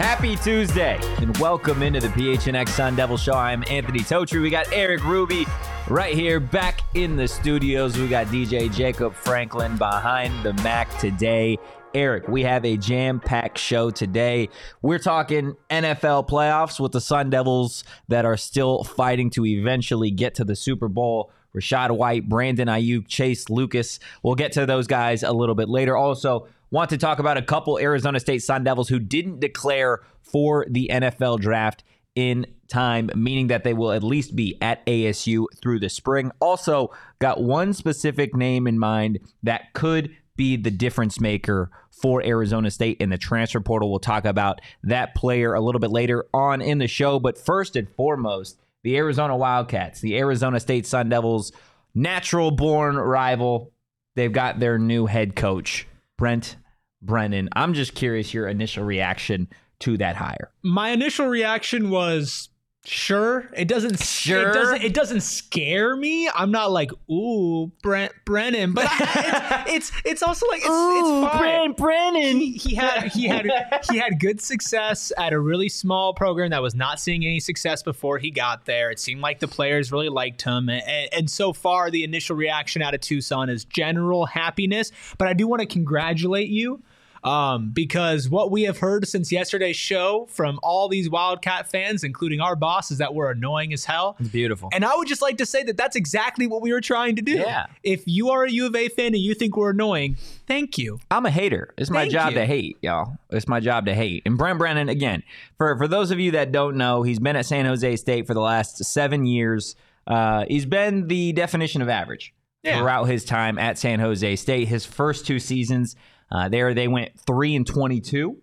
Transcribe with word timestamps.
Happy 0.00 0.34
Tuesday 0.36 0.98
and 1.18 1.36
welcome 1.36 1.82
into 1.82 2.00
the 2.00 2.08
PHNX 2.08 2.70
Sun 2.70 2.96
Devil 2.96 3.18
Show. 3.18 3.34
I'm 3.34 3.62
Anthony 3.68 3.98
Totri. 3.98 4.40
We 4.40 4.48
got 4.48 4.72
Erik 4.72 5.04
Ruby 5.04 5.44
right 5.88 6.14
here 6.14 6.40
back 6.40 6.80
in 6.94 7.16
the 7.16 7.28
studios. 7.28 7.98
We 7.98 8.08
got 8.08 8.28
DJ 8.28 8.72
Jacob 8.72 9.12
Franklin 9.12 9.76
behind 9.76 10.42
the 10.42 10.54
Mac 10.62 10.88
today. 10.98 11.58
Erik, 11.92 12.28
we 12.28 12.42
have 12.44 12.64
a 12.64 12.78
jam 12.78 13.20
packed 13.20 13.58
show 13.58 13.90
today. 13.90 14.48
We're 14.80 14.98
talking 14.98 15.54
NFL 15.68 16.30
playoffs 16.30 16.80
with 16.80 16.92
the 16.92 17.00
Sun 17.02 17.28
Devils 17.28 17.84
that 18.08 18.24
are 18.24 18.38
still 18.38 18.84
fighting 18.84 19.28
to 19.32 19.44
eventually 19.44 20.10
get 20.10 20.34
to 20.36 20.44
the 20.44 20.56
Super 20.56 20.88
Bowl. 20.88 21.30
Rachaad 21.54 21.90
White, 21.90 22.26
Brandon 22.26 22.68
Aiyuk, 22.68 23.06
Chase 23.06 23.50
Lucas. 23.50 23.98
We'll 24.22 24.34
get 24.34 24.52
to 24.52 24.64
those 24.64 24.86
guys 24.86 25.22
a 25.22 25.32
little 25.32 25.54
bit 25.54 25.68
later. 25.68 25.94
Also, 25.94 26.46
want 26.70 26.90
to 26.90 26.98
talk 26.98 27.18
about 27.18 27.36
a 27.36 27.42
couple 27.42 27.78
Arizona 27.78 28.20
State 28.20 28.42
Sun 28.42 28.64
Devils 28.64 28.88
who 28.88 28.98
didn't 28.98 29.40
declare 29.40 30.00
for 30.22 30.66
the 30.68 30.90
NFL 30.92 31.40
draft 31.40 31.84
in 32.14 32.46
time, 32.68 33.10
meaning 33.14 33.48
that 33.48 33.64
they 33.64 33.74
will 33.74 33.92
at 33.92 34.02
least 34.02 34.36
be 34.36 34.56
at 34.60 34.84
ASU 34.86 35.46
through 35.60 35.80
the 35.80 35.88
spring. 35.88 36.30
Also, 36.40 36.90
got 37.18 37.42
one 37.42 37.72
specific 37.72 38.34
name 38.34 38.66
in 38.66 38.78
mind 38.78 39.18
that 39.42 39.72
could 39.74 40.14
be 40.36 40.56
the 40.56 40.70
difference 40.70 41.20
maker 41.20 41.70
for 41.90 42.24
Arizona 42.24 42.70
State 42.70 42.96
in 43.00 43.10
the 43.10 43.18
transfer 43.18 43.60
portal. 43.60 43.90
We'll 43.90 43.98
talk 43.98 44.24
about 44.24 44.60
that 44.82 45.14
player 45.14 45.54
a 45.54 45.60
little 45.60 45.80
bit 45.80 45.90
later 45.90 46.24
on 46.32 46.62
in 46.62 46.78
the 46.78 46.88
show. 46.88 47.18
But 47.18 47.36
first 47.36 47.76
and 47.76 47.88
foremost, 47.90 48.58
the 48.82 48.96
Arizona 48.96 49.36
Wildcats, 49.36 50.00
the 50.00 50.16
Arizona 50.16 50.58
State 50.60 50.86
Sun 50.86 51.10
Devils, 51.10 51.52
natural 51.94 52.50
born 52.50 52.96
rival. 52.96 53.72
They've 54.16 54.32
got 54.32 54.60
their 54.60 54.78
new 54.78 55.06
head 55.06 55.36
coach, 55.36 55.86
Brent 56.16 56.56
Brennan. 57.02 57.48
I'm 57.54 57.74
just 57.74 57.94
curious 57.94 58.34
your 58.34 58.48
initial 58.48 58.84
reaction 58.84 59.48
to 59.80 59.96
that 59.98 60.16
hire. 60.16 60.50
My 60.62 60.90
initial 60.90 61.26
reaction 61.26 61.90
was 61.90 62.50
sure. 62.84 63.48
It 63.56 63.68
doesn't 63.68 64.00
Sure? 64.00 64.50
It 64.50 64.54
doesn't 64.54 64.82
it 64.82 64.94
doesn't 64.94 65.20
scare 65.22 65.96
me. 65.96 66.28
I'm 66.28 66.50
not 66.50 66.70
like, 66.70 66.90
ooh, 67.10 67.72
Brent 67.82 68.12
Brennan, 68.26 68.74
but 68.74 68.86
it's, 68.90 69.66
it's 69.68 69.92
it's 70.04 70.22
also 70.22 70.46
like 70.48 70.60
it's, 70.60 70.68
it's 70.68 71.32
fine. 71.32 71.72
Brennan. 71.72 72.38
He, 72.38 72.52
he 72.52 72.74
had 72.74 73.04
he 73.08 73.26
had 73.26 73.48
he 73.90 73.96
had 73.96 74.20
good 74.20 74.40
success 74.40 75.10
at 75.16 75.32
a 75.32 75.40
really 75.40 75.70
small 75.70 76.12
program 76.12 76.50
that 76.50 76.62
was 76.62 76.74
not 76.74 77.00
seeing 77.00 77.24
any 77.24 77.40
success 77.40 77.82
before 77.82 78.18
he 78.18 78.30
got 78.30 78.66
there. 78.66 78.90
It 78.90 79.00
seemed 79.00 79.22
like 79.22 79.38
the 79.38 79.48
players 79.48 79.90
really 79.90 80.10
liked 80.10 80.42
him, 80.42 80.68
and, 80.68 80.82
and 81.12 81.30
so 81.30 81.54
far 81.54 81.90
the 81.90 82.04
initial 82.04 82.36
reaction 82.36 82.82
out 82.82 82.94
of 82.94 83.00
Tucson 83.00 83.48
is 83.48 83.64
general 83.64 84.26
happiness. 84.26 84.92
But 85.16 85.28
I 85.28 85.32
do 85.32 85.48
want 85.48 85.60
to 85.60 85.66
congratulate 85.66 86.50
you 86.50 86.82
um, 87.22 87.70
because 87.72 88.28
what 88.28 88.50
we 88.50 88.62
have 88.62 88.78
heard 88.78 89.06
since 89.06 89.30
yesterday's 89.30 89.76
show 89.76 90.26
from 90.30 90.58
all 90.62 90.88
these 90.88 91.10
Wildcat 91.10 91.70
fans, 91.70 92.02
including 92.04 92.40
our 92.40 92.56
boss, 92.56 92.90
is 92.90 92.98
that 92.98 93.14
we're 93.14 93.30
annoying 93.30 93.72
as 93.72 93.84
hell. 93.84 94.16
It's 94.18 94.28
beautiful. 94.28 94.68
And 94.72 94.84
I 94.84 94.94
would 94.96 95.08
just 95.08 95.20
like 95.22 95.38
to 95.38 95.46
say 95.46 95.62
that 95.64 95.76
that's 95.76 95.96
exactly 95.96 96.46
what 96.46 96.62
we 96.62 96.72
were 96.72 96.80
trying 96.80 97.16
to 97.16 97.22
do. 97.22 97.32
Yeah. 97.32 97.66
If 97.82 98.02
you 98.06 98.30
are 98.30 98.44
a 98.44 98.50
U 98.50 98.66
of 98.66 98.74
A 98.74 98.88
fan 98.88 99.08
and 99.08 99.18
you 99.18 99.34
think 99.34 99.56
we're 99.56 99.70
annoying, 99.70 100.16
thank 100.46 100.78
you. 100.78 100.98
I'm 101.10 101.26
a 101.26 101.30
hater. 101.30 101.74
It's 101.76 101.90
my 101.90 102.00
Thank 102.02 102.12
job 102.12 102.28
you. 102.32 102.38
to 102.38 102.46
hate, 102.46 102.76
y'all. 102.80 103.16
It's 103.30 103.46
my 103.48 103.60
job 103.60 103.86
to 103.86 103.94
hate. 103.94 104.22
And 104.24 104.38
Brent 104.38 104.58
Brennan, 104.58 104.88
again, 104.88 105.22
for 105.58 105.76
for 105.76 105.86
those 105.88 106.10
of 106.10 106.18
you 106.20 106.30
that 106.32 106.52
don't 106.52 106.76
know, 106.76 107.02
he's 107.02 107.18
been 107.18 107.36
at 107.36 107.46
San 107.46 107.64
Jose 107.66 107.96
State 107.96 108.26
for 108.26 108.34
the 108.34 108.40
last 108.40 108.82
seven 108.84 109.26
years. 109.26 109.76
Uh, 110.06 110.44
he's 110.48 110.64
been 110.66 111.06
the 111.08 111.32
definition 111.32 111.82
of 111.82 111.88
average 111.88 112.32
Yeah. 112.64 112.78
throughout 112.78 113.04
his 113.04 113.24
time 113.24 113.58
at 113.58 113.78
San 113.78 114.00
Jose 114.00 114.36
State. 114.36 114.66
His 114.68 114.84
first 114.86 115.26
two 115.26 115.38
seasons 115.38 115.94
uh, 116.30 116.48
there, 116.48 116.74
they 116.74 116.88
went 116.88 117.18
three 117.26 117.54
and 117.56 117.66
twenty-two. 117.66 118.42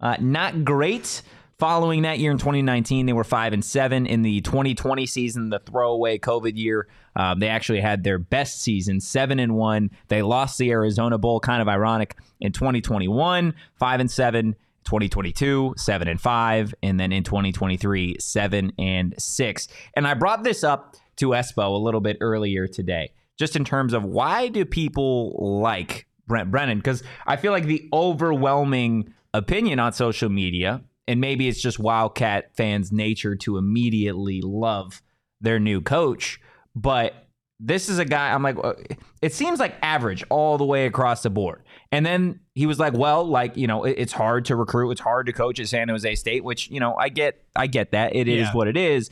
Uh, 0.00 0.16
not 0.20 0.64
great. 0.64 1.22
Following 1.58 2.02
that 2.02 2.20
year 2.20 2.30
in 2.30 2.38
2019, 2.38 3.06
they 3.06 3.12
were 3.12 3.24
five 3.24 3.52
and 3.52 3.64
seven. 3.64 4.06
In 4.06 4.22
the 4.22 4.40
2020 4.42 5.06
season, 5.06 5.50
the 5.50 5.58
throwaway 5.58 6.16
COVID 6.16 6.56
year, 6.56 6.86
um, 7.16 7.40
they 7.40 7.48
actually 7.48 7.80
had 7.80 8.04
their 8.04 8.20
best 8.20 8.62
season, 8.62 9.00
seven 9.00 9.40
and 9.40 9.56
one. 9.56 9.90
They 10.06 10.22
lost 10.22 10.56
the 10.58 10.70
Arizona 10.70 11.18
Bowl, 11.18 11.40
kind 11.40 11.60
of 11.60 11.66
ironic. 11.66 12.14
In 12.40 12.52
2021, 12.52 13.54
five 13.74 14.00
and 14.00 14.10
seven. 14.10 14.54
2022, 14.84 15.74
seven 15.76 16.08
and 16.08 16.18
five, 16.18 16.74
and 16.82 16.98
then 16.98 17.12
in 17.12 17.22
2023, 17.22 18.16
seven 18.20 18.72
and 18.78 19.14
six. 19.18 19.68
And 19.94 20.06
I 20.06 20.14
brought 20.14 20.44
this 20.44 20.64
up 20.64 20.96
to 21.16 21.30
Espo 21.30 21.74
a 21.74 21.78
little 21.78 22.00
bit 22.00 22.16
earlier 22.22 22.66
today, 22.66 23.12
just 23.38 23.54
in 23.54 23.66
terms 23.66 23.92
of 23.92 24.02
why 24.02 24.48
do 24.48 24.64
people 24.64 25.60
like 25.62 26.06
Brent 26.28 26.50
Brennan? 26.52 26.78
Because 26.78 27.02
I 27.26 27.36
feel 27.36 27.50
like 27.50 27.64
the 27.64 27.88
overwhelming 27.92 29.12
opinion 29.34 29.80
on 29.80 29.92
social 29.92 30.28
media, 30.28 30.82
and 31.08 31.20
maybe 31.20 31.48
it's 31.48 31.60
just 31.60 31.78
Wildcat 31.78 32.54
fans' 32.56 32.92
nature 32.92 33.34
to 33.36 33.56
immediately 33.56 34.40
love 34.42 35.02
their 35.40 35.58
new 35.58 35.80
coach, 35.80 36.40
but 36.76 37.14
this 37.60 37.88
is 37.88 37.98
a 37.98 38.04
guy 38.04 38.32
I'm 38.32 38.42
like, 38.42 38.56
uh, 38.62 38.74
it 39.20 39.34
seems 39.34 39.58
like 39.58 39.74
average 39.82 40.22
all 40.30 40.58
the 40.58 40.64
way 40.64 40.86
across 40.86 41.24
the 41.24 41.30
board. 41.30 41.62
And 41.90 42.06
then 42.06 42.38
he 42.54 42.66
was 42.66 42.78
like, 42.78 42.92
well, 42.92 43.24
like, 43.24 43.56
you 43.56 43.66
know, 43.66 43.82
it's 43.82 44.12
hard 44.12 44.44
to 44.44 44.54
recruit, 44.54 44.92
it's 44.92 45.00
hard 45.00 45.26
to 45.26 45.32
coach 45.32 45.58
at 45.58 45.66
San 45.66 45.88
Jose 45.88 46.14
State, 46.14 46.44
which, 46.44 46.70
you 46.70 46.78
know, 46.78 46.94
I 46.94 47.08
get, 47.08 47.42
I 47.56 47.66
get 47.66 47.90
that. 47.92 48.14
It 48.14 48.28
is 48.28 48.46
Yeah. 48.46 48.52
what 48.52 48.68
it 48.68 48.76
is. 48.76 49.10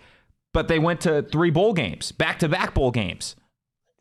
But 0.54 0.68
they 0.68 0.78
went 0.78 1.00
to 1.02 1.22
three 1.22 1.50
bowl 1.50 1.72
games, 1.74 2.12
back 2.12 2.38
to 2.38 2.48
back 2.48 2.72
bowl 2.74 2.92
games. 2.92 3.34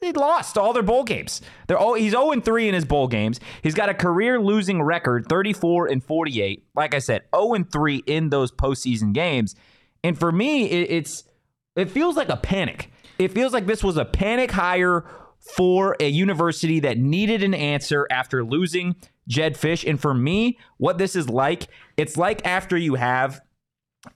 They 0.05 0.11
lost 0.11 0.55
all 0.55 0.71
their 0.71 0.83
bowl 0.83 1.03
games. 1.03 1.41
They're 1.65 1.79
all, 1.79 1.95
he's 1.95 2.11
0 2.11 2.39
3 2.39 2.67
in 2.67 2.75
his 2.75 2.85
bowl 2.85 3.07
games. 3.07 3.39
He's 3.63 3.73
got 3.73 3.89
a 3.89 3.93
career 3.95 4.39
losing 4.39 4.83
record, 4.83 5.27
34 5.27 5.87
and 5.87 6.03
48. 6.03 6.63
Like 6.75 6.93
I 6.93 6.99
said, 6.99 7.23
0 7.35 7.65
3 7.71 8.03
in 8.05 8.29
those 8.29 8.51
postseason 8.51 9.13
games. 9.13 9.55
And 10.03 10.15
for 10.15 10.31
me, 10.31 10.69
it, 10.69 10.91
it's 10.91 11.23
it 11.75 11.89
feels 11.89 12.15
like 12.15 12.29
a 12.29 12.37
panic. 12.37 12.91
It 13.17 13.31
feels 13.31 13.51
like 13.51 13.65
this 13.65 13.83
was 13.83 13.97
a 13.97 14.05
panic 14.05 14.51
hire 14.51 15.05
for 15.39 15.95
a 15.99 16.07
university 16.07 16.79
that 16.81 16.99
needed 16.99 17.41
an 17.41 17.55
answer 17.55 18.07
after 18.11 18.43
losing 18.43 18.95
Jedd 19.27 19.55
Fisch. 19.55 19.87
And 19.87 19.99
for 19.99 20.13
me, 20.13 20.59
what 20.77 20.99
this 20.99 21.15
is 21.15 21.29
like, 21.29 21.67
it's 21.97 22.15
like 22.15 22.45
after 22.45 22.77
you 22.77 22.93
have 22.95 23.41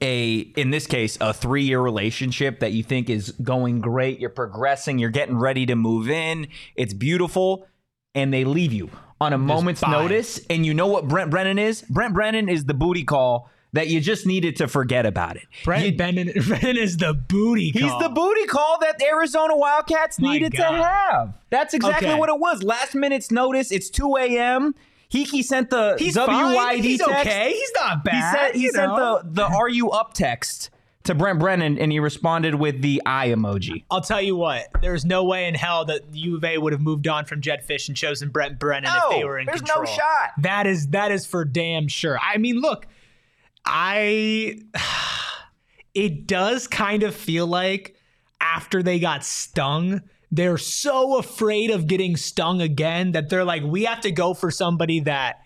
a 0.02 0.38
in 0.56 0.70
this 0.70 0.86
case 0.86 1.18
a 1.20 1.32
three 1.32 1.64
year 1.64 1.80
relationship 1.80 2.60
that 2.60 2.72
you 2.72 2.82
think 2.82 3.10
is 3.10 3.32
going 3.42 3.80
great 3.80 4.18
you're 4.20 4.30
progressing 4.30 4.98
you're 4.98 5.10
getting 5.10 5.36
ready 5.38 5.66
to 5.66 5.74
move 5.76 6.08
in 6.08 6.46
it's 6.76 6.94
beautiful 6.94 7.66
and 8.14 8.32
they 8.32 8.44
leave 8.44 8.72
you 8.72 8.88
on 9.20 9.32
a 9.32 9.38
moment's 9.38 9.80
bye. 9.82 9.90
notice 9.90 10.40
and 10.48 10.64
you 10.64 10.72
know 10.74 10.86
what 10.86 11.06
brent 11.08 11.30
brennan 11.30 11.58
is 11.58 11.82
brent 11.82 12.14
brennan 12.14 12.48
is 12.48 12.64
the 12.64 12.74
booty 12.74 13.04
call 13.04 13.50
that 13.72 13.86
you 13.86 14.00
just 14.00 14.26
needed 14.26 14.56
to 14.56 14.66
forget 14.66 15.06
about 15.06 15.36
it 15.36 15.44
Brent 15.62 15.84
You- 15.86 15.96
Brennan, 15.96 16.32
Brennan 16.48 16.76
is 16.76 16.96
the 16.96 17.14
booty 17.14 17.70
He's 17.70 17.82
the 18.00 18.10
booty 18.12 18.46
call 18.46 18.78
that 18.80 19.00
Arizona 19.00 19.56
Wildcats 19.56 20.18
My 20.18 20.32
needed 20.32 20.52
to 20.54 20.62
have. 20.64 21.34
That's 21.50 21.72
exactly 21.72 22.08
Okay. 22.08 22.18
what 22.18 22.28
it 22.28 22.40
was. 22.40 22.64
Last 22.64 22.96
minute's 22.96 23.30
notice. 23.30 23.70
It's 23.70 23.88
2 23.88 24.16
a.m. 24.16 24.74
Heeke 25.12 25.42
sent 25.42 25.70
the 25.70 25.96
He's 25.98 26.16
WYD 26.16 26.26
fine. 26.26 26.82
He's 26.82 26.98
text. 27.00 27.26
okay. 27.26 27.52
He's 27.52 27.72
not 27.74 28.04
bad. 28.04 28.14
He 28.14 28.38
sent, 28.38 28.56
he 28.56 28.68
sent 28.68 28.94
the, 28.94 29.22
the 29.24 29.44
Are 29.44 29.68
You 29.68 29.90
Up 29.90 30.14
text 30.14 30.70
to 31.04 31.14
Brent 31.14 31.38
Brennan, 31.38 31.78
and 31.78 31.90
he 31.90 31.98
responded 31.98 32.54
with 32.54 32.82
the 32.82 33.02
eye 33.06 33.28
emoji. 33.28 33.84
I'll 33.90 34.02
tell 34.02 34.20
you 34.20 34.36
what. 34.36 34.68
There's 34.80 35.04
no 35.04 35.24
way 35.24 35.46
in 35.46 35.54
hell 35.54 35.84
that 35.86 36.02
U 36.14 36.36
of 36.36 36.44
A 36.44 36.58
would 36.58 36.72
have 36.72 36.82
moved 36.82 37.08
on 37.08 37.24
from 37.24 37.40
Jedd 37.40 37.66
Fisch 37.66 37.88
and 37.88 37.96
chosen 37.96 38.28
Brent 38.28 38.58
Brennan 38.58 38.92
if 38.94 39.10
they 39.10 39.24
were 39.24 39.38
in 39.38 39.46
there's 39.46 39.60
control. 39.60 39.84
There's 39.84 39.96
no 39.98 40.02
shot. 40.02 40.30
That 40.38 40.66
is 40.66 40.88
that 40.88 41.10
is 41.10 41.26
for 41.26 41.44
damn 41.44 41.88
sure. 41.88 42.18
I 42.22 42.36
mean, 42.36 42.60
look, 42.60 42.86
I 43.64 44.60
it 45.94 46.26
does 46.26 46.66
kind 46.66 47.02
of 47.02 47.14
feel 47.14 47.46
like 47.46 47.96
after 48.40 48.82
they 48.82 48.98
got 49.00 49.24
stung, 49.24 50.02
they're 50.30 50.58
so 50.58 51.18
afraid 51.18 51.70
of 51.70 51.86
getting 51.86 52.16
stung 52.16 52.60
again 52.60 53.12
that 53.12 53.28
they're 53.28 53.44
like, 53.44 53.62
we 53.62 53.84
have 53.84 54.00
to 54.02 54.12
go 54.12 54.34
for 54.34 54.50
somebody 54.50 55.00
that 55.00 55.40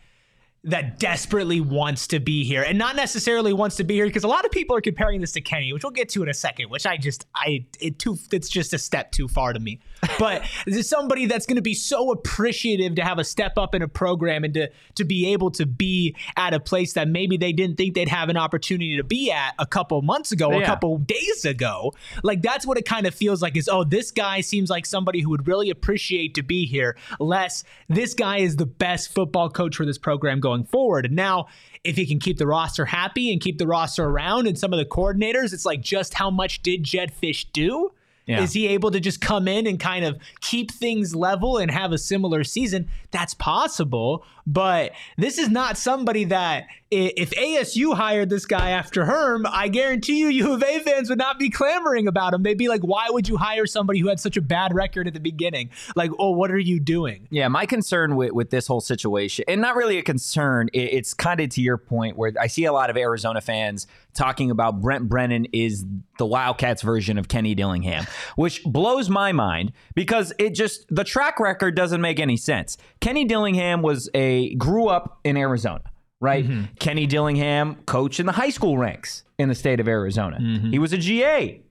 that 0.67 0.99
desperately 0.99 1.61
wants 1.61 2.07
to 2.07 2.19
be 2.19 2.43
here 2.43 2.63
and 2.63 2.79
not 2.79 2.97
necessarily 2.97 3.53
wants 3.53 3.77
to 3.77 3.85
be 3.85 3.95
here 3.95 4.07
because 4.07 4.25
a 4.25 4.29
lot 4.29 4.47
of 4.47 4.51
people 4.51 4.75
are 4.75 4.81
comparing 4.81 5.21
this 5.21 5.33
to 5.33 5.41
Kenny, 5.43 5.75
which 5.75 5.85
we'll 5.85 5.91
get 5.91 6.09
to 6.11 6.23
in 6.23 6.29
a 6.31 6.35
second, 6.35 6.71
which 6.71 6.87
I 6.87 6.97
just 6.97 7.27
I 7.35 7.67
it 7.81 7.99
too 7.99 8.17
it's 8.33 8.49
just 8.49 8.73
a 8.73 8.79
step 8.79 9.13
too 9.13 9.29
far 9.29 9.53
to 9.53 9.61
me. 9.61 9.81
But 10.19 10.45
somebody 10.83 11.27
that's 11.27 11.47
going 11.47 11.57
to 11.57 11.63
be 11.63 11.75
so 11.75 12.11
appreciative 12.11 12.95
to 12.97 13.03
have 13.03 13.19
a 13.19 13.25
step 13.25 13.59
up 13.59 13.75
in 13.75 13.83
a 13.83 13.89
program 13.89 14.45
and 14.45 14.55
to 14.55 14.71
to 14.95 15.05
be 15.05 15.33
able 15.33 15.51
to 15.53 15.67
be 15.67 16.17
at 16.37 16.55
a 16.55 16.61
place 16.61 16.95
that 16.95 17.09
maybe 17.09 17.37
they 17.37 17.53
didn't 17.53 17.77
think 17.77 17.95
they'd 17.95 18.09
have 18.09 18.29
an 18.29 18.37
opportunity 18.37 18.97
to 18.97 19.05
be 19.05 19.31
at 19.31 19.55
a 19.59 19.67
couple 19.67 20.01
months 20.03 20.33
ago, 20.33 20.51
yeah. 20.51 20.59
a 20.59 20.67
couple 20.67 20.97
days 20.99 21.45
ago. 21.45 21.93
Like 22.23 22.43
that's 22.43 22.67
what 22.67 22.79
it 22.79 22.87
kind 22.87 23.07
of 23.07 23.15
feels 23.15 23.43
like 23.43 23.57
is 23.57 23.69
oh, 23.69 23.85
this 23.85 24.11
guy 24.11 24.41
seems 24.41 24.71
like 24.71 24.87
somebody 24.87 25.21
who 25.21 25.31
would 25.31 25.47
really 25.47 25.71
appreciate 25.71 26.35
to 26.35 26.43
be 26.43 26.65
here. 26.65 26.97
Less 27.21 27.65
this 27.89 28.15
guy 28.15 28.39
is 28.39 28.57
the 28.57 28.67
best 28.67 29.13
football 29.13 29.51
coach 29.51 29.77
for 29.77 29.85
this 29.85 29.99
program 29.99 30.41
going 30.41 30.55
going 30.55 30.65
forward. 30.65 31.07
And 31.07 31.17
now, 31.17 31.47
if 31.83 31.97
he 31.97 32.07
can 32.07 32.19
keep 32.19 32.39
the 32.39 32.47
roster 32.47 32.85
happy 32.87 33.33
and 33.33 33.41
keep 33.41 33.59
the 33.59 33.67
roster 33.67 34.05
around 34.05 34.47
and 34.47 34.59
some 34.59 34.73
of 34.73 34.79
the 34.79 34.85
coordinators, 34.85 35.53
it's 35.53 35.67
like 35.67 35.81
just 35.81 36.15
how 36.15 36.31
much 36.31 36.63
did 36.63 36.83
Jedd 36.83 37.13
Fisch 37.13 37.47
do? 37.53 37.91
Yeah. 38.27 38.43
Is 38.43 38.53
he 38.55 38.69
able 38.69 38.91
to 38.91 39.01
just 39.01 39.21
come 39.21 39.47
in 39.47 39.67
and 39.67 39.79
kind 39.79 40.05
of 40.05 40.19
keep 40.41 40.71
things 40.71 41.15
level 41.15 41.59
and 41.59 41.71
have 41.71 41.93
a 41.93 41.99
similar 41.99 42.43
season? 42.43 42.89
That's 43.11 43.35
possible, 43.35 44.25
but 44.47 44.93
this 45.19 45.37
is 45.37 45.51
not 45.51 45.77
somebody 45.77 46.25
that 46.25 46.67
if 46.95 47.31
ASU 47.31 47.95
hired 47.95 48.31
this 48.31 48.47
guy 48.47 48.71
after 48.71 49.05
Herm, 49.05 49.47
I 49.51 49.69
guarantee 49.69 50.19
you 50.19 50.29
U 50.29 50.53
of 50.55 50.63
A 50.63 50.79
fans 50.81 51.09
would 51.09 51.19
not 51.19 51.39
be 51.39 51.51
clamoring 51.51 52.07
about 52.07 52.35
him. 52.35 52.43
They'd 52.43 52.59
be 52.59 52.69
like, 52.69 52.83
why 52.83 53.07
would 53.11 53.29
you 53.29 53.37
hire 53.37 53.67
somebody 53.67 53.99
who 53.99 54.09
had 54.09 54.21
such 54.21 54.37
a 54.37 54.43
bad 54.43 54.75
record 54.75 55.07
at 55.07 55.15
the 55.15 55.21
beginning? 55.21 55.71
Like, 55.97 56.11
oh, 56.19 56.31
what 56.31 56.51
are 56.51 56.59
you 56.59 56.81
doing? 56.81 57.27
Yeah, 57.31 57.49
my 57.49 57.67
concern 57.67 58.17
with, 58.17 58.33
with 58.33 58.51
this 58.51 58.67
whole 58.67 58.81
situation, 58.81 59.45
and 59.49 59.61
not 59.61 59.77
really 59.77 59.99
a 59.99 60.03
concern, 60.03 60.69
it's 60.73 61.15
kind 61.15 61.41
of 61.41 61.51
to 61.51 61.61
your 61.61 61.79
point 61.79 62.17
where 62.17 62.33
I 62.41 62.47
see 62.47 62.65
a 62.65 62.73
lot 62.73 62.91
of 62.91 62.97
Arizona 62.97 63.41
fans 63.41 63.87
talking 64.15 64.51
about 64.51 64.81
Brent 64.81 65.09
Brennan 65.09 65.47
is 65.53 65.85
the 66.19 66.27
Wildcats 66.27 66.83
version 66.83 67.19
of 67.19 67.27
Kenny 67.29 67.55
Dillingham, 67.55 68.07
which 68.37 68.63
blows 68.65 69.11
my 69.11 69.33
mind 69.33 69.73
because 69.95 70.33
it 70.39 70.51
just, 70.51 70.87
the 70.95 71.05
track 71.05 71.41
record 71.41 71.75
doesn't 71.75 72.01
make 72.01 72.21
any 72.21 72.37
sense. 72.37 72.77
Kenny 73.01 73.25
Dillingham 73.25 73.83
was 73.83 74.09
a, 74.15 74.55
grew 74.55 74.87
up 74.87 75.19
in 75.25 75.37
Arizona 75.37 75.83
right? 76.21 76.45
Mm-hmm. 76.45 76.75
Kenny 76.79 77.07
Dillingham, 77.07 77.77
coach 77.87 78.21
in 78.21 78.27
the 78.27 78.33
high 78.33 78.51
school 78.51 78.79
ranks 78.79 79.25
in 79.39 79.49
the 79.49 79.55
state 79.55 79.81
of 79.81 79.89
Arizona. 79.89 80.39
Mm-hmm. 80.41 80.71
He 80.71 80.79
was 80.79 80.93
a 80.93 80.99
GA 80.99 81.63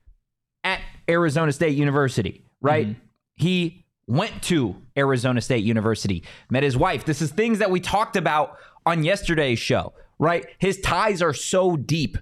at 0.63 0.81
Arizona 1.09 1.51
State 1.51 1.77
University, 1.77 2.43
right? 2.61 2.87
Mm-hmm. 2.87 2.99
He 3.35 3.85
went 4.07 4.43
to 4.43 4.75
Arizona 4.97 5.41
State 5.41 5.63
University, 5.63 6.23
met 6.49 6.63
his 6.63 6.77
wife. 6.77 7.05
This 7.05 7.21
is 7.21 7.31
things 7.31 7.59
that 7.59 7.71
we 7.71 7.79
talked 7.79 8.15
about 8.15 8.57
on 8.85 9.03
yesterday's 9.03 9.59
show, 9.59 9.93
right? 10.19 10.45
His 10.59 10.79
ties 10.81 11.21
are 11.21 11.33
so 11.33 11.77
deep 11.77 12.17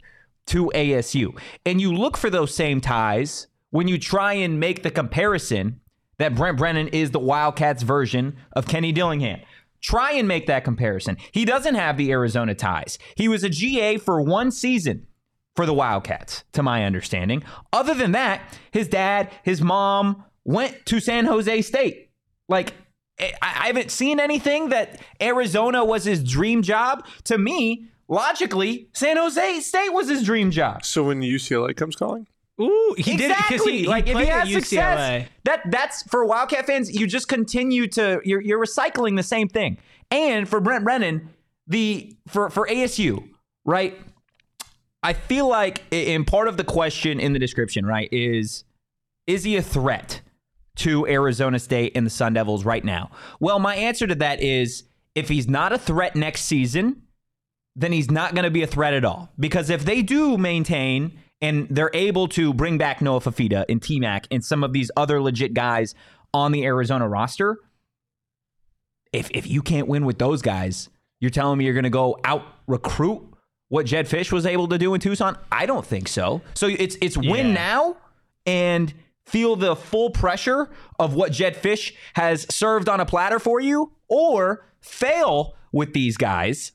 to 0.47 0.71
ASU. 0.75 1.38
And 1.65 1.81
you 1.81 1.94
look 1.94 2.17
for 2.17 2.29
those 2.29 2.53
same 2.53 2.81
ties 2.81 3.47
when 3.71 3.88
you 3.88 3.97
try 3.97 4.33
and 4.33 4.59
make 4.59 4.83
the 4.83 4.91
comparison 4.91 5.79
that 6.17 6.35
Brent 6.35 6.57
Brennan 6.57 6.89
is 6.89 7.12
the 7.12 7.19
Wildcats 7.19 7.83
version 7.83 8.38
of 8.53 8.67
Kenny 8.67 8.91
Dillingham. 8.91 9.39
Try 9.81 10.11
and 10.13 10.27
make 10.27 10.45
that 10.47 10.63
comparison. 10.63 11.17
He 11.31 11.45
doesn't 11.45 11.75
have 11.75 11.97
the 11.97 12.11
Arizona 12.11 12.53
ties. 12.53 12.99
He 13.15 13.27
was 13.27 13.43
a 13.43 13.49
GA 13.49 13.97
for 13.97 14.21
one 14.21 14.51
season 14.51 15.07
for 15.55 15.65
the 15.65 15.73
Wildcats, 15.73 16.43
to 16.53 16.63
my 16.63 16.85
understanding. 16.85 17.43
Other 17.73 17.93
than 17.93 18.11
that, 18.13 18.57
his 18.71 18.87
dad, 18.87 19.31
his 19.43 19.61
mom 19.61 20.23
went 20.45 20.85
to 20.85 20.99
San 20.99 21.25
Jose 21.25 21.61
State. 21.63 22.09
Like, 22.47 22.73
eh, 23.17 23.31
I 23.41 23.67
haven't 23.67 23.91
seen 23.91 24.19
anything 24.19 24.69
that 24.69 25.01
Arizona 25.21 25.83
was 25.83 26.03
his 26.05 26.23
dream 26.23 26.61
job. 26.61 27.05
To 27.25 27.37
me, 27.37 27.87
logically, 28.07 28.89
San 28.93 29.17
Jose 29.17 29.59
State 29.59 29.89
was 29.89 30.09
his 30.09 30.23
dream 30.23 30.51
job. 30.51 30.85
So 30.85 31.03
when 31.03 31.21
UCLA 31.21 31.75
comes 31.75 31.95
calling? 31.95 32.27
Ooh, 32.59 32.95
he 32.98 33.13
exactly. 33.13 33.57
Did, 33.57 33.81
he, 33.81 33.88
like 33.88 34.07
if 34.07 34.18
he 34.18 34.25
has 34.25 34.51
success, 34.51 35.27
that 35.45 35.62
that's 35.71 36.03
for 36.03 36.25
Wildcat 36.25 36.68
fans. 36.68 36.94
You 36.94 37.07
just 37.07 37.27
continue 37.27 37.88
to 37.89 38.21
you're 38.24 38.42
you're 38.42 38.59
recycling 38.63 39.15
the 39.15 39.24
same 39.24 39.48
thing. 39.48 39.77
And 40.09 40.48
for 40.48 40.59
Brent 40.59 40.83
Brennan, 40.83 41.30
the 41.68 42.15
for 42.27 42.50
for 42.50 42.68
ASU, 42.68 43.30
right? 43.65 43.98
I 45.03 45.13
feel 45.13 45.48
like 45.48 45.83
in 45.92 46.25
part 46.25 46.48
of 46.48 46.57
the 46.57 46.63
question 46.63 47.19
in 47.19 47.33
the 47.33 47.39
description, 47.39 47.86
right, 47.86 48.09
is 48.12 48.63
is 49.25 49.44
he 49.44 49.56
a 49.56 49.62
threat 49.62 50.21
to 50.77 51.07
Arizona 51.07 51.59
State 51.59 51.94
and 51.95 52.06
the 52.06 52.12
Sun 52.12 52.33
Devils 52.33 52.65
right 52.65 52.83
now? 52.83 53.12
Well, 53.39 53.59
my 53.59 53.75
answer 53.75 54.07
to 54.07 54.15
that 54.15 54.42
is 54.42 54.83
if 55.15 55.30
he's 55.30 55.48
not 55.48 55.74
a 55.74 55.77
threat 55.77 56.15
next 56.15 56.42
season, 56.42 57.03
then 57.75 57.92
he's 57.92 58.12
not 58.12 58.36
going 58.36 58.44
to 58.44 58.51
be 58.51 58.63
a 58.63 58.68
threat 58.68 58.94
at 58.94 59.06
all. 59.06 59.30
Because 59.39 59.69
if 59.69 59.86
they 59.86 60.01
do 60.01 60.38
maintain 60.38 61.18
and 61.41 61.67
they're 61.69 61.91
able 61.93 62.27
to 62.29 62.53
bring 62.53 62.77
back 62.77 63.01
Noah 63.01 63.19
Fifita 63.19 63.65
and 63.67 63.81
T 63.81 63.99
Mac 63.99 64.27
and 64.31 64.43
some 64.43 64.63
of 64.63 64.73
these 64.73 64.91
other 64.95 65.21
legit 65.21 65.53
guys 65.53 65.95
on 66.33 66.51
the 66.51 66.63
Arizona 66.63 67.07
roster, 67.07 67.57
if 69.11 69.29
if 69.31 69.47
you 69.47 69.61
can't 69.61 69.88
win 69.88 70.05
with 70.05 70.19
those 70.19 70.41
guys, 70.41 70.89
you're 71.19 71.31
telling 71.31 71.57
me 71.57 71.65
you're 71.65 71.73
going 71.73 71.83
to 71.83 71.89
go 71.89 72.17
out 72.23 72.43
recruit 72.67 73.21
what 73.69 73.85
Jedd 73.85 74.05
Fisch 74.05 74.33
was 74.33 74.45
able 74.45 74.67
to 74.67 74.77
do 74.77 74.93
in 74.93 74.99
Tucson? 74.99 75.38
I 75.49 75.65
don't 75.65 75.85
think 75.85 76.09
so. 76.09 76.41
So 76.55 76.67
it's 76.67 76.97
it's 77.01 77.17
win 77.17 77.47
yeah. 77.47 77.53
now 77.53 77.97
and 78.45 78.93
feel 79.25 79.55
the 79.55 79.77
full 79.77 80.09
pressure 80.09 80.69
of 80.99 81.13
what 81.13 81.31
Jedd 81.31 81.55
Fisch 81.55 81.93
has 82.15 82.45
served 82.53 82.89
on 82.89 82.99
a 82.99 83.05
platter 83.05 83.39
for 83.39 83.61
you, 83.61 83.93
or 84.09 84.65
fail 84.81 85.55
with 85.71 85.93
these 85.93 86.17
guys 86.17 86.73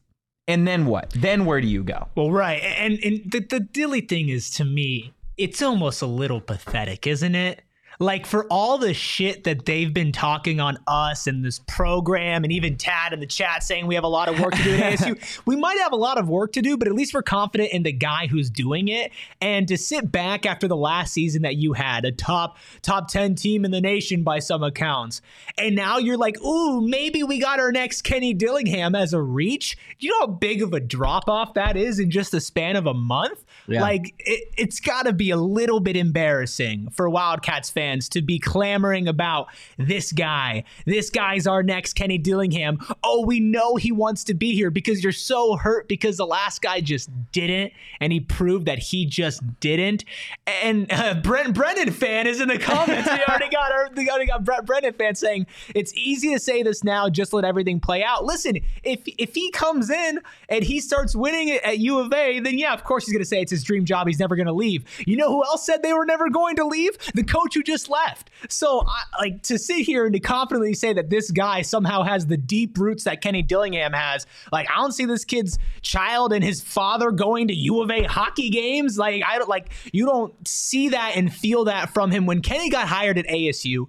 and 0.49 0.67
then 0.67 0.87
what? 0.87 1.11
Then 1.11 1.45
where 1.45 1.61
do 1.61 1.67
you 1.67 1.83
go? 1.83 2.09
Well, 2.15 2.31
right. 2.31 2.63
And 2.63 2.99
and 3.05 3.31
the, 3.31 3.41
the 3.41 3.61
Dilly 3.61 4.01
thing 4.01 4.29
is 4.29 4.51
to 4.51 4.65
me, 4.65 5.13
it's 5.37 5.61
almost 5.63 6.03
a 6.03 6.07
little 6.07 6.41
pathetic, 6.41 7.07
isn't 7.07 7.35
it? 7.35 7.63
Like 7.99 8.27
for 8.27 8.47
all 8.49 8.79
the 8.79 8.93
shit 8.93 9.45
that 9.45 9.65
they've 9.65 9.93
been 9.93 10.13
talking 10.13 10.61
on 10.61 10.79
us 10.87 11.27
and 11.27 11.45
this 11.45 11.61
program 11.61 12.45
and 12.45 12.53
even 12.53 12.77
Tad 12.77 13.13
in 13.13 13.21
the 13.21 13.27
chat 13.27 13.63
saying 13.63 13.87
we 13.87 13.95
have 13.95 14.05
a 14.05 14.09
lot 14.09 14.29
of 14.29 14.39
work 14.41 14.55
to 14.55 14.63
do 14.63 14.75
at 14.75 14.93
ASU, 14.99 15.41
we 15.47 15.57
might 15.57 15.79
have 15.79 15.93
a 15.93 15.97
lot 15.97 16.19
of 16.19 16.29
work 16.29 16.53
to 16.53 16.63
do, 16.63 16.77
but 16.77 16.89
at 16.89 16.95
least 16.95 17.15
we're 17.15 17.23
confident 17.23 17.73
in 17.73 17.83
the 17.83 17.93
guy 17.93 18.27
who's 18.27 18.51
doing 18.51 18.89
it. 18.89 19.13
And 19.41 19.67
to 19.69 19.79
sit 19.79 20.13
back 20.13 20.45
after 20.45 20.69
the 20.69 20.77
last 20.77 21.13
season 21.13 21.43
that 21.43 21.57
you 21.57 21.73
had, 21.73 22.05
a 22.05 22.13
top 22.13 22.59
top 22.83 23.09
10 23.09 23.35
team 23.35 23.65
in 23.65 23.71
the 23.71 23.81
nation 23.81 24.23
by 24.23 24.41
some 24.41 24.63
accounts, 24.63 25.23
and 25.57 25.75
now 25.75 25.99
you're 25.99 26.19
like, 26.19 26.41
ooh, 26.43 26.87
maybe 26.87 27.23
we 27.23 27.39
got 27.39 27.61
our 27.61 27.73
next 27.73 28.03
Kenny 28.03 28.35
Dillingham 28.35 28.95
as 28.95 29.13
a 29.13 29.23
reach. 29.23 29.77
You 29.99 30.11
know 30.11 30.21
how 30.21 30.27
big 30.27 30.63
of 30.63 30.75
a 30.75 30.81
drop 30.81 31.29
off 31.29 31.55
that 31.55 31.77
is 31.77 31.99
in 31.99 32.11
just 32.11 32.33
the 32.33 32.41
span 32.41 32.77
of 32.77 32.87
a 32.87 32.95
month? 32.95 33.45
Yeah. 33.67 33.81
Like 33.81 34.15
it, 34.19 34.53
it's 34.57 34.81
got 34.81 35.05
to 35.07 35.13
be 35.13 35.31
a 35.31 35.37
little 35.37 35.81
bit 35.81 35.97
embarrassing 35.97 36.91
for 36.91 37.09
Wildcats 37.09 37.71
fans 37.71 37.86
fans 37.87 38.09
to 38.09 38.23
be 38.23 38.39
clamoring 38.39 39.07
about 39.07 39.49
this 39.79 40.13
guy. 40.13 40.65
This 40.87 41.11
guy's 41.11 41.47
our 41.47 41.63
next 41.63 41.95
Kenny 41.95 42.19
Dillingham. 42.19 42.79
Oh, 43.05 43.25
we 43.25 43.39
know 43.39 43.77
he 43.77 43.93
wants 43.93 44.25
to 44.25 44.35
be 44.35 44.55
here 44.55 44.71
because 44.71 45.03
you're 45.03 45.13
so 45.13 45.57
hurt 45.57 45.89
because 45.89 46.17
the 46.17 46.27
last 46.27 46.63
guy 46.63 46.81
just 46.81 47.11
didn't, 47.33 47.73
and 48.01 48.13
he 48.13 48.21
proved 48.21 48.67
that 48.67 48.79
he 48.79 49.07
just 49.07 49.43
didn't. 49.61 50.05
And 50.47 50.91
uh, 50.93 51.15
Brent 51.15 51.55
Brennan 51.55 51.93
fan 51.93 52.27
is 52.27 52.41
in 52.41 52.49
the 52.49 52.59
comments. 52.59 53.09
we 53.11 53.19
already 53.29 53.51
got 53.51 53.73
our, 53.73 53.91
we 53.95 54.09
already 54.11 54.27
got 54.27 54.45
Brent 54.45 54.67
Brennan 54.67 54.95
fan 54.95 55.15
saying 55.15 55.47
it's 55.75 55.95
easy 55.95 56.33
to 56.35 56.41
say 56.41 56.63
this 56.63 56.83
now. 56.83 57.09
Just 57.09 57.33
let 57.33 57.45
everything 57.45 57.79
play 57.79 58.03
out. 58.03 58.25
Listen, 58.25 58.57
if 58.83 59.01
if 59.07 59.35
he 59.35 59.51
comes 59.53 59.91
in 59.91 60.21
and 60.49 60.65
he 60.65 60.81
starts 60.81 61.15
winning 61.15 61.51
at 61.51 61.79
U 61.79 62.01
of 62.01 62.13
A, 62.13 62.41
then 62.41 62.59
yeah, 62.59 62.73
of 62.73 62.83
course 62.83 63.07
he's 63.07 63.13
going 63.13 63.23
to 63.23 63.29
say 63.29 63.41
it's 63.41 63.51
his 63.51 63.63
dream 63.63 63.85
job. 63.85 64.09
He's 64.09 64.19
never 64.19 64.35
going 64.35 64.47
to 64.47 64.53
leave. 64.53 64.85
You 65.07 65.17
know 65.17 65.29
who 65.29 65.45
else 65.45 65.65
said 65.65 65.83
they 65.83 65.93
were 65.93 66.07
never 66.07 66.29
going 66.29 66.57
to 66.57 66.67
leave? 66.67 66.97
The 67.15 67.23
coach 67.23 67.55
who 67.55 67.63
just 67.63 67.76
just 67.77 67.91
left. 67.91 68.31
So, 68.49 68.85
I, 68.87 69.03
like 69.21 69.43
to 69.45 69.59
sit 69.59 69.85
here 69.85 70.07
and 70.07 70.15
to 70.15 70.21
confidently 70.21 70.75
say 70.75 70.93
that 70.93 71.11
this 71.11 71.31
guy 71.31 71.63
somehow 71.63 72.03
has 72.03 72.27
the 72.27 72.37
deep 72.37 72.79
roots 72.79 73.05
that 73.05 73.21
Kenny 73.21 73.43
Dillingham 73.43 73.93
has, 73.93 74.27
like 74.53 74.69
I 74.71 74.77
don't 74.77 74.93
see 74.93 75.05
this 75.05 75.25
kid's 75.25 75.59
child 75.83 76.33
and 76.33 76.43
his 76.43 76.61
father 76.61 77.11
going 77.11 77.49
to 77.49 77.55
U 77.55 77.83
of 77.83 77.91
A 77.91 78.05
hockey 78.05 78.51
games. 78.51 78.99
Like 78.99 79.23
I 79.27 79.39
don't 79.39 79.49
like 79.49 79.71
you 79.93 80.07
don't 80.07 80.47
see 80.47 80.91
that 80.91 81.13
and 81.17 81.33
feel 81.33 81.65
that 81.65 81.91
from 81.91 82.11
him. 82.11 82.27
When 82.27 82.43
Kenny 82.43 82.71
got 82.71 82.89
hired 82.89 83.19
at 83.19 83.27
ASU, 83.27 83.87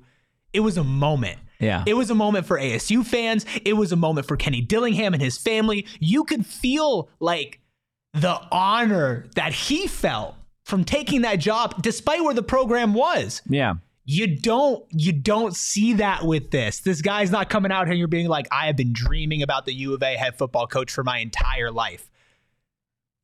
it 0.54 0.60
was 0.62 0.78
a 0.78 0.84
moment. 0.84 1.40
Yeah. 1.60 1.84
It 1.88 1.96
was 1.96 2.10
a 2.10 2.16
moment 2.16 2.46
for 2.46 2.60
ASU 2.60 3.06
fans. 3.06 3.46
It 3.66 3.74
was 3.74 3.92
a 3.92 3.96
moment 3.96 4.28
for 4.28 4.38
Kenny 4.38 4.62
Dillingham 4.62 5.14
and 5.14 5.22
his 5.22 5.38
family. 5.38 5.88
You 6.00 6.24
could 6.24 6.46
feel 6.46 7.10
like 7.20 7.62
the 8.14 8.40
honor 8.52 9.26
that 9.36 9.54
he 9.54 9.88
felt 9.88 10.36
from 10.68 10.84
taking 10.84 11.22
that 11.22 11.38
job 11.38 11.82
despite 11.82 12.22
where 12.22 12.34
the 12.34 12.44
program 12.44 12.94
was. 12.94 13.42
Yeah. 13.48 13.76
You 14.04 14.36
don't 14.36 14.84
you 14.92 15.14
don't 15.14 15.56
see 15.56 15.94
that 15.94 16.26
with 16.26 16.52
this. 16.52 16.82
This 16.82 17.02
guy's 17.02 17.32
not 17.32 17.50
coming 17.50 17.72
out 17.72 17.86
here 17.86 17.94
and 17.94 18.00
you're 18.00 18.10
being 18.10 18.28
like, 18.28 18.48
I 18.52 18.68
have 18.68 18.76
been 18.76 18.92
dreaming 18.92 19.42
about 19.42 19.66
the 19.66 19.74
U 19.74 19.94
of 19.94 20.04
A 20.04 20.18
head 20.18 20.38
football 20.38 20.68
coach 20.68 20.92
for 20.92 21.06
my 21.06 21.20
entire 21.20 21.72
life. 21.72 22.10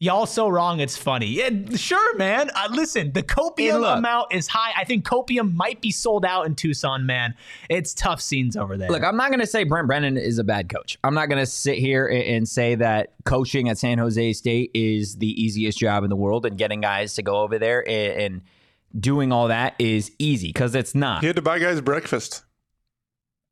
Y'all 0.03 0.25
so 0.25 0.50
wrong, 0.50 0.81
it's 0.81 0.98
funny. 0.98 1.27
Yeah, 1.27 1.50
sure, 1.77 2.17
man. 2.17 2.51
Uh, 2.53 2.67
listen, 2.69 3.13
the 3.13 3.24
copium 3.24 3.79
look. 3.79 4.00
amount 4.00 4.33
is 4.33 4.48
high. 4.50 4.74
I 4.75 4.83
think 4.83 5.05
copium 5.05 5.53
might 5.53 5.79
be 5.79 5.91
sold 5.91 6.25
out 6.25 6.45
in 6.45 6.55
Tucson, 6.55 7.05
man. 7.05 7.36
It's 7.69 7.93
tough 7.93 8.19
scenes 8.19 8.57
over 8.57 8.75
there. 8.75 8.89
Look, 8.89 9.01
I'm 9.01 9.15
not 9.15 9.29
going 9.29 9.39
to 9.39 9.48
say 9.48 9.63
Brent 9.63 9.88
Brennan 9.88 10.17
is 10.17 10.39
a 10.39 10.43
bad 10.43 10.67
coach. 10.67 11.00
I'm 11.05 11.13
not 11.13 11.29
going 11.29 11.39
to 11.39 11.45
sit 11.45 11.77
here 11.77 12.05
and, 12.05 12.22
and 12.22 12.50
say 12.50 12.75
that 12.75 13.13
coaching 13.24 13.69
at 13.69 13.77
San 13.77 13.98
Jose 13.98 14.33
State 14.33 14.72
is 14.74 15.15
the 15.19 15.41
easiest 15.41 15.77
job 15.77 16.03
in 16.03 16.10
the 16.10 16.17
world 16.17 16.45
and 16.45 16.57
getting 16.57 16.81
guys 16.81 17.13
to 17.15 17.22
go 17.22 17.38
over 17.38 17.57
there 17.57 17.88
and, 17.88 18.22
and 18.22 18.41
doing 19.00 19.31
all 19.31 19.48
that 19.48 19.74
is 19.79 20.12
easy 20.19 20.50
because 20.50 20.75
it's 20.75 20.93
not. 20.93 21.22
He 21.22 21.27
had 21.27 21.38
to 21.38 21.41
buy 21.41 21.60
guys 21.60 21.79
breakfast. 21.79 22.43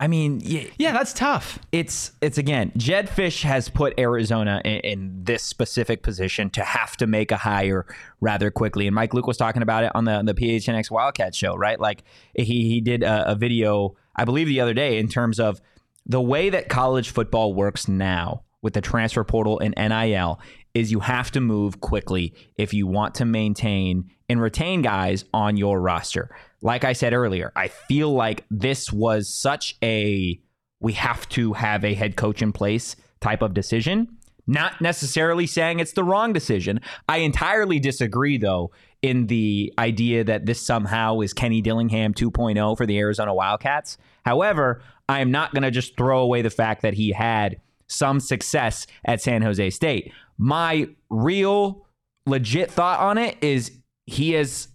I 0.01 0.07
mean, 0.07 0.41
yeah, 0.43 0.63
yeah, 0.79 0.93
that's 0.93 1.13
tough. 1.13 1.59
it's 1.71 2.11
it's 2.21 2.39
again, 2.39 2.71
Jedd 2.75 3.07
Fisch 3.07 3.43
has 3.43 3.69
put 3.69 3.93
Arizona 3.99 4.59
in, 4.65 4.79
in 4.79 5.23
this 5.23 5.43
specific 5.43 6.01
position 6.01 6.49
to 6.51 6.63
have 6.63 6.97
to 6.97 7.05
make 7.05 7.31
a 7.31 7.37
hire 7.37 7.85
rather 8.19 8.49
quickly. 8.49 8.87
And 8.87 8.95
Mike 8.95 9.13
Luke 9.13 9.27
was 9.27 9.37
talking 9.37 9.61
about 9.61 9.83
it 9.83 9.91
on 9.93 10.05
the 10.05 10.23
the 10.23 10.33
PHNX 10.33 10.89
Wildcat 10.89 11.35
show, 11.35 11.55
right? 11.55 11.79
Like 11.79 12.03
he 12.33 12.67
he 12.67 12.81
did 12.81 13.03
a, 13.03 13.33
a 13.33 13.35
video, 13.35 13.95
I 14.15 14.25
believe, 14.25 14.47
the 14.47 14.59
other 14.59 14.73
day 14.73 14.97
in 14.97 15.07
terms 15.07 15.39
of 15.39 15.61
the 16.07 16.19
way 16.19 16.49
that 16.49 16.67
college 16.67 17.11
football 17.11 17.53
works 17.53 17.87
now 17.87 18.41
with 18.63 18.73
the 18.73 18.81
transfer 18.81 19.23
portal 19.23 19.59
and 19.59 19.75
NIL 19.77 20.39
is 20.73 20.91
you 20.91 21.01
have 21.01 21.29
to 21.31 21.41
move 21.41 21.79
quickly 21.79 22.33
if 22.57 22.73
you 22.73 22.87
want 22.87 23.13
to 23.15 23.25
maintain 23.25 24.09
and 24.27 24.41
retain 24.41 24.81
guys 24.81 25.25
on 25.31 25.57
your 25.57 25.79
roster. 25.79 26.35
Like 26.61 26.83
I 26.83 26.93
said 26.93 27.13
earlier, 27.13 27.51
I 27.55 27.69
feel 27.69 28.13
like 28.13 28.45
this 28.51 28.91
was 28.91 29.33
such 29.33 29.77
a 29.83 30.39
we 30.79 30.93
have 30.93 31.29
to 31.29 31.53
have 31.53 31.85
a 31.85 31.93
head 31.93 32.15
coach 32.15 32.41
in 32.41 32.51
place 32.51 32.95
type 33.19 33.41
of 33.41 33.53
decision. 33.53 34.17
Not 34.47 34.81
necessarily 34.81 35.45
saying 35.45 35.79
it's 35.79 35.93
the 35.93 36.03
wrong 36.03 36.33
decision. 36.33 36.81
I 37.07 37.17
entirely 37.17 37.79
disagree, 37.79 38.37
though, 38.37 38.71
in 39.01 39.27
the 39.27 39.71
idea 39.77 40.23
that 40.23 40.47
this 40.47 40.59
somehow 40.59 41.19
is 41.21 41.33
Kenny 41.33 41.61
Dillingham 41.61 42.13
2.0 42.13 42.75
for 42.75 42.85
the 42.85 42.97
Arizona 42.97 43.33
Wildcats. 43.33 43.97
However, 44.25 44.81
I 45.07 45.19
am 45.19 45.31
not 45.31 45.53
going 45.53 45.63
to 45.63 45.71
just 45.71 45.95
throw 45.95 46.19
away 46.19 46.41
the 46.41 46.49
fact 46.49 46.81
that 46.81 46.95
he 46.95 47.11
had 47.11 47.61
some 47.87 48.19
success 48.19 48.87
at 49.05 49.21
San 49.21 49.41
Jose 49.41 49.69
State. 49.69 50.11
My 50.37 50.89
real 51.09 51.85
legit 52.25 52.71
thought 52.71 52.99
on 52.99 53.17
it 53.17 53.37
is 53.41 53.71
he 54.05 54.31
has 54.31 54.67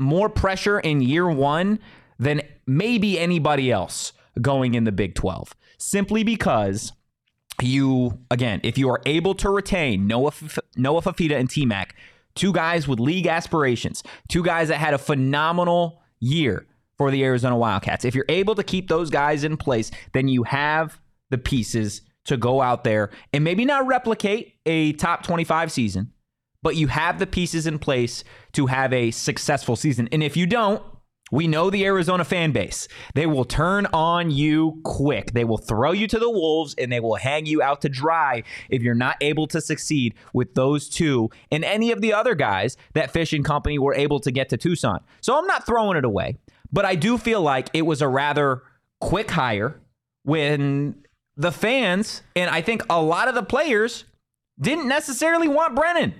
more 0.00 0.28
pressure 0.28 0.80
in 0.80 1.00
year 1.00 1.28
one 1.30 1.78
than 2.18 2.42
maybe 2.66 3.18
anybody 3.18 3.70
else 3.70 4.12
going 4.40 4.74
in 4.74 4.84
the 4.84 4.92
Big 4.92 5.14
12, 5.14 5.54
simply 5.78 6.24
because 6.24 6.92
you 7.62 8.18
again, 8.30 8.60
if 8.62 8.78
you 8.78 8.88
are 8.88 9.02
able 9.06 9.34
to 9.34 9.50
retain 9.50 10.06
Noah 10.06 10.32
Noah 10.76 11.02
Fifita 11.02 11.38
and 11.38 11.50
T 11.50 11.66
Mac, 11.66 11.94
two 12.34 12.52
guys 12.52 12.88
with 12.88 12.98
league 12.98 13.26
aspirations, 13.26 14.02
two 14.28 14.42
guys 14.42 14.68
that 14.68 14.78
had 14.78 14.94
a 14.94 14.98
phenomenal 14.98 16.02
year 16.20 16.66
for 16.96 17.10
the 17.10 17.24
Arizona 17.24 17.56
Wildcats. 17.56 18.04
If 18.04 18.14
you're 18.14 18.26
able 18.28 18.54
to 18.54 18.62
keep 18.62 18.88
those 18.88 19.10
guys 19.10 19.44
in 19.44 19.56
place, 19.56 19.90
then 20.12 20.28
you 20.28 20.42
have 20.44 21.00
the 21.30 21.38
pieces 21.38 22.02
to 22.24 22.36
go 22.36 22.60
out 22.60 22.84
there 22.84 23.10
and 23.32 23.42
maybe 23.42 23.64
not 23.64 23.86
replicate 23.86 24.54
a 24.66 24.92
top 24.94 25.22
25 25.22 25.72
season, 25.72 26.12
but 26.62 26.76
you 26.76 26.88
have 26.88 27.18
the 27.18 27.26
pieces 27.26 27.66
in 27.66 27.78
place 27.78 28.24
to 28.52 28.66
have 28.66 28.92
a 28.92 29.10
successful 29.10 29.76
season. 29.76 30.08
And 30.12 30.22
if 30.22 30.36
you 30.36 30.46
don't, 30.46 30.82
we 31.30 31.46
know 31.46 31.70
the 31.70 31.84
Arizona 31.84 32.24
fan 32.24 32.50
base. 32.50 32.88
They 33.14 33.26
will 33.26 33.44
turn 33.44 33.86
on 33.92 34.30
you 34.30 34.80
quick. 34.84 35.32
They 35.32 35.44
will 35.44 35.58
throw 35.58 35.92
you 35.92 36.08
to 36.08 36.18
the 36.18 36.30
wolves 36.30 36.74
and 36.76 36.90
they 36.90 36.98
will 36.98 37.14
hang 37.14 37.46
you 37.46 37.62
out 37.62 37.82
to 37.82 37.88
dry 37.88 38.42
if 38.68 38.82
you're 38.82 38.94
not 38.94 39.16
able 39.20 39.46
to 39.48 39.60
succeed 39.60 40.14
with 40.34 40.54
those 40.54 40.88
two 40.88 41.30
and 41.52 41.64
any 41.64 41.92
of 41.92 42.00
the 42.00 42.12
other 42.12 42.34
guys 42.34 42.76
that 42.94 43.12
Fisch 43.12 43.32
and 43.32 43.44
Company 43.44 43.78
were 43.78 43.94
able 43.94 44.18
to 44.20 44.32
get 44.32 44.48
to 44.48 44.56
Tucson. 44.56 45.00
So 45.20 45.38
I'm 45.38 45.46
not 45.46 45.66
throwing 45.66 45.96
it 45.96 46.04
away, 46.04 46.36
but 46.72 46.84
I 46.84 46.96
do 46.96 47.16
feel 47.16 47.42
like 47.42 47.70
it 47.74 47.82
was 47.82 48.02
a 48.02 48.08
rather 48.08 48.62
quick 49.00 49.30
hire 49.30 49.80
when 50.24 50.96
the 51.36 51.52
fans 51.52 52.22
and 52.34 52.50
I 52.50 52.60
think 52.60 52.82
a 52.90 53.00
lot 53.00 53.28
of 53.28 53.36
the 53.36 53.42
players 53.44 54.04
didn't 54.60 54.88
necessarily 54.88 55.48
want 55.48 55.76
Brennan. 55.76 56.14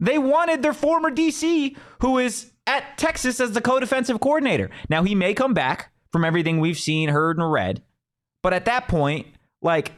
They 0.00 0.18
wanted 0.18 0.62
their 0.62 0.72
former 0.72 1.10
DC, 1.10 1.76
who 2.00 2.18
is 2.18 2.50
at 2.66 2.96
Texas 2.98 3.38
as 3.40 3.52
the 3.52 3.60
co 3.60 3.78
defensive 3.80 4.20
coordinator. 4.20 4.70
Now, 4.88 5.02
he 5.02 5.14
may 5.14 5.34
come 5.34 5.54
back 5.54 5.92
from 6.10 6.24
everything 6.24 6.58
we've 6.60 6.78
seen, 6.78 7.08
heard, 7.10 7.38
and 7.38 7.50
read. 7.52 7.82
But 8.42 8.54
at 8.54 8.64
that 8.64 8.88
point, 8.88 9.26
like, 9.60 9.92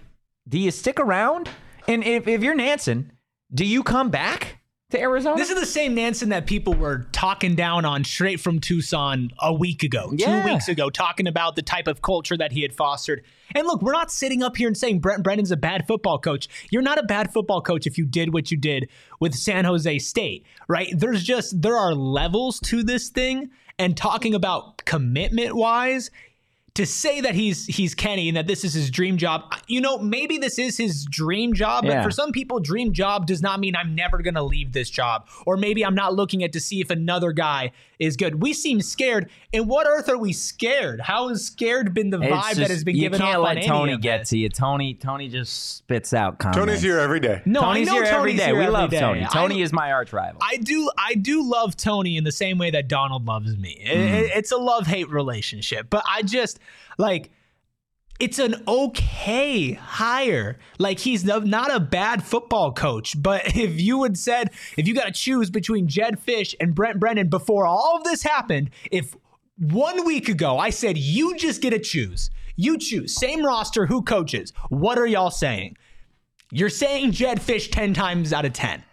do 0.48 0.58
you 0.58 0.70
stick 0.70 0.98
around? 0.98 1.48
And 1.86 2.02
if, 2.04 2.26
if 2.28 2.42
you're 2.42 2.54
Nansen, 2.54 3.12
do 3.54 3.64
you 3.64 3.82
come 3.82 4.10
back 4.10 4.58
to 4.90 5.00
Arizona? 5.00 5.36
This 5.36 5.50
is 5.50 5.58
the 5.60 5.66
same 5.66 5.94
Nansen 5.94 6.30
that 6.30 6.46
people 6.46 6.74
were 6.74 7.06
talking 7.12 7.54
down 7.54 7.84
on 7.84 8.02
straight 8.04 8.40
from 8.40 8.58
Tucson 8.60 9.30
a 9.40 9.52
week 9.52 9.82
ago, 9.84 10.12
Yeah. 10.16 10.42
two 10.42 10.52
weeks 10.52 10.68
ago, 10.68 10.90
talking 10.90 11.26
about 11.28 11.54
the 11.56 11.62
type 11.62 11.86
of 11.86 12.02
culture 12.02 12.36
that 12.36 12.50
he 12.52 12.62
had 12.62 12.72
fostered. 12.74 13.22
And 13.54 13.66
look, 13.66 13.82
we're 13.82 13.92
not 13.92 14.10
sitting 14.10 14.42
up 14.42 14.56
here 14.56 14.68
and 14.68 14.76
saying 14.76 15.00
Brent 15.00 15.22
Brennan's 15.22 15.50
a 15.50 15.56
bad 15.56 15.86
football 15.86 16.18
coach. 16.18 16.48
You're 16.70 16.82
not 16.82 16.98
a 16.98 17.02
bad 17.02 17.32
football 17.32 17.60
coach 17.60 17.86
if 17.86 17.98
you 17.98 18.06
did 18.06 18.32
what 18.32 18.50
you 18.50 18.56
did 18.56 18.88
with 19.20 19.34
San 19.34 19.64
Jose 19.64 19.98
State, 19.98 20.44
right? 20.68 20.92
There's 20.96 21.22
just, 21.22 21.60
there 21.60 21.76
are 21.76 21.94
levels 21.94 22.60
to 22.60 22.82
this 22.82 23.08
thing. 23.08 23.50
And 23.78 23.96
talking 23.96 24.34
about 24.34 24.84
commitment 24.84 25.56
wise, 25.56 26.10
to 26.74 26.86
say 26.86 27.20
that 27.20 27.34
he's 27.34 27.66
he's 27.66 27.94
Kenny 27.94 28.28
and 28.28 28.36
that 28.38 28.46
this 28.46 28.64
is 28.64 28.72
his 28.72 28.90
dream 28.90 29.18
job, 29.18 29.42
you 29.66 29.78
know, 29.80 29.98
maybe 29.98 30.38
this 30.38 30.58
is 30.58 30.78
his 30.78 31.04
dream 31.04 31.52
job, 31.52 31.84
but 31.86 32.02
for 32.02 32.10
some 32.10 32.32
people, 32.32 32.60
dream 32.60 32.94
job 32.94 33.26
does 33.26 33.42
not 33.42 33.60
mean 33.60 33.76
I'm 33.76 33.94
never 33.94 34.22
gonna 34.22 34.42
leave 34.42 34.72
this 34.72 34.88
job, 34.88 35.28
or 35.44 35.58
maybe 35.58 35.84
I'm 35.84 35.94
not 35.94 36.14
looking 36.14 36.42
at 36.42 36.52
to 36.54 36.60
see 36.60 36.80
if 36.80 36.88
another 36.88 37.32
guy 37.32 37.72
is 37.98 38.16
good. 38.16 38.42
We 38.42 38.54
seem 38.54 38.80
scared. 38.80 39.28
In 39.52 39.66
what 39.68 39.86
earth 39.86 40.08
are 40.08 40.16
we 40.16 40.32
scared? 40.32 41.00
How 41.02 41.28
has 41.28 41.44
scared 41.44 41.92
been 41.92 42.08
the 42.08 42.20
It's 42.22 42.32
vibe 42.34 42.54
that 42.54 42.70
has 42.70 42.84
been 42.84 42.96
given? 42.96 43.20
you 43.20 43.26
can't 43.26 43.42
let 43.42 43.58
on 43.58 43.62
Tony 43.64 43.96
get 43.98 44.24
to 44.28 44.38
you. 44.38 44.48
Tony, 44.48 44.94
Tony 44.94 45.28
just 45.28 45.76
spits 45.76 46.14
out 46.14 46.38
comments. 46.38 46.58
Tony's 46.58 46.82
here 46.82 46.98
every 46.98 47.20
day. 47.20 47.42
No, 47.44 47.60
Tony's 47.60 47.86
I 47.88 47.92
know 47.92 47.96
here 48.02 48.04
every 48.04 48.30
Tony's 48.32 48.38
day. 48.38 48.46
here 48.46 48.54
we 48.56 48.62
every 48.62 48.72
love 48.72 48.90
day. 48.90 48.98
Tony. 48.98 49.26
Tony 49.30 49.60
I, 49.60 49.64
is 49.64 49.72
my 49.74 49.92
arch 49.92 50.12
rival. 50.14 50.40
I 50.42 50.56
do 50.56 50.90
I 50.96 51.14
do 51.16 51.42
love 51.48 51.76
Tony 51.76 52.16
in 52.16 52.24
the 52.24 52.32
same 52.32 52.56
way 52.56 52.70
that 52.70 52.88
Donald 52.88 53.26
loves 53.26 53.58
me. 53.58 53.72
It- 53.78 53.92
Mm. 53.92 54.20
it- 54.22 54.32
it's 54.36 54.50
a 54.52 54.56
love 54.56 54.86
hate 54.86 55.10
relationship, 55.10 55.88
but 55.90 56.02
I 56.08 56.22
just 56.22 56.58
like 56.98 57.30
it's 58.20 58.38
an 58.38 58.62
okay 58.68 59.72
hire. 59.72 60.58
Like 60.78 61.00
he's 61.00 61.24
not 61.24 61.74
a 61.74 61.80
bad 61.80 62.22
football 62.22 62.72
coach, 62.72 63.20
but 63.20 63.42
if 63.56 63.80
you 63.80 64.02
had 64.04 64.16
said 64.16 64.50
if 64.76 64.86
you 64.86 64.94
got 64.94 65.06
to 65.06 65.12
choose 65.12 65.50
between 65.50 65.88
Jedd 65.88 66.20
Fisch 66.24 66.54
and 66.60 66.74
Brent 66.74 67.00
Brennan 67.00 67.28
before 67.28 67.66
all 67.66 67.96
of 67.96 68.04
this 68.04 68.22
happened, 68.22 68.70
if 68.90 69.16
one 69.58 70.04
week 70.04 70.28
ago 70.28 70.58
I 70.58 70.70
said 70.70 70.96
you 70.96 71.36
just 71.36 71.60
get 71.60 71.70
to 71.70 71.78
choose, 71.78 72.30
you 72.56 72.78
choose 72.78 73.14
same 73.14 73.44
roster, 73.44 73.86
who 73.86 74.02
coaches? 74.02 74.52
What 74.68 74.98
are 74.98 75.06
y'all 75.06 75.30
saying? 75.30 75.76
You're 76.52 76.68
saying 76.68 77.12
Jedd 77.12 77.40
Fisch 77.40 77.72
10 77.72 77.94
times 77.94 78.32
out 78.32 78.44
of 78.44 78.52
10. 78.52 78.84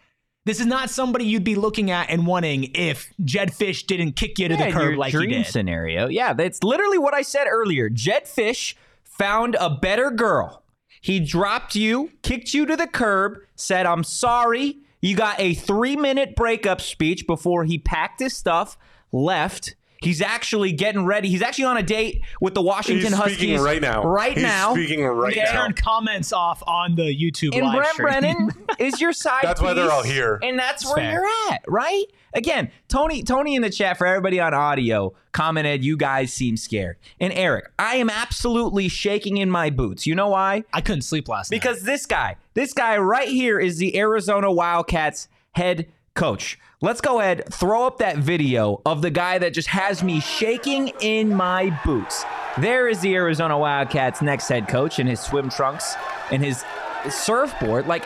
This 0.49 0.59
is 0.59 0.65
not 0.65 0.89
somebody 0.89 1.25
you'd 1.25 1.43
be 1.43 1.53
looking 1.53 1.91
at 1.91 2.09
and 2.09 2.25
wanting 2.25 2.71
if 2.73 3.13
Jedd 3.23 3.51
Fisch 3.51 3.85
didn't 3.85 4.13
kick 4.13 4.39
you 4.39 4.47
to 4.47 4.55
Yeah, 4.55 4.65
the 4.65 4.71
curb 4.71 4.97
like 4.97 5.11
dream 5.11 5.29
he 5.29 5.35
did. 5.43 5.45
scenario. 5.45 6.07
Yeah, 6.07 6.33
that's 6.33 6.63
literally 6.63 6.97
what 6.97 7.13
I 7.13 7.21
said 7.21 7.45
earlier. 7.47 7.87
Jedd 7.87 8.23
Fisch 8.25 8.73
found 9.03 9.55
a 9.59 9.69
better 9.69 10.09
girl. 10.09 10.63
He 11.01 11.19
dropped 11.19 11.75
you, 11.75 12.13
kicked 12.23 12.55
you 12.55 12.65
to 12.65 12.75
the 12.75 12.87
curb, 12.87 13.37
said, 13.55 13.85
I'm 13.85 14.03
sorry. 14.03 14.79
You 15.01 15.15
got 15.15 15.39
a 15.39 15.53
three 15.53 15.95
minute 15.95 16.35
breakup 16.35 16.81
speech 16.81 17.27
before 17.27 17.65
he 17.65 17.77
packed 17.77 18.19
his 18.19 18.35
stuff, 18.35 18.75
left. 19.11 19.75
He's 20.01 20.21
actually 20.21 20.71
getting 20.71 21.05
ready. 21.05 21.27
He's 21.29 21.41
actually 21.41 21.65
on 21.65 21.75
a 21.77 21.83
date 21.83 22.21
with 22.39 22.53
the 22.53 22.61
Washington 22.61 23.07
He's 23.07 23.13
Huskies 23.13 23.37
speaking 23.37 23.59
right 23.61 23.81
now. 23.81 24.03
Right 24.03 24.33
He's 24.33 24.43
now. 24.43 24.71
speaking 24.73 25.03
right 25.03 25.35
They 25.35 25.41
now. 25.43 25.51
turned 25.63 25.75
comments 25.75 26.31
off 26.31 26.63
on 26.65 26.95
the 26.95 27.03
YouTube 27.03 27.53
And 27.53 27.65
live 27.65 27.75
Brent 27.97 28.23
stream. 28.23 28.47
Brennan 28.47 28.65
is 28.79 29.01
your 29.01 29.11
side 29.11 29.41
That's 29.43 29.61
why 29.61 29.73
they're 29.73 29.91
all 29.91 30.03
here. 30.03 30.39
And 30.41 30.57
that's 30.57 30.83
It's 30.83 30.89
where 30.95 31.03
fair. 31.03 31.11
you're 31.11 31.51
at, 31.51 31.63
right? 31.67 32.05
Again, 32.33 32.71
Tony, 32.87 33.23
Tony 33.23 33.55
in 33.55 33.61
the 33.61 33.69
chat 33.69 33.97
for 33.97 34.07
everybody 34.07 34.39
on 34.39 34.53
audio 34.53 35.13
commented, 35.33 35.83
you 35.83 35.97
guys 35.97 36.31
seem 36.31 36.55
scared. 36.55 36.95
And 37.19 37.33
Erik, 37.33 37.69
I 37.77 37.95
am 37.95 38.09
absolutely 38.09 38.87
shaking 38.87 39.35
in 39.37 39.49
my 39.51 39.69
boots. 39.69 40.07
You 40.07 40.15
know 40.15 40.29
why? 40.29 40.63
I 40.73 40.79
couldn't 40.79 41.01
sleep 41.01 41.27
last 41.27 41.51
night. 41.51 41.59
Because 41.59 41.81
this 41.83 42.05
guy, 42.05 42.37
this 42.53 42.71
guy 42.73 42.97
right 42.97 43.27
here 43.27 43.59
is 43.59 43.79
the 43.79 43.97
Arizona 43.97 44.49
Wildcats 44.51 45.27
head 45.53 45.87
coach. 46.19 46.59
Let's 46.81 47.01
go 47.01 47.19
ahead, 47.19 47.43
throw 47.51 47.87
up 47.87 47.97
that 47.99 48.17
video 48.17 48.81
of 48.85 49.01
the 49.01 49.09
guy 49.09 49.37
that 49.39 49.53
just 49.53 49.67
has 49.69 50.03
me 50.03 50.19
shaking 50.19 50.93
in 51.01 51.33
my 51.33 51.77
boots. 51.85 52.23
There 52.57 52.87
is 52.87 52.99
the 53.01 53.15
Arizona 53.15 53.57
Wildcats 53.57 54.21
next 54.21 54.47
head 54.47 54.67
coach 54.67 54.99
in 54.99 55.07
his 55.07 55.19
swim 55.19 55.49
trunks 55.49 55.95
and 56.31 56.43
his 56.43 56.63
surfboard. 57.09 57.87
Like, 57.87 58.05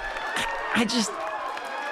I- 0.76 0.86
just. 0.86 1.12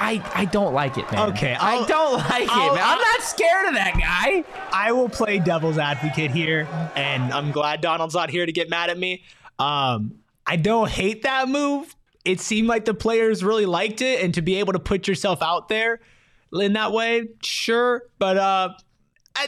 I, 0.04 0.20
I 0.34 0.46
don't 0.46 0.74
like 0.74 0.98
it, 0.98 1.12
man. 1.12 1.30
Okay, 1.30 1.54
I 1.54 1.75
I'll- 1.75 1.86
don't 1.86 2.13
like 2.18 2.50
I'll- 2.50 2.72
it, 2.72 2.75
man. 2.75 2.84
I'm 2.84 2.98
I'll- 2.98 3.06
not 3.06 3.22
scared 3.22 3.68
of 3.68 3.74
that 3.75 3.94
guy. 4.00 4.44
I 4.74 4.92
will 4.94 5.10
play 5.10 5.38
devil's 5.38 5.78
advocate 5.78 6.32
here, 6.32 6.68
and 6.96 7.32
I'm 7.32 7.51
glad 7.51 7.82
Donald's 7.82 8.16
not 8.16 8.32
here 8.32 8.46
to 8.48 8.51
get 8.51 8.68
mad 8.68 8.90
at 8.90 8.98
me. 8.98 9.22
Um, 9.60 10.16
I 10.48 10.56
don't 10.56 10.90
hate 10.90 11.22
that 11.24 11.48
move. 11.50 11.96
it 12.25 12.40
seemed 12.40 12.68
like 12.68 12.86
the 12.86 12.94
players 12.96 13.44
really 13.44 13.66
liked 13.68 14.01
it, 14.01 14.24
and 14.24 14.34
to 14.36 14.42
be 14.44 14.56
able 14.56 14.74
to 14.74 14.80
put 14.80 15.08
yourself 15.08 15.42
out 15.44 15.70
there 15.70 16.00
in 16.53 16.74
that 16.74 16.91
way, 16.91 17.29
sure. 17.43 18.03
But 18.20 18.38
uh, 18.38 18.74
I, 19.36 19.48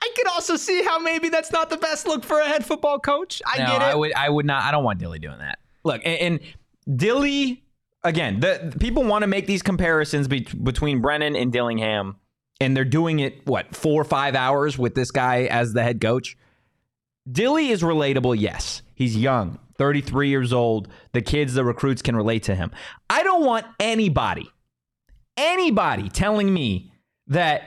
I 0.00 0.12
could 0.16 0.28
also 0.28 0.56
see 0.56 0.82
how 0.82 0.98
maybe 0.98 1.28
that's 1.28 1.52
not 1.52 1.70
the 1.70 1.76
best 1.76 2.06
look 2.06 2.24
for 2.24 2.40
a 2.40 2.46
head 2.46 2.64
football 2.64 2.98
coach. 2.98 3.42
I 3.46 3.58
no, 3.58 3.66
get 3.66 3.76
it. 3.76 3.82
I 3.82 3.94
would. 3.94 4.12
I 4.14 4.28
would 4.28 4.46
not. 4.46 4.62
I 4.62 4.70
don't 4.70 4.84
want 4.84 4.98
Dilly 4.98 5.18
doing 5.18 5.38
that. 5.38 5.58
Look, 5.84 6.02
and, 6.04 6.40
and 6.86 6.98
Dilly 6.98 7.64
again. 8.04 8.40
The, 8.40 8.70
the 8.72 8.78
people 8.78 9.02
want 9.02 9.22
to 9.22 9.26
make 9.26 9.46
these 9.46 9.62
comparisons 9.62 10.28
be, 10.28 10.40
between 10.40 11.00
Brennan 11.00 11.34
and 11.34 11.52
Dillingham, 11.52 12.16
and 12.60 12.76
they're 12.76 12.84
doing 12.84 13.20
it 13.20 13.46
what 13.46 13.74
four 13.74 14.00
or 14.00 14.04
five 14.04 14.34
hours 14.34 14.78
with 14.78 14.94
this 14.94 15.10
guy 15.10 15.44
as 15.44 15.72
the 15.72 15.82
head 15.82 16.00
coach. 16.00 16.36
Dilly 17.30 17.70
is 17.70 17.82
relatable. 17.82 18.38
Yes, 18.38 18.82
he's 18.94 19.16
young, 19.16 19.58
33 19.78 20.28
years 20.28 20.52
old. 20.52 20.88
The 21.12 21.22
kids, 21.22 21.54
the 21.54 21.64
recruits 21.64 22.02
can 22.02 22.14
relate 22.14 22.44
to 22.44 22.54
him. 22.54 22.70
I 23.08 23.22
don't 23.22 23.44
want 23.44 23.66
anybody, 23.80 24.50
anybody 25.36 26.08
telling 26.08 26.52
me 26.52 26.92
that 27.26 27.62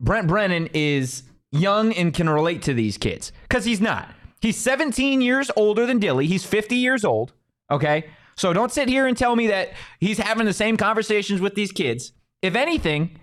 Brent 0.00 0.28
Brennan 0.28 0.68
is 0.72 1.24
young 1.52 1.92
and 1.92 2.14
can 2.14 2.28
relate 2.28 2.62
to 2.62 2.74
these 2.74 2.96
kids 2.96 3.32
because 3.42 3.64
he's 3.64 3.80
not. 3.80 4.14
He's 4.40 4.56
17 4.56 5.20
years 5.20 5.50
older 5.56 5.86
than 5.86 5.98
Dilly. 5.98 6.26
He's 6.26 6.44
50 6.44 6.76
years 6.76 7.04
old. 7.04 7.32
Okay. 7.70 8.06
So 8.36 8.52
don't 8.52 8.72
sit 8.72 8.88
here 8.88 9.06
and 9.06 9.16
tell 9.16 9.36
me 9.36 9.48
that 9.48 9.72
he's 9.98 10.18
having 10.18 10.46
the 10.46 10.52
same 10.54 10.76
conversations 10.76 11.40
with 11.40 11.54
these 11.54 11.72
kids. 11.72 12.12
If 12.40 12.54
anything, 12.54 13.18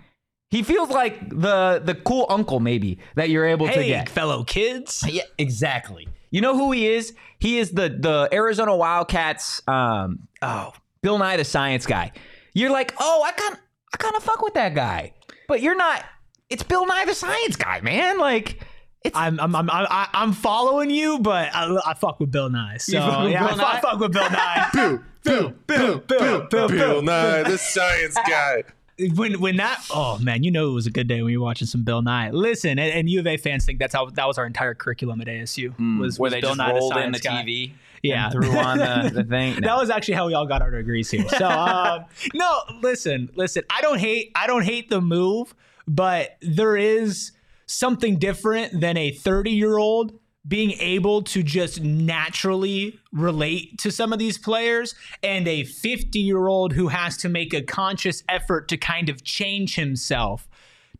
he 0.50 0.62
feels 0.62 0.90
like 0.90 1.28
the 1.28 1.82
the 1.84 1.94
cool 1.94 2.26
uncle 2.28 2.60
maybe 2.60 3.00
that 3.16 3.28
you're 3.28 3.44
able 3.44 3.66
to 3.66 3.72
hey, 3.72 3.88
get. 3.88 4.08
fellow 4.08 4.44
kids. 4.44 5.04
Yeah, 5.08 5.24
exactly. 5.36 6.08
You 6.30 6.40
know 6.40 6.56
who 6.56 6.72
he 6.72 6.86
is? 6.86 7.14
He 7.40 7.58
is 7.58 7.72
the 7.72 7.88
the 7.88 8.28
Arizona 8.32 8.76
Wildcats. 8.76 9.60
Um, 9.66 10.28
oh, 10.40 10.72
Bill 11.02 11.18
Nye 11.18 11.36
the 11.36 11.44
Science 11.44 11.84
Guy. 11.84 12.12
You're 12.54 12.70
like, 12.70 12.94
oh, 13.00 13.22
I 13.24 13.32
kind 13.32 13.58
I 13.92 13.96
kind 13.96 14.14
of 14.16 14.22
fuck 14.22 14.42
with 14.42 14.54
that 14.54 14.74
guy, 14.74 15.12
but 15.46 15.62
you're 15.62 15.76
not. 15.76 16.04
It's 16.50 16.62
Bill 16.62 16.86
Nye 16.86 17.04
the 17.04 17.14
Science 17.14 17.56
Guy, 17.56 17.80
man. 17.82 18.18
Like, 18.18 18.60
it's 19.04 19.16
I'm 19.16 19.38
I'm 19.40 19.54
I'm 19.54 19.70
I'm, 19.70 19.86
I'm 19.90 20.32
following 20.32 20.90
you, 20.90 21.18
but 21.18 21.50
I, 21.54 21.78
I 21.86 21.94
fuck 21.94 22.20
with 22.20 22.30
Bill 22.30 22.48
Nye. 22.50 22.76
So 22.78 22.92
yeah, 22.92 23.46
Bill 23.46 23.48
I, 23.48 23.48
fuck- 23.48 23.56
Nye? 23.58 23.80
fuck 23.80 24.00
with 24.00 24.12
Bill 24.12 24.30
Nye. 24.30 24.68
Bill, 25.24 25.52
Bill, 25.66 25.98
Bill, 25.98 25.98
Bill, 25.98 26.46
Bill, 26.48 26.68
Bill 26.68 27.02
Nye, 27.02 27.42
the 27.42 27.58
science 27.58 28.14
guy. 28.26 28.62
when 29.14 29.40
when 29.40 29.56
that 29.56 29.84
oh 29.90 30.18
man, 30.18 30.42
you 30.42 30.50
know 30.50 30.68
it 30.70 30.72
was 30.72 30.86
a 30.86 30.90
good 30.90 31.06
day 31.06 31.22
when 31.22 31.32
you're 31.32 31.42
watching 31.42 31.66
some 31.66 31.84
Bill 31.84 32.02
Nye. 32.02 32.30
Listen, 32.30 32.78
and, 32.78 32.92
and 32.92 33.08
U 33.10 33.20
of 33.20 33.26
A 33.26 33.36
fans 33.36 33.64
think 33.64 33.78
that's 33.78 33.94
how 33.94 34.06
that 34.06 34.26
was 34.26 34.38
our 34.38 34.46
entire 34.46 34.74
curriculum 34.74 35.20
at 35.20 35.26
ASU. 35.26 35.74
Hmm. 35.74 35.98
was, 36.00 36.18
where 36.18 36.30
they 36.30 36.40
Bill 36.40 36.50
just 36.50 36.58
Nye 36.58 36.72
rolled 36.72 36.96
in 36.96 37.12
the 37.12 37.18
guy. 37.18 37.42
TV. 37.44 37.72
Yeah. 38.02 38.30
threw 38.30 38.56
on 38.56 38.78
the, 38.78 39.10
the 39.12 39.24
thing. 39.28 39.60
That 39.60 39.76
was 39.76 39.90
actually 39.90 40.14
how 40.14 40.26
we 40.26 40.34
all 40.34 40.46
got 40.46 40.62
our 40.62 40.70
degrees 40.70 41.10
here. 41.10 41.28
So 41.28 41.48
um, 41.48 42.04
no, 42.34 42.60
listen, 42.82 43.30
listen. 43.34 43.62
I 43.70 43.80
don't 43.80 43.98
hate 43.98 44.32
I 44.34 44.46
don't 44.46 44.64
hate 44.64 44.88
the 44.88 45.00
move, 45.00 45.54
but 45.86 46.36
there 46.40 46.76
is 46.76 47.32
something 47.66 48.18
different 48.18 48.80
than 48.80 48.96
a 48.96 49.10
30 49.10 49.50
year 49.50 49.76
old 49.76 50.12
being 50.46 50.70
able 50.72 51.22
to 51.22 51.42
just 51.42 51.82
naturally 51.82 52.98
relate 53.12 53.78
to 53.78 53.90
some 53.90 54.12
of 54.12 54.18
these 54.18 54.38
players 54.38 54.94
and 55.22 55.46
a 55.46 55.64
50 55.64 56.18
year 56.18 56.46
old 56.46 56.72
who 56.72 56.88
has 56.88 57.16
to 57.18 57.28
make 57.28 57.52
a 57.52 57.62
conscious 57.62 58.22
effort 58.28 58.68
to 58.68 58.76
kind 58.76 59.10
of 59.10 59.22
change 59.24 59.74
himself 59.74 60.47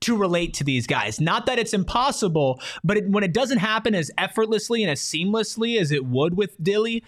to 0.00 0.16
relate 0.16 0.54
to 0.54 0.64
these 0.64 0.86
guys. 0.86 1.20
Not 1.20 1.46
that 1.46 1.58
it's 1.58 1.74
impossible, 1.74 2.60
but 2.84 2.96
it, 2.96 3.08
when 3.10 3.24
it 3.24 3.32
doesn't 3.32 3.58
happen 3.58 3.94
as 3.94 4.10
effortlessly 4.18 4.82
and 4.82 4.90
as 4.90 5.00
seamlessly 5.00 5.80
as 5.80 5.90
it 5.90 6.04
would 6.06 6.36
with 6.36 6.62
Dilly, 6.62 7.02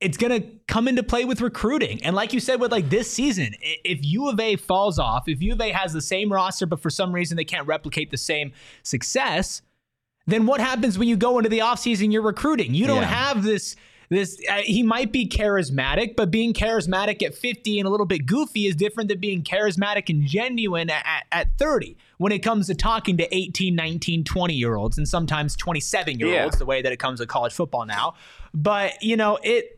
it's 0.00 0.16
going 0.16 0.40
to 0.40 0.48
come 0.68 0.86
into 0.86 1.02
play 1.02 1.24
with 1.24 1.40
recruiting. 1.40 2.02
And 2.04 2.14
like 2.14 2.32
you 2.32 2.38
said, 2.38 2.60
with 2.60 2.70
like 2.70 2.88
this 2.88 3.10
season, 3.12 3.54
if 3.60 3.98
U 4.04 4.28
of 4.28 4.38
A 4.38 4.54
falls 4.56 4.98
off, 4.98 5.28
if 5.28 5.42
U 5.42 5.54
of 5.54 5.60
A 5.60 5.70
has 5.72 5.92
the 5.92 6.00
same 6.00 6.32
roster, 6.32 6.66
but 6.66 6.80
for 6.80 6.90
some 6.90 7.12
reason 7.12 7.36
they 7.36 7.44
can't 7.44 7.66
replicate 7.66 8.10
the 8.12 8.16
same 8.16 8.52
success, 8.84 9.62
then 10.28 10.46
what 10.46 10.60
happens 10.60 10.98
when 10.98 11.08
you 11.08 11.16
go 11.16 11.38
into 11.38 11.48
the 11.50 11.58
offseason 11.60 12.12
you're 12.12 12.22
recruiting? 12.22 12.74
You 12.74 12.86
don't 12.86 13.02
Yeah. 13.02 13.08
have 13.08 13.42
this 13.42 13.74
this 14.10 14.40
uh, 14.48 14.58
he 14.64 14.82
might 14.82 15.12
be 15.12 15.28
charismatic, 15.28 16.16
but 16.16 16.30
being 16.30 16.54
charismatic 16.54 17.22
at 17.22 17.34
50 17.34 17.78
and 17.78 17.86
a 17.86 17.90
little 17.90 18.06
bit 18.06 18.24
goofy 18.24 18.66
is 18.66 18.74
different 18.74 19.08
than 19.08 19.18
being 19.20 19.42
charismatic 19.42 20.08
and 20.08 20.24
genuine 20.24 20.88
at, 20.90 21.04
at, 21.04 21.24
at 21.32 21.58
30 21.58 21.96
when 22.18 22.30
it 22.32 22.40
comes 22.40 22.66
to 22.66 22.74
talking 22.74 23.16
to 23.16 23.34
18, 23.34 23.74
19, 23.74 24.24
20 24.24 24.54
year 24.54 24.74
olds 24.76 24.98
and 24.98 25.08
sometimes 25.08 25.56
27 25.56 26.18
year 26.18 26.42
olds, 26.42 26.56
Yeah. 26.56 26.58
the 26.58 26.66
way 26.66 26.82
that 26.82 26.92
it 26.92 26.98
comes 26.98 27.20
with 27.20 27.28
college 27.28 27.52
football 27.54 27.86
now. 27.86 28.14
But, 28.52 29.02
you 29.02 29.16
know, 29.16 29.38
it 29.42 29.74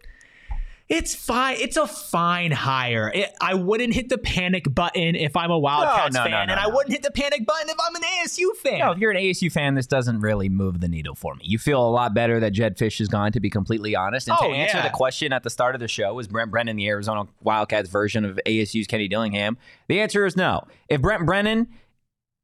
it's 0.88 1.14
fine. 1.14 1.54
It's 1.60 1.76
a 1.76 1.86
fine 1.86 2.50
hire. 2.50 3.12
It, 3.14 3.30
I 3.40 3.54
wouldn't 3.54 3.94
hit 3.94 4.08
the 4.08 4.18
panic 4.18 4.74
button 4.74 5.14
if 5.14 5.36
I'm 5.36 5.52
a 5.52 5.56
Wildcats 5.58 6.12
No, 6.14 6.24
no, 6.24 6.30
fan, 6.30 6.48
no, 6.48 6.52
and 6.52 6.60
I 6.60 6.66
wouldn't 6.66 6.90
hit 6.90 7.04
the 7.04 7.12
panic 7.12 7.46
button 7.46 7.68
if 7.68 7.76
I'm 7.80 7.94
an 7.94 8.02
ASU 8.02 8.56
fan. 8.56 8.80
No, 8.80 8.90
if 8.90 8.98
you're 8.98 9.12
an 9.12 9.16
ASU 9.16 9.52
fan, 9.52 9.76
this 9.76 9.86
doesn't 9.86 10.18
really 10.18 10.48
move 10.48 10.80
the 10.80 10.88
needle 10.88 11.14
for 11.14 11.36
me. 11.36 11.42
You 11.44 11.60
feel 11.60 11.80
a 11.80 11.88
lot 11.88 12.12
better 12.12 12.40
that 12.40 12.50
Jedd 12.54 12.76
Fisch 12.76 13.00
is 13.00 13.06
gone, 13.06 13.30
to 13.30 13.38
be 13.38 13.48
completely 13.50 13.94
honest. 13.94 14.26
And 14.26 14.36
Oh, 14.40 14.48
to 14.48 14.52
answer 14.52 14.78
yeah. 14.78 14.82
the 14.88 14.90
question 14.92 15.32
at 15.32 15.44
the 15.44 15.50
start 15.50 15.76
of 15.76 15.80
the 15.80 15.86
show, 15.86 16.18
is 16.18 16.26
Brent 16.26 16.50
Brennan 16.50 16.74
the 16.74 16.88
Arizona 16.88 17.28
Wildcats 17.40 17.88
version 17.88 18.24
of 18.24 18.40
ASU's 18.44 18.88
Kenny 18.88 19.06
Dillingham? 19.06 19.58
The 19.86 20.00
answer 20.00 20.26
is 20.26 20.36
no. 20.36 20.66
If 20.88 21.00
Brent 21.00 21.24
Brennan 21.24 21.68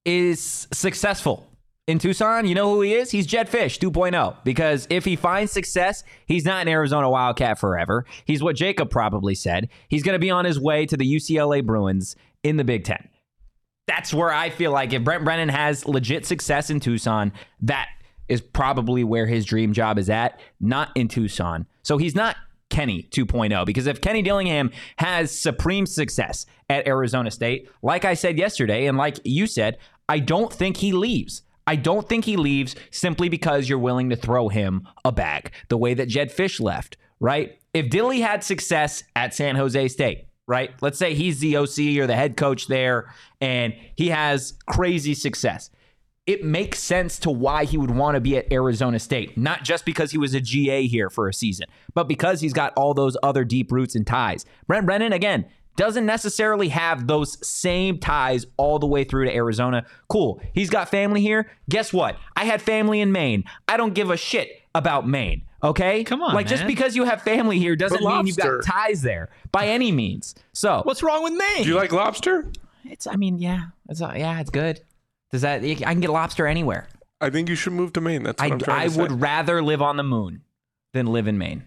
is 0.06 0.66
successful 0.72 1.46
in 1.86 1.98
Tucson, 1.98 2.46
you 2.46 2.54
know 2.54 2.74
who 2.74 2.80
he 2.80 2.94
is? 2.94 3.10
He's 3.10 3.26
Jedd 3.26 3.48
Fisch 3.48 3.78
2.0. 3.78 4.36
Because 4.44 4.86
if 4.88 5.04
he 5.04 5.14
finds 5.14 5.52
success, 5.52 6.02
he's 6.26 6.44
not 6.44 6.62
an 6.62 6.68
Arizona 6.68 7.10
Wildcat 7.10 7.58
forever. 7.58 8.06
He's 8.24 8.42
what 8.42 8.56
Jacob 8.56 8.90
probably 8.90 9.34
said. 9.34 9.68
He's 9.88 10.02
going 10.02 10.14
to 10.14 10.18
be 10.18 10.30
on 10.30 10.44
his 10.46 10.58
way 10.58 10.86
to 10.86 10.96
the 10.96 11.04
UCLA 11.04 11.64
Bruins 11.64 12.16
in 12.42 12.56
the 12.56 12.64
Big 12.64 12.84
Ten 12.84 13.08
that's 13.86 14.12
where 14.12 14.32
I 14.32 14.50
feel 14.50 14.72
like 14.72 14.92
if 14.92 15.04
Brent 15.04 15.24
Brennan 15.24 15.48
has 15.48 15.86
legit 15.86 16.26
success 16.26 16.70
in 16.70 16.80
Tucson, 16.80 17.32
that 17.62 17.88
is 18.28 18.40
probably 18.40 19.04
where 19.04 19.26
his 19.26 19.44
dream 19.44 19.72
job 19.72 19.98
is 19.98 20.10
at, 20.10 20.40
not 20.60 20.90
in 20.96 21.08
Tucson. 21.08 21.66
So 21.82 21.96
he's 21.96 22.14
not 22.14 22.36
Kenny 22.68 23.08
2.0 23.12 23.64
because 23.64 23.86
if 23.86 24.00
Kenny 24.00 24.22
Dillingham 24.22 24.72
has 24.96 25.36
supreme 25.36 25.86
success 25.86 26.46
at 26.68 26.88
Arizona 26.88 27.30
State, 27.30 27.70
like 27.82 28.04
I 28.04 28.14
said 28.14 28.36
yesterday, 28.36 28.86
and 28.86 28.98
like 28.98 29.18
you 29.24 29.46
said, 29.46 29.78
I 30.08 30.18
don't 30.18 30.52
think 30.52 30.78
he 30.78 30.92
leaves. 30.92 31.42
I 31.66 31.76
don't 31.76 32.08
think 32.08 32.24
he 32.24 32.36
leaves 32.36 32.76
simply 32.90 33.28
because 33.28 33.68
you're 33.68 33.78
willing 33.78 34.10
to 34.10 34.16
throw 34.16 34.48
him 34.48 34.86
a 35.04 35.10
bag 35.10 35.52
the 35.68 35.76
way 35.76 35.94
that 35.94 36.08
Jedd 36.08 36.30
Fisch 36.30 36.60
left, 36.60 36.96
right? 37.18 37.58
If 37.74 37.90
Dilly 37.90 38.20
had 38.20 38.44
success 38.44 39.02
at 39.16 39.34
San 39.34 39.56
Jose 39.56 39.88
State, 39.88 40.28
right? 40.46 40.70
Let's 40.80 40.98
say 40.98 41.14
he's 41.14 41.40
the 41.40 41.56
OC 41.56 41.98
or 41.98 42.06
the 42.06 42.14
head 42.14 42.36
coach 42.36 42.68
there 42.68 43.12
and 43.40 43.74
he 43.96 44.08
has 44.08 44.54
crazy 44.66 45.14
success. 45.14 45.70
It 46.26 46.44
makes 46.44 46.80
sense 46.80 47.18
to 47.20 47.30
why 47.30 47.64
he 47.64 47.76
would 47.76 47.90
want 47.90 48.16
to 48.16 48.20
be 48.20 48.36
at 48.36 48.52
Arizona 48.52 48.98
State, 48.98 49.36
not 49.36 49.62
just 49.62 49.84
because 49.84 50.10
he 50.10 50.18
was 50.18 50.34
a 50.34 50.40
GA 50.40 50.86
here 50.86 51.08
for 51.08 51.28
a 51.28 51.34
season, 51.34 51.66
but 51.94 52.08
because 52.08 52.40
he's 52.40 52.52
got 52.52 52.72
all 52.76 52.94
those 52.94 53.16
other 53.22 53.44
deep 53.44 53.70
roots 53.70 53.94
and 53.94 54.06
ties. 54.06 54.44
Brent 54.66 54.86
Brennan, 54.86 55.12
again, 55.12 55.46
doesn't 55.76 56.06
necessarily 56.06 56.68
have 56.68 57.06
those 57.06 57.46
same 57.46 57.98
ties 57.98 58.46
all 58.56 58.78
the 58.78 58.86
way 58.86 59.04
through 59.04 59.26
to 59.26 59.34
Arizona. 59.34 59.86
Cool. 60.08 60.40
He's 60.52 60.70
got 60.70 60.88
family 60.88 61.20
here. 61.20 61.50
Guess 61.68 61.92
what? 61.92 62.16
I 62.34 62.44
had 62.44 62.60
family 62.60 63.00
in 63.00 63.12
Maine. 63.12 63.44
I 63.68 63.76
don't 63.76 63.94
give 63.94 64.10
a 64.10 64.16
shit 64.16 64.62
about 64.74 65.06
Maine. 65.06 65.42
Okay? 65.62 66.04
Come 66.04 66.22
on, 66.22 66.34
Like 66.34 66.46
just 66.46 66.66
because 66.66 66.94
you 66.94 67.04
have 67.04 67.22
family 67.22 67.58
here 67.58 67.76
doesn't 67.76 68.02
But 68.02 68.16
mean 68.16 68.26
you've 68.26 68.36
got 68.36 68.62
ties 68.64 69.02
there 69.02 69.30
by 69.52 69.68
any 69.68 69.90
means. 69.90 70.34
So 70.52 70.82
What's 70.84 71.02
wrong 71.02 71.22
with 71.22 71.32
Maine? 71.32 71.62
Do 71.62 71.68
you 71.68 71.76
like 71.76 71.92
lobster? 71.92 72.50
it's 72.84 73.06
I 73.06 73.16
mean, 73.16 73.38
yeah. 73.38 73.66
It's 73.88 74.00
uh, 74.00 74.14
yeah, 74.16 74.40
it's 74.40 74.50
good. 74.50 74.80
Does 75.32 75.42
that 75.42 75.62
I 75.62 75.74
can 75.74 76.00
get 76.00 76.10
lobster 76.10 76.46
anywhere. 76.46 76.88
I 77.20 77.30
think 77.30 77.48
you 77.48 77.54
should 77.54 77.72
move 77.72 77.92
to 77.94 78.00
Maine. 78.00 78.22
That's 78.22 78.40
what 78.40 78.46
I, 78.46 78.50
I, 78.50 78.52
am 78.52 78.58
trying 78.58 78.80
I 78.80 78.88
to 78.88 79.00
would 79.00 79.20
rather 79.20 79.62
live 79.62 79.82
on 79.82 79.96
the 79.96 80.02
moon 80.02 80.42
than 80.92 81.06
live 81.06 81.26
in 81.26 81.38
Maine. 81.38 81.64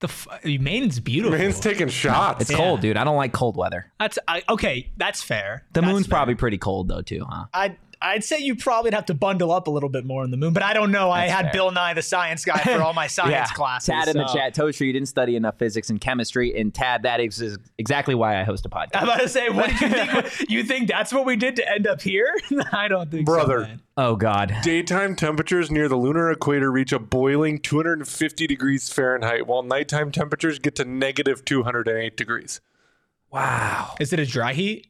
The 0.00 0.08
f- 0.08 0.28
Maine's 0.44 0.98
beautiful. 1.00 1.38
Maine's 1.38 1.60
taking 1.60 1.88
shots. 1.88 2.42
It's 2.42 2.50
cold, 2.54 2.80
dude. 2.80 2.96
I 2.96 3.04
don't 3.04 3.16
like 3.16 3.32
cold 3.32 3.56
weather. 3.56 3.90
That's 3.98 4.18
I, 4.26 4.42
okay. 4.48 4.90
That's 4.96 5.22
fair. 5.22 5.64
The 5.72 5.80
That's 5.80 5.92
moon's 5.92 6.06
fair. 6.06 6.16
probably 6.16 6.34
pretty 6.34 6.58
cold 6.58 6.88
though, 6.88 7.02
too, 7.02 7.24
huh? 7.28 7.44
I'd 7.54 7.76
I'd 8.02 8.24
say 8.24 8.38
you 8.38 8.56
probably 8.56 8.90
have 8.92 9.06
to 9.06 9.14
bundle 9.14 9.52
up 9.52 9.66
a 9.66 9.70
little 9.70 9.90
bit 9.90 10.06
more 10.06 10.24
in 10.24 10.30
the 10.30 10.36
moon, 10.38 10.52
but 10.54 10.62
I 10.62 10.72
don't 10.72 10.90
know. 10.90 11.10
I 11.10 11.26
had 11.26 11.46
fair. 11.46 11.52
Bill 11.52 11.70
Nye 11.70 11.92
the 11.92 12.02
Science 12.02 12.44
Guy 12.44 12.58
for 12.58 12.82
all 12.82 12.94
my 12.94 13.06
science 13.08 13.50
classes. 13.50 13.88
Tad 13.88 14.08
in 14.08 14.16
the 14.16 14.26
so- 14.26 14.34
chat. 14.34 14.54
Toaster, 14.54 14.84
you 14.84 14.92
didn't 14.92 15.08
study 15.08 15.36
enough 15.36 15.58
physics 15.58 15.90
and 15.90 16.00
chemistry. 16.00 16.58
And 16.58 16.72
Tad, 16.72 17.02
that 17.02 17.20
is 17.20 17.40
is 17.40 17.58
exactly 17.78 18.14
why 18.14 18.40
I 18.40 18.44
host 18.44 18.64
a 18.64 18.70
podcast. 18.70 18.90
I'm 18.94 19.04
about 19.04 19.20
to 19.20 19.28
say, 19.28 19.50
what 19.50 19.68
did 19.70 19.80
you 19.80 19.88
think? 19.88 20.40
you 20.50 20.64
think 20.64 20.88
that's 20.88 21.12
what 21.12 21.26
we 21.26 21.36
did 21.36 21.56
to 21.56 21.70
end 21.70 21.86
up 21.86 22.00
here? 22.00 22.34
I 22.72 22.88
don't 22.88 23.10
think, 23.10 23.26
Brother. 23.26 23.62
so, 23.62 23.66
man. 23.68 23.82
Oh 23.96 24.16
God. 24.16 24.54
Daytime 24.62 25.14
temperatures 25.14 25.70
near 25.70 25.86
the 25.86 25.96
lunar 25.96 26.30
equator 26.30 26.72
reach 26.72 26.92
a 26.92 26.98
boiling 26.98 27.58
250 27.58 28.46
degrees 28.46 28.88
Fahrenheit, 28.90 29.46
while 29.46 29.62
nighttime 29.62 30.10
temperatures 30.10 30.58
get 30.58 30.74
to 30.76 30.86
negative 30.86 31.44
208 31.44 32.16
degrees. 32.16 32.62
Wow. 33.30 33.94
Is 34.00 34.12
it 34.14 34.18
a 34.18 34.26
dry 34.26 34.54
heat? 34.54 34.86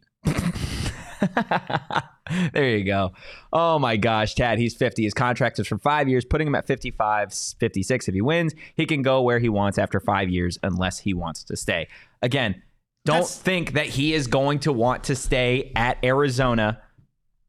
there 2.52 2.76
you 2.76 2.84
go. 2.84 3.12
Oh 3.52 3.78
my 3.78 3.96
gosh, 3.96 4.34
Tad, 4.34 4.58
he's 4.58 4.74
50. 4.74 5.02
His 5.02 5.14
contract 5.14 5.58
is 5.58 5.66
for 5.66 5.78
five 5.78 6.08
years, 6.08 6.24
putting 6.24 6.46
him 6.46 6.54
at 6.54 6.66
55, 6.66 7.32
56. 7.32 8.08
If 8.08 8.14
he 8.14 8.20
wins, 8.20 8.54
he 8.76 8.86
can 8.86 9.02
go 9.02 9.22
where 9.22 9.38
he 9.38 9.48
wants 9.48 9.78
after 9.78 10.00
five 10.00 10.28
years 10.28 10.58
unless 10.62 11.00
he 11.00 11.14
wants 11.14 11.44
to 11.44 11.56
stay. 11.56 11.88
Again, 12.22 12.62
don't 13.04 13.16
That's- 13.16 13.38
think 13.38 13.72
that 13.72 13.86
he 13.86 14.14
is 14.14 14.26
going 14.26 14.60
to 14.60 14.72
want 14.72 15.04
to 15.04 15.16
stay 15.16 15.72
at 15.74 15.98
Arizona 16.04 16.80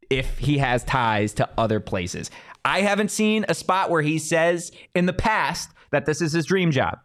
if 0.10 0.38
he 0.39 0.58
has 0.58 0.84
ties 0.84 1.34
to 1.36 1.50
other 1.58 1.80
places. 1.80 2.30
I 2.63 2.82
haven't 2.82 3.12
seen 3.12 3.46
a 3.50 3.56
spot 3.56 3.89
where 3.89 4.02
he 4.02 4.20
says 4.20 4.72
in 4.94 5.06
the 5.06 5.13
past 5.13 5.72
that 5.91 6.06
this 6.06 6.22
is 6.22 6.32
his 6.32 6.46
dream 6.46 6.72
job. 6.72 7.00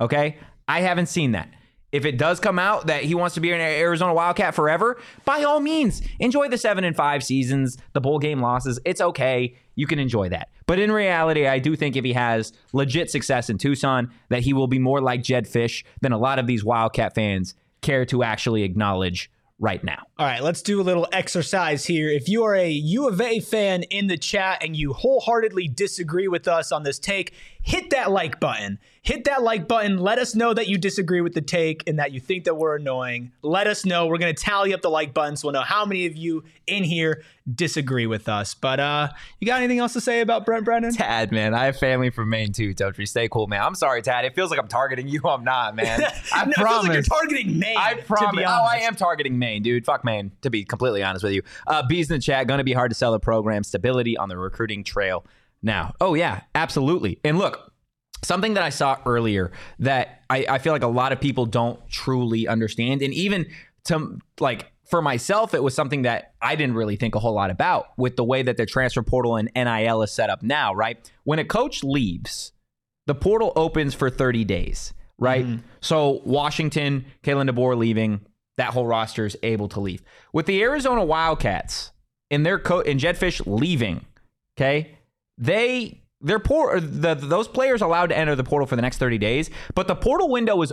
Okay? 0.00 0.36
I 0.68 0.80
haven't 0.80 1.06
seen 1.06 1.32
that. 1.32 1.48
If 1.92 2.04
it 2.04 2.18
does 2.18 2.40
come 2.40 2.58
out 2.58 2.88
that 2.88 3.04
he 3.04 3.14
wants 3.14 3.34
to 3.36 3.40
be 3.40 3.52
an 3.52 3.60
Arizona 3.60 4.12
Wildcat 4.12 4.54
forever, 4.54 5.00
by 5.24 5.44
all 5.44 5.60
means, 5.60 6.02
enjoy 6.18 6.48
the 6.48 6.58
7 6.58 6.82
and 6.84 6.96
5 6.96 7.24
seasons, 7.24 7.78
the 7.92 8.00
bowl 8.00 8.18
game 8.18 8.40
losses. 8.40 8.80
It's 8.84 9.00
okay. 9.00 9.56
You 9.76 9.86
can 9.86 9.98
enjoy 9.98 10.28
that. 10.30 10.48
But 10.66 10.78
in 10.80 10.90
reality, 10.90 11.46
I 11.46 11.58
do 11.58 11.76
think 11.76 11.96
if 11.96 12.04
he 12.04 12.12
has 12.12 12.52
legit 12.72 13.10
success 13.10 13.48
in 13.48 13.58
Tucson, 13.58 14.10
that 14.30 14.42
he 14.42 14.52
will 14.52 14.66
be 14.66 14.78
more 14.78 15.00
like 15.00 15.22
Jedd 15.22 15.46
Fisch 15.46 15.84
than 16.00 16.12
a 16.12 16.18
lot 16.18 16.38
of 16.38 16.46
these 16.46 16.64
Wildcat 16.64 17.14
fans 17.14 17.54
care 17.82 18.04
to 18.06 18.24
actually 18.24 18.64
acknowledge 18.64 19.30
right 19.58 19.82
now. 19.82 20.02
All 20.18 20.26
right, 20.26 20.42
let's 20.42 20.60
do 20.60 20.80
a 20.80 20.82
little 20.82 21.08
exercise 21.12 21.86
here. 21.86 22.10
If 22.10 22.28
you 22.28 22.44
are 22.44 22.54
a 22.54 22.68
U 22.68 23.08
of 23.08 23.20
A 23.20 23.40
fan 23.40 23.84
in 23.84 24.06
the 24.06 24.18
chat 24.18 24.62
and 24.62 24.76
you 24.76 24.92
wholeheartedly 24.92 25.68
disagree 25.68 26.28
with 26.28 26.46
us 26.46 26.72
on 26.72 26.82
this 26.82 26.98
take, 26.98 27.32
hit 27.62 27.90
that 27.90 28.10
like 28.10 28.38
button. 28.38 28.78
Hit 29.06 29.22
that 29.26 29.44
like 29.44 29.68
button. 29.68 29.98
Let 29.98 30.18
us 30.18 30.34
know 30.34 30.52
that 30.52 30.66
you 30.66 30.78
disagree 30.78 31.20
with 31.20 31.32
the 31.32 31.40
take 31.40 31.88
and 31.88 32.00
that 32.00 32.10
you 32.10 32.18
think 32.18 32.42
that 32.42 32.56
we're 32.56 32.74
annoying. 32.74 33.30
Let 33.40 33.68
us 33.68 33.84
know. 33.84 34.08
We're 34.08 34.18
going 34.18 34.34
to 34.34 34.42
tally 34.42 34.74
up 34.74 34.82
the 34.82 34.90
like 34.90 35.14
buttons. 35.14 35.44
We'll 35.44 35.52
know 35.52 35.60
how 35.60 35.84
many 35.84 36.06
of 36.06 36.16
you 36.16 36.42
in 36.66 36.82
here 36.82 37.22
disagree 37.54 38.08
with 38.08 38.28
us. 38.28 38.54
But 38.54 38.80
uh, 38.80 39.10
you 39.38 39.46
got 39.46 39.58
anything 39.58 39.78
else 39.78 39.92
to 39.92 40.00
say 40.00 40.22
about 40.22 40.44
Brent 40.44 40.64
Brennan? 40.64 40.92
Tad, 40.92 41.30
man, 41.30 41.54
I 41.54 41.66
have 41.66 41.76
family 41.78 42.10
from 42.10 42.30
Maine 42.30 42.52
too. 42.52 42.74
Don't 42.74 42.96
Totri, 42.96 43.06
stay 43.06 43.28
cool, 43.28 43.46
man. 43.46 43.62
I'm 43.62 43.76
sorry, 43.76 44.02
Tad. 44.02 44.24
It 44.24 44.34
feels 44.34 44.50
like 44.50 44.58
I'm 44.58 44.66
targeting 44.66 45.06
you. 45.06 45.20
I'm 45.24 45.44
not, 45.44 45.76
man. 45.76 46.02
I 46.32 46.44
No, 46.46 46.50
it 46.50 46.54
feels 46.56 46.56
promise. 46.56 46.82
like 46.88 46.92
you're 46.94 47.02
targeting 47.02 47.58
Maine. 47.60 47.76
I 47.78 47.94
promise. 47.94 48.44
Oh, 48.44 48.66
I 48.68 48.78
am 48.78 48.96
targeting 48.96 49.38
Maine, 49.38 49.62
dude. 49.62 49.84
Fuck 49.86 50.04
Maine, 50.04 50.32
to 50.42 50.50
be 50.50 50.64
completely 50.64 51.04
honest 51.04 51.22
with 51.22 51.32
you. 51.32 51.42
Uh, 51.68 51.86
Bees 51.86 52.10
in 52.10 52.16
the 52.16 52.20
chat, 52.20 52.48
going 52.48 52.58
to 52.58 52.64
be 52.64 52.72
hard 52.72 52.90
to 52.90 52.96
sell 52.96 53.12
the 53.12 53.20
program. 53.20 53.62
Stability 53.62 54.16
on 54.16 54.28
the 54.28 54.36
recruiting 54.36 54.82
trail 54.82 55.24
now. 55.62 55.94
Oh, 56.00 56.14
yeah, 56.14 56.40
absolutely. 56.56 57.20
And 57.22 57.38
look, 57.38 57.72
something 58.24 58.54
that 58.54 58.62
I 58.62 58.70
saw 58.70 58.98
earlier 59.06 59.52
that 59.80 60.22
I, 60.30 60.46
I 60.48 60.58
feel 60.58 60.72
like 60.72 60.82
a 60.82 60.88
lot 60.88 61.12
of 61.12 61.20
people 61.20 61.46
don't 61.46 61.78
truly 61.88 62.48
understand. 62.48 63.02
And 63.02 63.12
even 63.14 63.46
to 63.84 64.18
like, 64.40 64.72
for 64.88 65.02
myself, 65.02 65.52
it 65.54 65.62
was 65.62 65.74
something 65.74 66.02
that 66.02 66.34
I 66.40 66.54
didn't 66.54 66.76
really 66.76 66.96
think 66.96 67.14
a 67.14 67.18
whole 67.18 67.34
lot 67.34 67.50
about 67.50 67.86
with 67.96 68.16
the 68.16 68.24
way 68.24 68.42
that 68.42 68.56
the 68.56 68.66
transfer 68.66 69.02
portal 69.02 69.36
and 69.36 69.50
NIL 69.54 70.02
is 70.02 70.12
set 70.12 70.30
up 70.30 70.42
now, 70.42 70.72
right? 70.74 71.10
When 71.24 71.38
a 71.38 71.44
coach 71.44 71.82
leaves, 71.82 72.52
the 73.06 73.14
portal 73.14 73.52
opens 73.56 73.94
for 73.94 74.10
30 74.10 74.44
days, 74.44 74.94
right? 75.18 75.44
Mm-hmm. 75.44 75.66
So 75.80 76.22
Washington, 76.24 77.06
Kalen 77.24 77.50
DeBoer 77.50 77.76
leaving, 77.76 78.20
that 78.56 78.70
whole 78.70 78.86
roster 78.86 79.26
is 79.26 79.36
able 79.42 79.68
to 79.70 79.80
leave. 79.80 80.02
With 80.32 80.46
the 80.46 80.62
Arizona 80.62 81.04
Wildcats 81.04 81.92
and 82.30 82.46
their 82.46 82.58
coach 82.58 82.86
and 82.86 82.98
Jedd 82.98 83.16
Fisch 83.16 83.42
leaving, 83.44 84.04
okay, 84.56 84.96
they 85.36 86.02
they're 86.20 86.38
poor. 86.38 86.76
Uh, 86.76 86.80
the, 86.82 87.14
those 87.14 87.48
players 87.48 87.82
allowed 87.82 88.08
to 88.08 88.18
enter 88.18 88.34
the 88.34 88.44
portal 88.44 88.66
for 88.66 88.76
the 88.76 88.82
next 88.82 88.98
30 88.98 89.18
days, 89.18 89.50
but 89.74 89.88
the 89.88 89.94
portal 89.94 90.28
window 90.28 90.60
is 90.62 90.72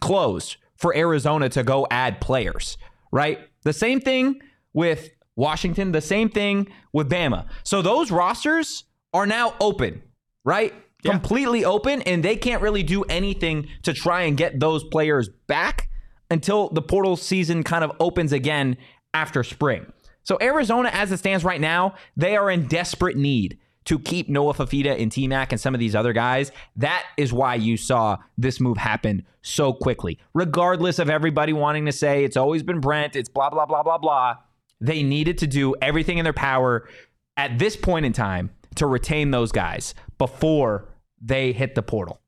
closed 0.00 0.56
for 0.76 0.96
Arizona 0.96 1.48
to 1.50 1.62
go 1.62 1.86
add 1.90 2.20
players, 2.20 2.76
right? 3.12 3.38
The 3.62 3.72
same 3.72 4.00
thing 4.00 4.40
with 4.72 5.10
Washington, 5.36 5.92
the 5.92 6.00
same 6.00 6.28
thing 6.28 6.68
with 6.92 7.08
Bama. 7.08 7.46
So 7.62 7.82
those 7.82 8.10
rosters 8.10 8.84
are 9.14 9.26
now 9.26 9.54
open, 9.60 10.02
right? 10.44 10.74
Completely 11.04 11.64
open, 11.64 12.02
and 12.02 12.22
they 12.22 12.36
can't 12.36 12.62
really 12.62 12.82
do 12.82 13.02
anything 13.04 13.68
to 13.82 13.92
try 13.92 14.22
and 14.22 14.36
get 14.36 14.60
those 14.60 14.84
players 14.84 15.28
back 15.46 15.88
until 16.30 16.68
the 16.70 16.82
portal 16.82 17.16
season 17.16 17.62
kind 17.62 17.84
of 17.84 17.92
opens 17.98 18.32
again 18.32 18.76
after 19.12 19.42
spring. 19.42 19.92
So 20.22 20.38
Arizona, 20.40 20.90
as 20.92 21.10
it 21.10 21.18
stands 21.18 21.44
right 21.44 21.60
now, 21.60 21.94
they 22.16 22.36
are 22.36 22.50
in 22.50 22.66
desperate 22.66 23.16
need 23.16 23.58
to 23.84 23.98
keep 23.98 24.28
Noah 24.28 24.54
Fifita 24.54 25.00
and 25.00 25.10
T 25.10 25.26
Mac 25.26 25.52
and 25.52 25.60
some 25.60 25.74
of 25.74 25.80
these 25.80 25.94
other 25.94 26.12
guys. 26.12 26.52
That 26.76 27.04
is 27.16 27.32
why 27.32 27.56
you 27.56 27.76
saw 27.76 28.18
this 28.38 28.60
move 28.60 28.78
happen 28.78 29.24
so 29.42 29.72
quickly. 29.72 30.18
Regardless 30.34 30.98
of 30.98 31.10
everybody 31.10 31.52
wanting 31.52 31.86
to 31.86 31.92
say 31.92 32.24
it's 32.24 32.36
always 32.36 32.62
been 32.62 32.80
Brent, 32.80 33.16
it's 33.16 33.28
blah, 33.28 33.50
blah, 33.50 33.66
blah, 33.66 33.82
blah, 33.82 33.98
blah. 33.98 34.36
They 34.80 35.02
needed 35.02 35.38
to 35.38 35.46
do 35.46 35.74
everything 35.80 36.18
in 36.18 36.24
their 36.24 36.32
power 36.32 36.88
at 37.36 37.58
this 37.58 37.76
point 37.76 38.06
in 38.06 38.12
time 38.12 38.50
to 38.76 38.86
retain 38.86 39.30
those 39.30 39.52
guys 39.52 39.94
before 40.18 40.88
they 41.20 41.52
hit 41.52 41.74
the 41.74 41.82
portal. 41.82 42.20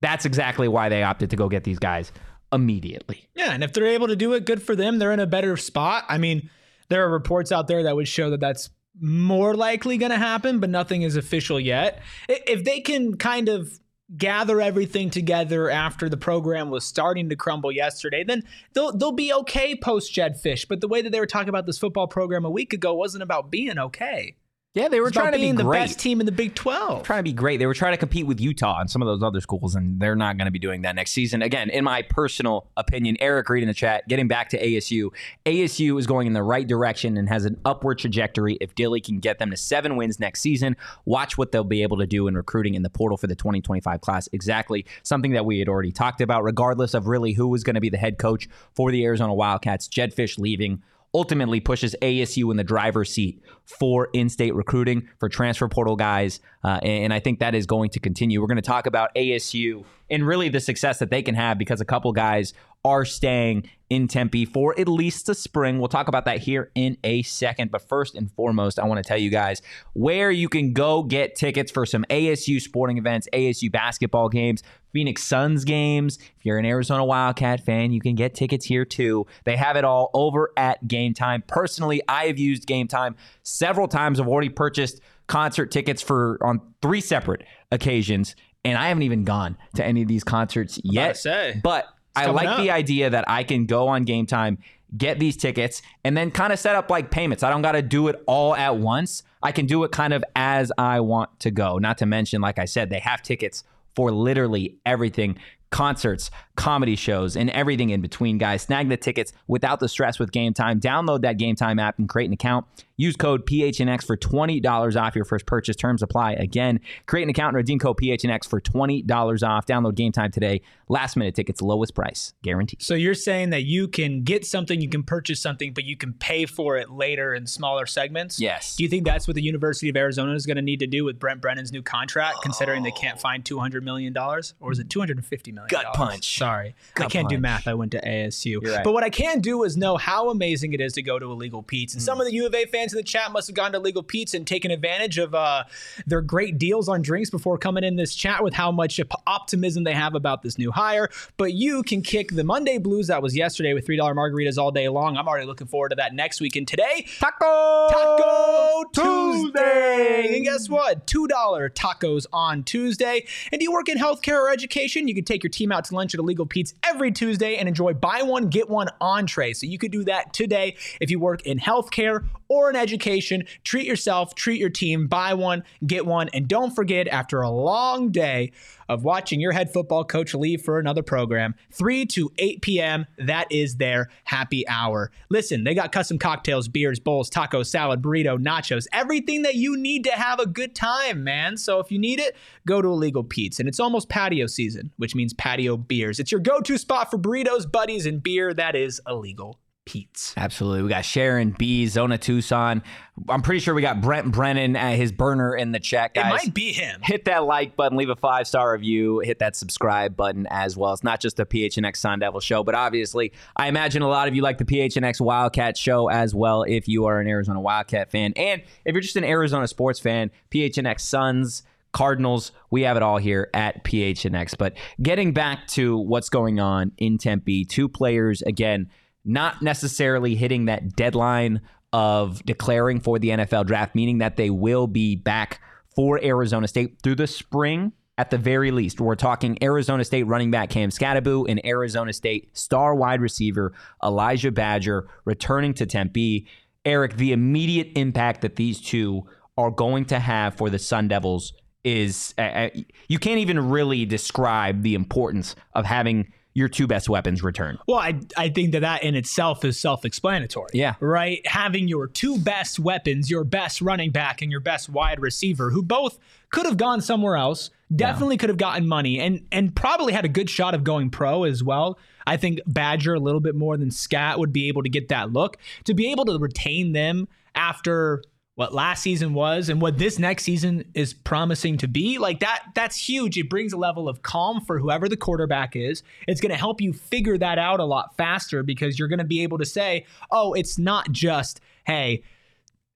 That's 0.00 0.24
exactly 0.24 0.66
why 0.66 0.88
they 0.88 1.02
opted 1.02 1.30
to 1.30 1.36
go 1.36 1.48
get 1.48 1.64
these 1.64 1.78
guys 1.78 2.10
immediately. 2.52 3.28
Yeah, 3.34 3.52
and 3.52 3.62
if 3.62 3.72
they're 3.72 3.86
able 3.86 4.08
to 4.08 4.16
do 4.16 4.32
it, 4.32 4.44
good 4.44 4.62
for 4.62 4.74
them. 4.74 4.98
They're 4.98 5.12
in 5.12 5.20
a 5.20 5.26
better 5.26 5.56
spot. 5.56 6.04
I 6.08 6.18
mean, 6.18 6.50
there 6.88 7.06
are 7.06 7.10
reports 7.10 7.52
out 7.52 7.68
there 7.68 7.84
that 7.84 7.94
would 7.94 8.08
show 8.08 8.30
that 8.30 8.40
that's 8.40 8.70
more 9.00 9.54
likely 9.54 9.96
going 9.96 10.12
to 10.12 10.18
happen, 10.18 10.60
but 10.60 10.70
nothing 10.70 11.02
is 11.02 11.16
official 11.16 11.58
yet. 11.58 12.02
If 12.28 12.64
they 12.64 12.80
can 12.80 13.16
kind 13.16 13.48
of 13.48 13.80
gather 14.16 14.60
everything 14.60 15.08
together 15.10 15.70
after 15.70 16.08
the 16.08 16.16
program 16.16 16.70
was 16.70 16.84
starting 16.84 17.28
to 17.28 17.36
crumble 17.36 17.72
yesterday, 17.72 18.24
then 18.24 18.42
they'll 18.74 18.92
they'll 18.92 19.12
be 19.12 19.32
okay 19.32 19.76
post 19.76 20.12
Jedd 20.12 20.34
Fisch. 20.34 20.66
But 20.68 20.80
the 20.80 20.88
way 20.88 21.02
that 21.02 21.10
they 21.10 21.20
were 21.20 21.26
talking 21.26 21.48
about 21.48 21.66
this 21.66 21.78
football 21.78 22.08
program 22.08 22.44
a 22.44 22.50
week 22.50 22.72
ago 22.72 22.94
wasn't 22.94 23.22
about 23.22 23.50
being 23.50 23.78
okay. 23.78 24.36
Yeah, 24.72 24.86
they 24.86 25.00
were 25.00 25.08
It's 25.08 25.16
trying 25.16 25.32
to 25.32 25.38
be 25.38 25.50
the 25.50 25.64
great. 25.64 25.80
best 25.80 25.98
team 25.98 26.20
in 26.20 26.26
the 26.26 26.32
Big 26.32 26.54
Twelve. 26.54 27.02
trying 27.02 27.18
to 27.18 27.24
be 27.24 27.32
great. 27.32 27.56
They 27.56 27.66
were 27.66 27.74
trying 27.74 27.92
to 27.92 27.96
compete 27.96 28.24
with 28.28 28.40
Utah 28.40 28.78
and 28.78 28.88
some 28.88 29.02
of 29.02 29.06
those 29.06 29.20
other 29.20 29.40
schools, 29.40 29.74
and 29.74 29.98
they're 29.98 30.14
not 30.14 30.36
going 30.36 30.44
to 30.44 30.52
be 30.52 30.60
doing 30.60 30.82
that 30.82 30.94
next 30.94 31.10
season. 31.10 31.42
Again, 31.42 31.70
in 31.70 31.82
my 31.82 32.02
personal 32.02 32.68
opinion, 32.76 33.16
Eric 33.18 33.48
Reed 33.48 33.64
in 33.64 33.66
the 33.66 33.74
chat, 33.74 34.06
getting 34.06 34.28
back 34.28 34.48
to 34.50 34.64
ASU, 34.64 35.10
ASU 35.44 35.98
is 35.98 36.06
going 36.06 36.28
in 36.28 36.34
the 36.34 36.44
right 36.44 36.68
direction 36.68 37.16
and 37.16 37.28
has 37.28 37.46
an 37.46 37.60
upward 37.64 37.98
trajectory. 37.98 38.58
If 38.60 38.76
Dilly 38.76 39.00
can 39.00 39.18
get 39.18 39.40
them 39.40 39.50
to 39.50 39.56
seven 39.56 39.96
wins 39.96 40.20
next 40.20 40.40
season, 40.40 40.76
watch 41.04 41.36
what 41.36 41.50
they'll 41.50 41.64
be 41.64 41.82
able 41.82 41.96
to 41.96 42.06
do 42.06 42.28
in 42.28 42.36
recruiting 42.36 42.74
in 42.74 42.82
the 42.84 42.90
portal 42.90 43.18
for 43.18 43.26
the 43.26 43.34
2025 43.34 44.00
class. 44.00 44.28
Exactly 44.32 44.86
something 45.02 45.32
that 45.32 45.44
we 45.44 45.58
had 45.58 45.68
already 45.68 45.90
talked 45.90 46.20
about, 46.20 46.44
regardless 46.44 46.94
of 46.94 47.08
really 47.08 47.32
who 47.32 47.48
was 47.48 47.64
going 47.64 47.74
to 47.74 47.80
be 47.80 47.90
the 47.90 47.98
head 47.98 48.18
coach 48.18 48.48
for 48.72 48.92
the 48.92 49.04
Arizona 49.04 49.34
Wildcats. 49.34 49.88
Jedd 49.88 50.14
Fisch 50.14 50.38
leaving 50.38 50.80
ultimately 51.12 51.60
pushes 51.60 51.96
ASU 52.02 52.50
in 52.50 52.56
the 52.56 52.64
driver's 52.64 53.12
seat 53.12 53.42
for 53.64 54.08
in-state 54.12 54.54
recruiting 54.54 55.08
for 55.18 55.28
transfer 55.28 55.68
portal 55.68 55.96
guys, 55.96 56.40
uh, 56.64 56.78
and 56.82 57.12
I 57.12 57.20
think 57.20 57.40
that 57.40 57.54
is 57.54 57.66
going 57.66 57.90
to 57.90 58.00
continue. 58.00 58.40
We're 58.40 58.46
going 58.46 58.56
to 58.56 58.62
talk 58.62 58.86
about 58.86 59.14
ASU 59.14 59.84
and 60.08 60.26
really 60.26 60.48
the 60.48 60.60
success 60.60 60.98
that 60.98 61.10
they 61.10 61.22
can 61.22 61.34
have 61.34 61.58
because 61.58 61.80
a 61.80 61.84
couple 61.84 62.12
guys 62.12 62.52
are 62.84 63.04
staying 63.04 63.68
in 63.90 64.06
Tempe 64.06 64.44
for 64.44 64.78
at 64.78 64.88
least 64.88 65.26
the 65.26 65.34
spring. 65.34 65.78
We'll 65.78 65.88
talk 65.88 66.08
about 66.08 66.24
that 66.24 66.38
here 66.38 66.70
in 66.74 66.96
a 67.02 67.22
second. 67.22 67.70
But 67.72 67.86
first 67.88 68.14
and 68.14 68.30
foremost, 68.30 68.78
I 68.78 68.86
want 68.86 69.02
to 69.02 69.06
tell 69.06 69.18
you 69.18 69.30
guys 69.30 69.60
where 69.92 70.30
you 70.30 70.48
can 70.48 70.72
go 70.72 71.02
get 71.02 71.34
tickets 71.34 71.72
for 71.72 71.84
some 71.84 72.04
ASU 72.08 72.60
sporting 72.60 72.98
events, 72.98 73.28
ASU 73.32 73.70
basketball 73.70 74.28
games, 74.28 74.62
Phoenix 74.92 75.24
Suns 75.24 75.64
games. 75.64 76.18
If 76.38 76.46
you're 76.46 76.58
an 76.58 76.64
Arizona 76.64 77.04
Wildcat 77.04 77.64
fan, 77.64 77.92
you 77.92 78.00
can 78.00 78.14
get 78.14 78.34
tickets 78.34 78.64
here 78.64 78.84
too. 78.84 79.26
They 79.44 79.56
have 79.56 79.76
it 79.76 79.84
all 79.84 80.10
over 80.14 80.52
at 80.56 80.86
Game 80.86 81.12
Time. 81.12 81.42
Personally, 81.46 82.00
I 82.08 82.26
have 82.26 82.38
used 82.38 82.66
Game 82.66 82.86
Time 82.86 83.16
several 83.42 83.88
times. 83.88 84.20
I've 84.20 84.28
already 84.28 84.48
purchased 84.48 85.00
concert 85.26 85.70
tickets 85.70 86.00
for 86.00 86.38
on 86.42 86.60
three 86.80 87.00
separate 87.00 87.44
occasions, 87.72 88.36
and 88.64 88.78
I 88.78 88.88
haven't 88.88 89.02
even 89.02 89.24
gone 89.24 89.56
to 89.74 89.84
any 89.84 90.02
of 90.02 90.08
these 90.08 90.24
concerts 90.24 90.80
yet. 90.84 91.16
say. 91.16 91.60
But 91.62 91.86
I 92.16 92.26
like 92.26 92.48
up. 92.48 92.58
the 92.58 92.70
idea 92.70 93.10
that 93.10 93.24
I 93.28 93.44
can 93.44 93.66
go 93.66 93.88
on 93.88 94.04
Game 94.04 94.26
Time, 94.26 94.58
get 94.96 95.18
these 95.18 95.36
tickets, 95.36 95.82
and 96.04 96.16
then 96.16 96.30
kind 96.30 96.52
of 96.52 96.58
set 96.58 96.76
up 96.76 96.90
like 96.90 97.10
payments. 97.10 97.42
I 97.42 97.50
don't 97.50 97.62
got 97.62 97.72
to 97.72 97.82
do 97.82 98.08
it 98.08 98.22
all 98.26 98.54
at 98.54 98.76
once. 98.76 99.22
I 99.42 99.52
can 99.52 99.66
do 99.66 99.84
it 99.84 99.92
kind 99.92 100.12
of 100.12 100.24
as 100.36 100.72
I 100.76 101.00
want 101.00 101.40
to 101.40 101.50
go. 101.50 101.78
Not 101.78 101.98
to 101.98 102.06
mention, 102.06 102.40
like 102.40 102.58
I 102.58 102.64
said, 102.64 102.90
they 102.90 102.98
have 102.98 103.22
tickets 103.22 103.64
for 103.94 104.10
literally 104.10 104.76
everything 104.84 105.38
concerts, 105.70 106.30
comedy 106.56 106.96
shows, 106.96 107.36
and 107.36 107.48
everything 107.50 107.90
in 107.90 108.00
between, 108.00 108.38
guys. 108.38 108.62
Snag 108.62 108.88
the 108.88 108.96
tickets 108.96 109.32
without 109.46 109.80
the 109.80 109.88
stress 109.88 110.18
with 110.18 110.32
Game 110.32 110.52
Time. 110.52 110.80
Download 110.80 111.22
that 111.22 111.38
Game 111.38 111.56
Time 111.56 111.78
app 111.78 111.98
and 111.98 112.08
create 112.08 112.26
an 112.26 112.32
account. 112.32 112.66
Use 113.00 113.16
code 113.16 113.46
PHNX 113.46 114.04
for 114.04 114.14
$20 114.14 115.00
off 115.00 115.16
your 115.16 115.24
first 115.24 115.46
purchase. 115.46 115.74
Terms 115.74 116.02
apply. 116.02 116.32
Again, 116.34 116.80
create 117.06 117.22
an 117.22 117.30
account 117.30 117.48
and 117.48 117.56
redeem 117.56 117.78
code 117.78 117.96
PHNX 117.96 118.46
for 118.46 118.60
$20 118.60 119.48
off. 119.48 119.64
Download 119.64 119.94
Game 119.94 120.12
Time 120.12 120.30
today. 120.30 120.60
Last 120.86 121.16
minute 121.16 121.34
tickets, 121.34 121.62
lowest 121.62 121.94
price, 121.94 122.34
guaranteed. 122.42 122.82
So 122.82 122.92
you're 122.92 123.14
saying 123.14 123.50
that 123.50 123.62
you 123.62 123.88
can 123.88 124.22
get 124.22 124.44
something, 124.44 124.82
you 124.82 124.88
can 124.90 125.02
purchase 125.02 125.40
something, 125.40 125.72
but 125.72 125.84
you 125.84 125.96
can 125.96 126.12
pay 126.12 126.44
for 126.44 126.76
it 126.76 126.90
later 126.90 127.32
in 127.32 127.46
smaller 127.46 127.86
segments? 127.86 128.38
Yes. 128.38 128.76
Do 128.76 128.82
you 128.82 128.90
think 128.90 129.06
that's 129.06 129.26
what 129.26 129.34
the 129.34 129.42
University 129.42 129.88
of 129.88 129.96
Arizona 129.96 130.34
is 130.34 130.44
going 130.44 130.56
to 130.56 130.62
need 130.62 130.80
to 130.80 130.86
do 130.86 131.02
with 131.02 131.18
Brent 131.18 131.40
Brennan's 131.40 131.72
new 131.72 131.82
contract, 131.82 132.42
considering 132.42 132.82
they 132.82 132.90
can't 132.90 133.18
find 133.18 133.42
$200 133.44 133.82
million? 133.82 134.14
Or 134.18 134.72
is 134.72 134.78
it 134.78 134.90
$250 134.90 135.54
million? 135.54 135.68
Gut 135.70 135.86
punch. 135.94 136.36
Sorry. 136.36 136.74
I 136.98 137.06
can't 137.06 137.30
do 137.30 137.38
math. 137.38 137.66
I 137.66 137.72
went 137.72 137.92
to 137.92 138.00
ASU. 138.02 138.62
Right. 138.62 138.84
But 138.84 138.92
what 138.92 139.04
I 139.04 139.10
can 139.10 139.40
do 139.40 139.62
is 139.64 139.78
know 139.78 139.96
how 139.96 140.28
amazing 140.28 140.74
it 140.74 140.82
is 140.82 140.92
to 140.94 141.02
go 141.02 141.18
to 141.18 141.30
Illegal 141.30 141.62
Pete's. 141.62 141.94
And 141.94 142.02
some 142.02 142.18
mm. 142.18 142.22
of 142.22 142.26
the 142.26 142.34
U 142.34 142.46
of 142.46 142.54
A 142.54 142.66
fans 142.66 142.89
fans 142.90 142.92
in 142.92 142.96
the 142.96 143.02
chat 143.02 143.32
must 143.32 143.48
have 143.48 143.56
gone 143.56 143.72
to 143.72 143.78
Legal 143.78 144.02
Pete's 144.02 144.34
and 144.34 144.46
taken 144.46 144.70
advantage 144.70 145.18
of 145.18 145.34
uh, 145.34 145.64
their 146.06 146.20
great 146.20 146.58
deals 146.58 146.88
on 146.88 147.02
drinks 147.02 147.30
before 147.30 147.58
coming 147.58 147.84
in 147.84 147.96
this 147.96 148.14
chat 148.14 148.42
with 148.42 148.54
how 148.54 148.70
much 148.70 149.00
optimism 149.26 149.84
they 149.84 149.94
have 149.94 150.14
about 150.14 150.42
this 150.42 150.58
new 150.58 150.70
hire. 150.70 151.08
But 151.36 151.52
you 151.54 151.82
can 151.82 152.02
kick 152.02 152.32
the 152.32 152.44
Monday 152.44 152.78
blues 152.78 153.06
that 153.08 153.22
was 153.22 153.36
yesterday 153.36 153.74
with 153.74 153.86
$3 153.86 153.98
margaritas 153.98 154.58
all 154.58 154.70
day 154.70 154.88
long. 154.88 155.16
I'm 155.16 155.28
already 155.28 155.46
looking 155.46 155.66
forward 155.66 155.90
to 155.90 155.96
that 155.96 156.14
next 156.14 156.40
week. 156.40 156.56
And 156.56 156.66
today, 156.66 157.06
Taco 157.18 157.88
Taco 157.90 158.84
Tuesday. 158.92 160.36
And 160.36 160.44
guess 160.44 160.68
what? 160.68 161.06
$2 161.06 161.28
tacos 161.70 162.26
on 162.32 162.62
Tuesday. 162.64 163.26
And 163.52 163.60
do 163.60 163.64
you 163.64 163.72
work 163.72 163.88
in 163.88 163.98
healthcare 163.98 164.40
or 164.40 164.50
education? 164.50 165.08
You 165.08 165.14
can 165.14 165.24
take 165.24 165.42
your 165.42 165.50
team 165.50 165.72
out 165.72 165.84
to 165.86 165.94
lunch 165.94 166.14
at 166.14 166.20
Illegal 166.20 166.46
Pete's 166.46 166.74
every 166.84 167.12
Tuesday 167.12 167.56
and 167.56 167.68
enjoy 167.68 167.94
buy 167.94 168.22
one, 168.22 168.48
get 168.48 168.68
one 168.68 168.88
entree. 169.00 169.52
So 169.52 169.66
you 169.66 169.78
could 169.78 169.92
do 169.92 170.04
that 170.04 170.32
today 170.32 170.76
if 171.00 171.10
you 171.10 171.18
work 171.18 171.42
in 171.46 171.58
healthcare 171.58 172.24
or 172.50 172.68
an 172.68 172.76
education. 172.76 173.44
Treat 173.64 173.86
yourself, 173.86 174.34
treat 174.34 174.60
your 174.60 174.68
team, 174.68 175.06
buy 175.06 175.32
one, 175.32 175.62
get 175.86 176.04
one. 176.04 176.28
And 176.34 176.46
don't 176.46 176.74
forget, 176.74 177.08
after 177.08 177.40
a 177.40 177.48
long 177.48 178.10
day, 178.10 178.52
of 178.90 179.04
watching 179.04 179.40
your 179.40 179.52
head 179.52 179.72
football 179.72 180.04
coach 180.04 180.34
leave 180.34 180.62
for 180.62 180.80
another 180.80 181.02
program. 181.02 181.54
3 181.70 182.06
to 182.06 182.32
8 182.38 182.60
p.m., 182.60 183.06
that 183.18 183.46
is 183.48 183.76
their 183.76 184.08
happy 184.24 184.66
hour. 184.66 185.12
Listen, 185.28 185.62
they 185.62 185.74
got 185.74 185.92
custom 185.92 186.18
cocktails, 186.18 186.66
beers, 186.66 186.98
bowls, 186.98 187.30
tacos, 187.30 187.66
salad, 187.66 188.02
burrito, 188.02 188.36
nachos, 188.36 188.88
everything 188.92 189.42
that 189.42 189.54
you 189.54 189.76
need 189.76 190.02
to 190.02 190.10
have 190.10 190.40
a 190.40 190.46
good 190.46 190.74
time, 190.74 191.22
man. 191.22 191.56
So 191.56 191.78
if 191.78 191.92
you 191.92 192.00
need 192.00 192.18
it, 192.18 192.36
go 192.66 192.82
to 192.82 192.88
Illegal 192.88 193.22
Pete's. 193.22 193.60
And 193.60 193.68
it's 193.68 193.78
almost 193.78 194.08
patio 194.08 194.48
season, 194.48 194.90
which 194.96 195.14
means 195.14 195.32
patio 195.34 195.76
beers. 195.76 196.18
It's 196.18 196.32
your 196.32 196.40
go 196.40 196.60
to 196.60 196.76
spot 196.76 197.12
for 197.12 197.18
burritos, 197.18 197.70
buddies, 197.70 198.06
and 198.06 198.20
beer. 198.20 198.52
That 198.52 198.74
is 198.74 199.00
illegal 199.06 199.60
Pete's. 199.86 200.34
Absolutely. 200.36 200.82
We 200.82 200.88
got 200.88 201.04
Sharon 201.04 201.54
B, 201.58 201.86
Zona 201.86 202.18
Tucson. 202.18 202.82
I'm 203.28 203.42
pretty 203.42 203.60
sure 203.60 203.74
we 203.74 203.82
got 203.82 204.00
Brent 204.00 204.30
Brennan 204.30 204.76
at 204.76 204.96
his 204.96 205.10
burner 205.10 205.54
in 205.56 205.72
the 205.72 205.80
chat, 205.80 206.14
guys. 206.14 206.26
It 206.26 206.46
might 206.46 206.54
be 206.54 206.72
him. 206.72 207.00
Hit 207.02 207.24
that 207.24 207.44
like 207.44 207.76
button, 207.76 207.98
leave 207.98 208.08
a 208.08 208.16
five 208.16 208.46
star 208.46 208.72
review, 208.72 209.20
hit 209.20 209.38
that 209.40 209.56
subscribe 209.56 210.16
button 210.16 210.46
as 210.50 210.76
well. 210.76 210.92
It's 210.92 211.02
not 211.02 211.20
just 211.20 211.36
the 211.36 211.46
PHNX 211.46 211.96
Sun 211.96 212.20
Devil 212.20 212.40
show, 212.40 212.62
but 212.62 212.74
obviously, 212.74 213.32
I 213.56 213.68
imagine 213.68 214.02
a 214.02 214.08
lot 214.08 214.28
of 214.28 214.34
you 214.34 214.42
like 214.42 214.58
the 214.58 214.64
PHNX 214.64 215.20
Wildcat 215.20 215.76
show 215.76 216.08
as 216.08 216.34
well 216.34 216.62
if 216.62 216.86
you 216.86 217.06
are 217.06 217.18
an 217.18 217.26
Arizona 217.26 217.60
Wildcat 217.60 218.10
fan. 218.10 218.32
And 218.36 218.62
if 218.84 218.92
you're 218.92 219.00
just 219.00 219.16
an 219.16 219.24
Arizona 219.24 219.66
sports 219.66 219.98
fan, 219.98 220.30
PHNX 220.50 221.00
Suns. 221.00 221.62
Cardinals, 221.92 222.52
we 222.70 222.82
have 222.82 222.96
it 222.96 223.02
all 223.02 223.18
here 223.18 223.50
at 223.52 223.82
PHNX. 223.82 224.56
But 224.56 224.76
getting 225.02 225.32
back 225.32 225.66
to 225.70 225.98
what's 225.98 226.28
going 226.28 226.60
on 226.60 226.92
in 226.98 227.18
Tempe, 227.18 227.64
two 227.64 227.88
players 227.88 228.42
again 228.42 228.88
not 229.24 229.62
necessarily 229.62 230.34
hitting 230.34 230.66
that 230.66 230.96
deadline 230.96 231.60
of 231.92 232.44
declaring 232.44 233.00
for 233.00 233.18
the 233.18 233.28
NFL 233.28 233.66
draft, 233.66 233.94
meaning 233.94 234.18
that 234.18 234.36
they 234.36 234.50
will 234.50 234.86
be 234.86 235.16
back 235.16 235.60
for 235.94 236.22
Arizona 236.22 236.68
State 236.68 236.98
through 237.02 237.16
the 237.16 237.26
spring 237.26 237.92
at 238.16 238.30
the 238.30 238.38
very 238.38 238.70
least. 238.70 239.00
We're 239.00 239.16
talking 239.16 239.58
Arizona 239.62 240.04
State 240.04 240.24
running 240.24 240.50
back 240.50 240.70
Cam 240.70 240.90
Skattebo 240.90 241.46
and 241.48 241.64
Arizona 241.64 242.12
State 242.12 242.56
star 242.56 242.94
wide 242.94 243.20
receiver 243.20 243.72
Elijhah 244.04 244.52
Badger 244.52 245.08
returning 245.24 245.74
to 245.74 245.86
Tempe. 245.86 246.46
Erik, 246.84 247.16
the 247.16 247.32
immediate 247.32 247.88
impact 247.96 248.42
that 248.42 248.56
these 248.56 248.80
two 248.80 249.22
are 249.56 249.70
going 249.70 250.04
to 250.06 250.18
have 250.18 250.54
for 250.54 250.70
the 250.70 250.78
Sun 250.78 251.08
Devils 251.08 251.52
is 251.82 252.34
uh, 252.36 252.42
uh 252.42 252.68
you 253.08 253.18
can't 253.18 253.38
even 253.38 253.70
really 253.70 254.04
describe 254.04 254.82
the 254.82 254.94
importance 254.94 255.56
of 255.74 255.86
having 255.86 256.30
your 256.60 256.68
two 256.68 256.86
best 256.86 257.08
weapons 257.08 257.42
return. 257.42 257.78
Well, 257.88 257.98
I, 257.98 258.20
I 258.36 258.50
think 258.50 258.72
that 258.72 258.80
that 258.80 259.02
in 259.02 259.16
itself 259.16 259.64
is 259.64 259.80
self 259.80 260.04
explanatory. 260.04 260.70
Yeah. 260.74 260.94
Right? 261.00 261.44
Having 261.46 261.88
your 261.88 262.06
two 262.06 262.38
best 262.38 262.78
weapons, 262.78 263.30
your 263.30 263.42
best 263.42 263.80
running 263.80 264.12
back 264.12 264.42
and 264.42 264.50
your 264.52 264.60
best 264.60 264.88
wide 264.88 265.20
receiver, 265.20 265.70
who 265.70 265.82
both 265.82 266.18
could 266.50 266.66
have 266.66 266.76
gone 266.76 267.00
somewhere 267.00 267.36
else, 267.36 267.70
definitely 267.94 268.36
yeah. 268.36 268.40
could 268.40 268.48
have 268.50 268.58
gotten 268.58 268.86
money, 268.86 269.18
and, 269.18 269.46
and 269.50 269.74
probably 269.74 270.12
had 270.12 270.24
a 270.24 270.28
good 270.28 270.48
shot 270.48 270.74
of 270.74 270.84
going 270.84 271.10
pro 271.10 271.44
as 271.44 271.64
well. 271.64 271.98
I 272.26 272.36
think 272.36 272.60
Badger, 272.66 273.14
a 273.14 273.20
little 273.20 273.40
bit 273.40 273.56
more 273.56 273.76
than 273.76 273.90
Scat, 273.90 274.38
would 274.38 274.52
be 274.52 274.68
able 274.68 274.82
to 274.82 274.88
get 274.88 275.08
that 275.08 275.32
look. 275.32 275.56
To 275.84 275.94
be 275.94 276.12
able 276.12 276.26
to 276.26 276.38
retain 276.38 276.92
them 276.92 277.26
after 277.54 278.22
what 278.60 278.74
last 278.74 279.02
season 279.02 279.32
was 279.32 279.70
and 279.70 279.80
what 279.80 279.96
this 279.96 280.18
next 280.18 280.42
season 280.42 280.84
is 280.92 281.14
promising 281.14 281.78
to 281.78 281.88
be 281.88 282.18
like 282.18 282.40
that 282.40 282.62
that's 282.74 282.94
huge 282.94 283.38
it 283.38 283.48
brings 283.48 283.72
a 283.72 283.76
level 283.78 284.06
of 284.06 284.20
calm 284.20 284.60
for 284.60 284.78
whoever 284.78 285.08
the 285.08 285.16
quarterback 285.16 285.74
is 285.74 286.02
it's 286.28 286.42
going 286.42 286.50
to 286.50 286.58
help 286.58 286.78
you 286.78 286.92
figure 286.92 287.38
that 287.38 287.58
out 287.58 287.80
a 287.80 287.84
lot 287.84 288.14
faster 288.18 288.62
because 288.62 288.98
you're 288.98 289.08
going 289.08 289.18
to 289.18 289.24
be 289.24 289.42
able 289.42 289.56
to 289.56 289.64
say 289.64 290.04
oh 290.30 290.52
it's 290.52 290.78
not 290.78 291.10
just 291.10 291.58
hey 291.86 292.22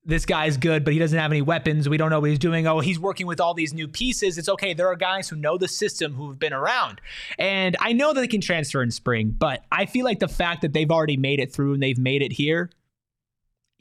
this 0.07 0.27
guy's 0.27 0.59
good, 0.59 0.85
but 0.85 0.93
he 0.93 0.99
doesn't 0.99 1.19
have 1.19 1.33
any 1.33 1.41
weapons. 1.41 1.89
We 1.89 1.97
don't 1.97 2.11
know 2.11 2.21
what 2.21 2.29
he's 2.29 2.39
doing. 2.39 2.67
Oh, 2.67 2.81
he's 2.81 2.99
working 2.99 3.27
with 3.27 3.41
all 3.41 3.55
these 3.55 3.73
new 3.73 3.89
pieces. 3.89 4.37
It's 4.37 4.51
okay. 4.51 4.75
There 4.75 4.87
are 4.89 4.97
guys 4.97 5.31
who 5.31 5.37
know 5.37 5.57
the 5.57 5.67
system 5.67 6.13
who've 6.13 6.39
been 6.39 6.53
around. 6.53 7.01
And 7.39 7.75
I 7.81 7.95
know 7.95 8.13
that 8.13 8.21
they 8.21 8.29
can 8.29 8.43
transfer 8.43 8.83
in 8.83 8.91
spring, 8.91 9.35
but 9.39 9.65
I 9.73 9.87
feel 9.87 10.05
like 10.05 10.19
the 10.19 10.29
fact 10.29 10.61
that 10.61 10.75
they've 10.75 10.91
already 10.91 11.17
made 11.17 11.41
it 11.41 11.55
through 11.55 11.73
and 11.73 11.83
they've 11.83 11.97
made 11.97 12.21
it 12.21 12.33
here 12.33 12.69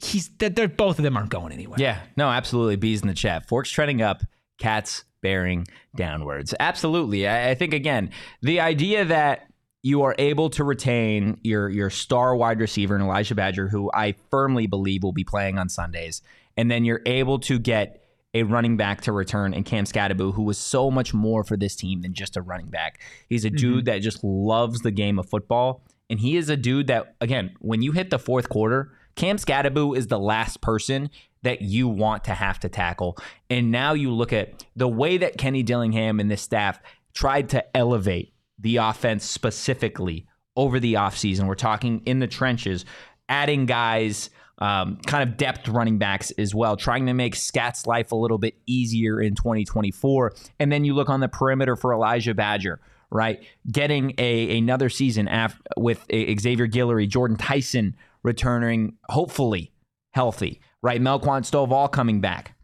he's 0.04 0.28
that 0.38 0.56
they're 0.56 0.68
both 0.68 0.98
of 0.98 1.02
them 1.02 1.16
aren't 1.16 1.30
going 1.30 1.52
anywhere. 1.52 1.78
Yeah, 1.80 2.00
no, 2.16 2.28
absolutely. 2.28 2.76
Bees 2.76 3.02
in 3.02 3.08
the 3.08 3.14
chat. 3.14 3.48
Forks 3.48 3.70
trending 3.70 4.02
up, 4.02 4.22
cats 4.58 5.04
bearing 5.22 5.66
downwards. 5.96 6.54
Absolutely. 6.60 7.26
I, 7.26 7.50
I 7.50 7.54
think 7.54 7.72
again, 7.74 8.10
the 8.42 8.60
idea 8.60 9.04
that 9.04 9.48
you 9.82 10.02
are 10.02 10.14
able 10.18 10.50
to 10.50 10.64
retain 10.64 11.38
your 11.42 11.68
your 11.68 11.90
star 11.90 12.34
wide 12.34 12.60
receiver 12.60 12.96
in 12.96 13.02
Elijhah 13.02 13.34
Badger, 13.34 13.68
who 13.68 13.90
I 13.92 14.14
firmly 14.30 14.66
believe 14.66 15.02
will 15.02 15.12
be 15.12 15.24
playing 15.24 15.58
on 15.58 15.68
Sundays, 15.68 16.22
and 16.56 16.70
then 16.70 16.84
you're 16.84 17.02
able 17.06 17.38
to 17.40 17.58
get 17.58 18.00
a 18.34 18.42
running 18.42 18.76
back 18.76 19.00
to 19.02 19.12
return 19.12 19.54
and 19.54 19.64
Cam 19.64 19.84
Skattebo, 19.84 20.34
who 20.34 20.42
was 20.42 20.58
so 20.58 20.90
much 20.90 21.14
more 21.14 21.44
for 21.44 21.56
this 21.56 21.76
team 21.76 22.02
than 22.02 22.12
just 22.12 22.36
a 22.36 22.42
running 22.42 22.66
back. 22.66 23.00
He's 23.28 23.44
a 23.44 23.48
mm-hmm. 23.48 23.56
dude 23.56 23.84
that 23.84 23.98
just 23.98 24.24
loves 24.24 24.80
the 24.80 24.90
game 24.90 25.18
of 25.18 25.28
football. 25.28 25.82
And 26.10 26.20
he 26.20 26.36
is 26.36 26.50
a 26.50 26.56
dude 26.56 26.88
that, 26.88 27.14
again, 27.20 27.54
when 27.60 27.80
you 27.80 27.92
hit 27.92 28.10
the 28.10 28.18
fourth 28.18 28.48
quarter, 28.48 28.92
Cam 29.16 29.36
Skattebo 29.36 29.96
is 29.96 30.08
the 30.08 30.18
last 30.18 30.60
person 30.60 31.10
that 31.42 31.62
you 31.62 31.86
want 31.86 32.24
to 32.24 32.34
have 32.34 32.58
to 32.60 32.68
tackle. 32.68 33.18
And 33.50 33.70
now 33.70 33.92
you 33.92 34.10
look 34.10 34.32
at 34.32 34.64
the 34.74 34.88
way 34.88 35.18
that 35.18 35.36
Kenny 35.36 35.62
Dillingham 35.62 36.18
and 36.18 36.30
this 36.30 36.42
staff 36.42 36.80
tried 37.12 37.50
to 37.50 37.76
elevate 37.76 38.32
the 38.58 38.78
offense 38.78 39.24
specifically 39.24 40.26
over 40.56 40.80
the 40.80 40.94
offseason. 40.94 41.46
We're 41.46 41.54
talking 41.54 42.02
in 42.06 42.18
the 42.18 42.26
trenches, 42.26 42.84
adding 43.28 43.66
guys, 43.66 44.30
um, 44.58 44.98
kind 45.06 45.28
of 45.28 45.36
depth 45.36 45.68
running 45.68 45.98
backs 45.98 46.30
as 46.32 46.54
well, 46.54 46.76
trying 46.76 47.06
to 47.06 47.14
make 47.14 47.34
Scat's 47.34 47.86
life 47.86 48.12
a 48.12 48.16
little 48.16 48.38
bit 48.38 48.54
easier 48.66 49.20
in 49.20 49.34
2024. 49.34 50.32
And 50.58 50.72
then 50.72 50.84
you 50.84 50.94
look 50.94 51.10
on 51.10 51.20
the 51.20 51.28
perimeter 51.28 51.76
for 51.76 51.92
Elijhah 51.92 52.34
Badger 52.34 52.80
right? 53.10 53.44
Getting 53.70 54.12
a 54.18 54.58
another 54.58 54.88
season 54.88 55.28
af- 55.28 55.60
with 55.76 56.04
Xavier 56.10 56.66
Guillory, 56.66 57.08
Jordan 57.08 57.36
Tyson 57.36 57.94
returning, 58.24 58.96
hopefully 59.08 59.72
healthy, 60.10 60.60
right? 60.82 61.00
Melquan 61.00 61.42
Stovall 61.42 61.90
coming 61.90 62.20
back. 62.20 62.56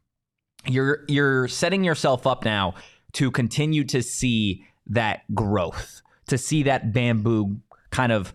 You're 0.66 1.04
you're 1.08 1.46
setting 1.48 1.84
yourself 1.84 2.26
up 2.26 2.44
now 2.44 2.74
to 3.12 3.30
continue 3.30 3.84
to 3.84 4.02
see 4.02 4.64
that 4.86 5.22
growth, 5.34 6.02
to 6.28 6.36
see 6.36 6.64
that 6.64 6.92
bamboo 6.92 7.60
kind 7.90 8.12
of 8.12 8.34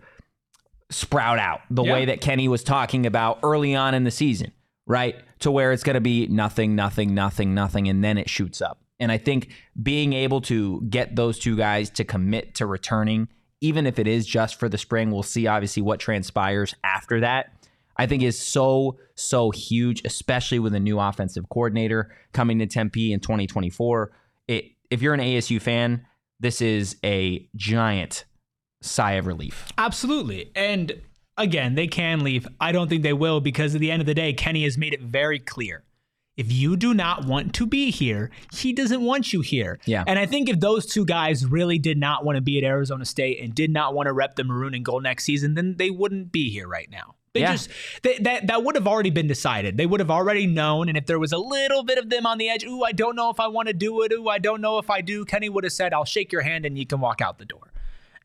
sprout 0.90 1.40
out 1.40 1.62
the 1.70 1.84
yeah. 1.84 1.94
way 1.94 2.06
that 2.06 2.22
Kenny 2.22 2.48
was 2.48 2.64
talking 2.64 3.06
about 3.06 3.40
early 3.44 3.76
on 3.76 3.94
in 3.94 4.04
the 4.04 4.12
season, 4.12 4.52
right? 4.86 5.16
To 5.40 5.52
where 5.52 5.72
it's 5.72 5.84
going 5.84 5.96
to 5.96 6.02
be 6.02 6.28
nothing, 6.28 6.76
nothing, 6.76 7.14
nothing, 7.14 7.54
nothing, 7.54 7.88
and 7.88 8.04
then 8.04 8.18
it 8.18 8.30
shoots 8.30 8.62
up. 8.62 8.80
And 9.00 9.12
I 9.12 9.18
think 9.18 9.50
being 9.82 10.14
able 10.14 10.42
to 10.42 10.82
get 10.90 11.16
those 11.16 11.38
two 11.38 11.58
guys 11.58 11.90
to 11.92 12.04
commit 12.04 12.56
to 12.56 12.66
returning 12.66 13.28
even 13.62 13.86
if 13.86 14.00
it 14.00 14.08
is 14.08 14.26
just 14.26 14.60
for 14.60 14.70
the 14.70 14.78
spring, 14.78 15.12
we'll 15.12 15.24
see 15.24 15.48
obviously 15.48 15.82
what 15.82 16.00
transpires 16.00 16.76
after 16.84 17.22
that. 17.22 17.52
I 17.98 18.06
think 18.08 18.24
is 18.24 18.38
so 18.38 18.98
so 19.16 19.52
huge, 19.52 20.02
especially 20.04 20.60
with 20.60 20.76
a 20.76 20.80
new 20.80 21.00
offensive 21.00 21.48
coordinator 21.50 22.14
coming 22.34 22.60
to 22.60 22.66
Tempe 22.66 23.14
in 23.14 23.22
2024. 23.22 24.12
It, 24.48 24.66
if 24.90 25.02
you're 25.02 25.14
an 25.14 25.22
ASU 25.22 25.62
fan, 25.62 26.06
this 26.40 26.62
is 26.62 26.98
a 27.06 27.48
giant 27.56 28.26
sigh 28.82 29.14
of 29.14 29.28
relief. 29.28 29.68
Absolutely, 29.78 30.52
and 30.56 31.02
again, 31.38 31.76
they 31.76 31.88
can 31.88 32.22
leave. 32.22 32.46
I 32.60 32.74
don't 32.74 32.90
think 32.90 33.04
they 33.04 33.14
will 33.14 33.40
because 33.40 33.74
at 33.74 33.80
the 33.80 33.92
end 33.92 34.02
of 34.02 34.06
the 34.06 34.14
day, 34.14 34.34
Kenny 34.34 34.64
has 34.64 34.78
made 34.78 34.94
it 34.94 35.02
very 35.02 35.40
clear 35.40 35.85
if 36.38 36.52
you 36.52 36.76
do 36.76 36.94
not 36.94 37.26
want 37.26 37.54
to 37.56 37.66
be 37.66 37.92
here, 37.92 38.30
he 38.54 38.74
doesn't 38.74 39.02
want 39.02 39.32
you 39.32 39.42
here. 39.42 39.80
Yeah. 39.86 40.04
And 40.06 40.20
I 40.20 40.26
think 40.26 40.50
if 40.50 40.60
those 40.60 40.86
two 40.86 41.06
guys 41.06 41.46
really 41.46 41.80
did 41.80 41.98
not 41.98 42.26
want 42.26 42.36
to 42.36 42.42
be 42.42 42.58
at 42.58 42.64
Arizona 42.64 43.06
State 43.06 43.42
and 43.42 43.56
did 43.56 43.72
not 43.72 43.94
want 43.94 44.08
to 44.08 44.14
rep 44.14 44.36
the 44.36 44.44
maroon 44.44 44.74
and 44.74 44.84
gold 44.84 45.04
next 45.04 45.24
season, 45.24 45.54
then 45.54 45.76
they 45.78 45.90
wouldn't 45.90 46.32
be 46.32 46.50
here 46.50 46.68
right 46.68 46.90
now. 46.92 47.16
They 47.34 47.42
yeah. 47.42 47.52
just 47.52 47.70
they, 48.02 48.18
that 48.20 48.48
that 48.48 48.64
would 48.64 48.76
have 48.76 48.88
already 48.88 49.10
been 49.10 49.28
decided. 49.28 49.76
They 49.76 49.86
would 49.86 50.00
have 50.00 50.10
already 50.10 50.48
known. 50.48 50.88
And 50.88 50.98
if 50.98 51.06
there 51.06 51.20
was 51.20 51.34
a 51.34 51.38
little 51.38 51.84
bit 51.84 51.98
of 51.98 52.10
them 52.10 52.26
on 52.26 52.38
the 52.38 52.50
edge, 52.50 52.64
ooh, 52.64 52.84
I 52.84 52.94
don't 52.94 53.16
know 53.16 53.30
if 53.30 53.42
I 53.42 53.48
want 53.48 53.68
to 53.68 53.74
do 53.74 54.04
it. 54.04 54.14
Ooh, 54.14 54.30
I 54.30 54.40
don't 54.40 54.62
know 54.62 54.78
if 54.78 54.90
I 54.90 55.02
do. 55.02 55.26
Kenny 55.26 55.50
would 55.50 55.66
have 55.66 55.74
said, 55.74 55.94
"I'll 55.94 56.06
shake 56.06 56.32
your 56.32 56.44
hand 56.44 56.66
and 56.66 56.78
you 56.78 56.86
can 56.86 57.02
walk 57.02 57.20
out 57.20 57.38
the 57.38 57.46
door." 57.46 57.74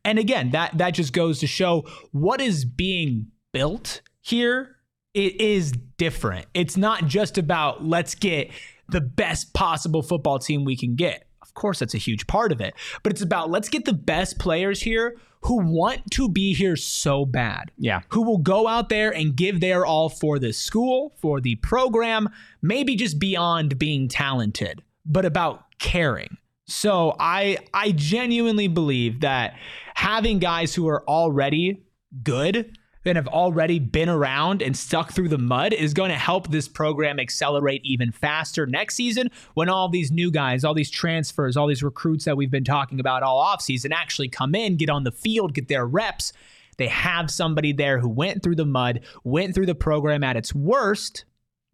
And 0.05 0.17
again, 0.17 0.51
that 0.51 0.77
that 0.77 0.91
just 0.91 1.11
goes 1.11 1.39
to 1.39 1.47
show 1.47 1.85
what 2.11 2.39
is 2.39 2.63
being 2.63 3.27
built 3.51 4.01
here 4.21 4.77
it 5.13 5.39
is 5.41 5.73
different. 5.97 6.45
It's 6.53 6.77
not 6.77 7.05
just 7.05 7.37
about 7.37 7.83
let's 7.83 8.15
get 8.15 8.51
the 8.89 9.01
best 9.01 9.53
possible 9.53 10.01
football 10.01 10.39
team 10.39 10.65
we 10.65 10.75
can 10.75 10.95
get. 10.95 11.25
Of 11.41 11.53
course, 11.53 11.79
that's 11.79 11.93
a 11.93 11.99
huge 11.99 12.27
part 12.27 12.51
of 12.51 12.61
it, 12.61 12.73
but 13.03 13.11
it's 13.11 13.21
about 13.21 13.49
let's 13.49 13.69
get 13.69 13.85
the 13.85 13.93
best 13.93 14.39
players 14.39 14.81
here 14.81 15.17
who 15.41 15.57
want 15.57 16.09
to 16.11 16.29
be 16.29 16.53
here 16.53 16.75
so 16.75 17.25
bad. 17.25 17.71
Yeah. 17.77 18.01
Who 18.09 18.21
will 18.21 18.37
go 18.37 18.67
out 18.67 18.89
there 18.89 19.13
and 19.13 19.35
give 19.35 19.59
their 19.59 19.85
all 19.85 20.07
for 20.07 20.39
the 20.39 20.53
school, 20.53 21.13
for 21.19 21.41
the 21.41 21.55
program, 21.55 22.29
maybe 22.61 22.95
just 22.95 23.19
beyond 23.19 23.79
being 23.79 24.07
talented, 24.07 24.81
but 25.05 25.25
about 25.25 25.65
caring. 25.79 26.37
So 26.65 27.15
I 27.19 27.57
I 27.73 27.91
genuinely 27.91 28.67
believe 28.67 29.21
that 29.21 29.55
having 29.95 30.39
guys 30.39 30.73
who 30.73 30.87
are 30.87 31.03
already 31.09 31.83
good 32.23 32.77
and 33.05 33.15
have 33.15 33.27
already 33.27 33.79
been 33.79 34.09
around 34.09 34.61
and 34.61 34.75
stuck 34.75 35.11
through 35.11 35.29
the 35.29 35.37
mud 35.37 35.73
is 35.73 35.93
going 35.93 36.09
to 36.11 36.17
help 36.17 36.49
this 36.49 36.67
program 36.67 37.19
accelerate 37.19 37.81
even 37.83 38.11
faster 38.11 38.65
next 38.65 38.95
season 38.95 39.29
when 39.53 39.69
all 39.69 39.89
these 39.89 40.11
new 40.11 40.31
guys, 40.31 40.63
all 40.63 40.73
these 40.73 40.91
transfers, 40.91 41.57
all 41.57 41.67
these 41.67 41.83
recruits 41.83 42.25
that 42.25 42.37
we've 42.37 42.51
been 42.51 42.63
talking 42.63 42.99
about 42.99 43.23
all 43.23 43.43
offseason 43.43 43.91
actually 43.91 44.29
come 44.29 44.53
in, 44.55 44.77
get 44.77 44.89
on 44.89 45.03
the 45.03 45.11
field, 45.11 45.53
get 45.53 45.67
their 45.67 45.85
reps. 45.85 46.33
They 46.77 46.87
have 46.87 47.29
somebody 47.29 47.73
there 47.73 47.99
who 47.99 48.09
went 48.09 48.43
through 48.43 48.55
the 48.55 48.65
mud, 48.65 49.01
went 49.23 49.53
through 49.53 49.65
the 49.65 49.75
program 49.75 50.23
at 50.23 50.37
its 50.37 50.53
worst, 50.53 51.25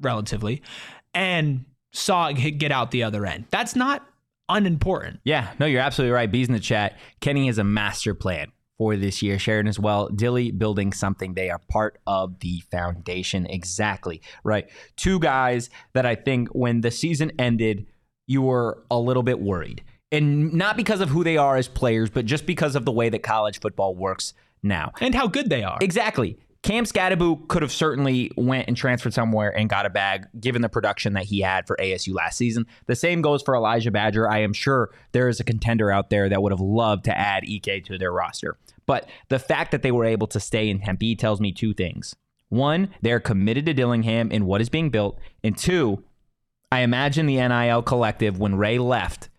relatively, 0.02 0.62
and 1.13 1.66
saw 1.92 2.28
it 2.28 2.34
get 2.34 2.72
out 2.72 2.92
the 2.92 3.04
other 3.04 3.26
end. 3.26 3.46
That's 3.50 3.76
not 3.76 4.06
unimportant. 4.50 5.20
Yeah, 5.24 5.54
no, 5.60 5.66
you're 5.66 5.82
absolutely 5.82 6.13
right. 6.13 6.32
Bees 6.32 6.48
in 6.48 6.54
the 6.54 6.60
chat. 6.60 6.98
Kenny 7.20 7.48
has 7.48 7.58
a 7.58 7.63
master 7.63 8.13
plan 8.13 8.52
for 8.78 8.96
this 8.96 9.22
year. 9.22 9.40
Sharon 9.40 9.68
as 9.68 9.80
well. 9.80 10.08
Dilly 10.10 10.52
building 10.52 10.94
something. 10.94 11.34
They 11.34 11.50
are 11.50 11.60
part 11.70 12.00
of 12.06 12.40
the 12.40 12.62
foundation. 12.72 13.46
Exactly. 13.48 14.22
Right. 14.44 14.70
Two 14.96 15.20
guys 15.20 15.70
that 15.94 16.06
I 16.06 16.16
think 16.16 16.50
when 16.50 16.82
the 16.82 16.92
season 16.92 17.32
ended, 17.40 17.88
you 18.28 18.42
were 18.42 18.84
a 18.92 19.00
little 19.00 19.24
bit 19.24 19.40
worried. 19.40 19.84
And 20.12 20.54
not 20.54 20.78
because 20.78 21.02
of 21.02 21.10
who 21.10 21.24
they 21.24 21.38
are 21.38 21.58
as 21.58 21.68
players, 21.68 22.10
but 22.10 22.26
just 22.26 22.46
because 22.46 22.76
of 22.76 22.86
the 22.86 22.92
way 22.92 23.10
that 23.10 23.24
college 23.24 23.60
football 23.60 23.96
works 23.96 24.34
now. 24.63 24.94
And 25.02 25.13
how 25.13 25.28
good 25.28 25.50
they 25.50 25.63
are. 25.63 25.78
Exactly. 25.82 26.38
Cam 26.63 26.86
Skattebo 26.86 27.48
could 27.48 27.62
have 27.62 27.72
certainly 27.72 28.32
went 28.36 28.67
and 28.67 28.76
transferred 28.76 29.13
somewhere 29.13 29.56
and 29.56 29.70
got 29.70 29.86
a 29.86 29.89
bag, 29.89 30.28
given 30.39 30.62
the 30.62 30.70
production 30.70 31.13
that 31.13 31.26
he 31.26 31.39
had 31.41 31.67
for 31.67 31.78
ASU 31.78 32.13
last 32.13 32.38
season. 32.38 32.65
The 32.88 32.96
same 32.96 33.22
goes 33.22 33.41
for 33.41 33.56
Elijhah 33.56 33.91
Badger. 33.91 34.30
I 34.30 34.39
am 34.39 34.54
sure 34.54 34.89
there 35.12 35.30
is 35.30 35.39
a 35.39 35.43
contender 35.43 35.91
out 35.91 36.10
there 36.10 36.30
that 36.30 36.41
would 36.41 36.52
have 36.52 36.60
loved 36.60 37.06
to 37.06 37.17
add 37.17 37.48
EK 37.48 37.82
to 37.82 37.98
their 37.98 38.12
roster. 38.12 38.58
But 38.86 39.08
the 39.30 39.39
fact 39.39 39.72
that 39.72 39.82
they 39.82 39.91
were 39.91 40.06
able 40.06 40.28
to 40.28 40.39
stay 40.39 40.70
in 40.70 40.80
Tempe 40.80 41.15
tells 41.15 41.39
me 41.39 41.52
two 41.52 41.74
things. 41.74 42.15
One, 42.50 42.89
they're 43.02 43.20
committed 43.20 43.65
to 43.65 43.74
Dillingham 43.74 44.30
and 44.32 44.46
what 44.46 44.62
is 44.62 44.70
being 44.70 44.89
built. 44.89 45.20
And 45.43 45.58
two, 45.58 46.04
I 46.72 46.80
imagine 46.80 47.26
the 47.26 47.36
NIL 47.36 47.82
collective, 47.82 48.39
when 48.39 48.56
Ray 48.56 48.80
left, 48.80 49.30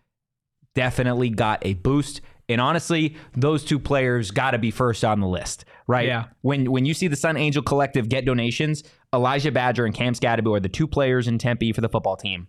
definitely 0.75 1.29
got 1.29 1.65
a 1.65 1.73
boost. 1.73 2.21
And 2.47 2.61
honestly, 2.61 3.15
those 3.35 3.63
two 3.63 3.79
players 3.79 4.31
got 4.31 4.51
to 4.51 4.57
be 4.57 4.71
first 4.71 5.03
on 5.03 5.19
the 5.19 5.27
list, 5.27 5.65
right? 5.89 6.05
Yeah. 6.05 6.25
When 6.41 6.71
when 6.71 6.85
you 6.85 6.93
see 6.93 7.07
the 7.07 7.15
Sun 7.15 7.35
Angel 7.35 7.63
Collective 7.63 8.07
get 8.07 8.23
donations, 8.23 8.83
Elijhah 9.13 9.51
Badger 9.51 9.85
and 9.85 9.93
Cam 9.93 10.13
Skattebo 10.13 10.55
are 10.55 10.59
the 10.59 10.69
two 10.69 10.87
players 10.87 11.27
in 11.27 11.39
Tempe 11.39 11.73
for 11.73 11.81
the 11.81 11.89
football 11.89 12.15
team 12.15 12.47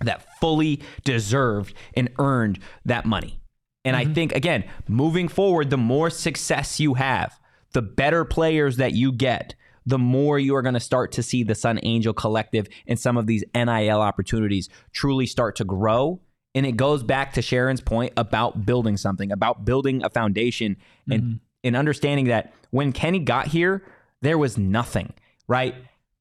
that 0.00 0.24
fully 0.40 0.80
deserved 1.04 1.74
and 1.94 2.08
earned 2.20 2.60
that 2.84 3.04
money. 3.04 3.40
And 3.84 3.96
I 3.96 4.04
mm-hmm. 4.04 4.14
think 4.14 4.32
again, 4.32 4.64
moving 4.86 5.26
forward, 5.26 5.70
the 5.70 5.76
more 5.76 6.08
success 6.08 6.78
you 6.78 6.94
have, 6.94 7.38
the 7.72 7.82
better 7.82 8.24
players 8.24 8.76
that 8.76 8.92
you 8.92 9.10
get, 9.10 9.56
the 9.84 9.98
more 9.98 10.38
you 10.38 10.54
are 10.54 10.62
going 10.62 10.74
to 10.74 10.80
start 10.80 11.10
to 11.12 11.22
see 11.22 11.42
the 11.42 11.56
Sun 11.56 11.80
Angel 11.82 12.12
Collective 12.12 12.68
and 12.86 12.98
some 12.98 13.16
of 13.16 13.26
these 13.26 13.42
NIL 13.54 14.00
opportunities 14.00 14.68
truly 14.92 15.26
start 15.26 15.56
to 15.56 15.64
grow. 15.64 16.20
And 16.54 16.64
it 16.64 16.76
goes 16.76 17.02
back 17.02 17.32
to 17.32 17.42
Sharon's 17.42 17.80
point 17.80 18.12
about 18.16 18.64
building 18.64 18.96
something, 18.96 19.32
about 19.32 19.64
building 19.64 20.04
a 20.04 20.10
foundation 20.10 20.76
and, 21.10 21.22
mm-hmm. 21.22 21.36
and 21.64 21.76
understanding 21.76 22.26
that 22.26 22.52
when 22.70 22.92
Kenny 22.92 23.18
got 23.18 23.48
here, 23.48 23.82
there 24.22 24.38
was 24.38 24.58
nothing, 24.58 25.12
right? 25.46 25.74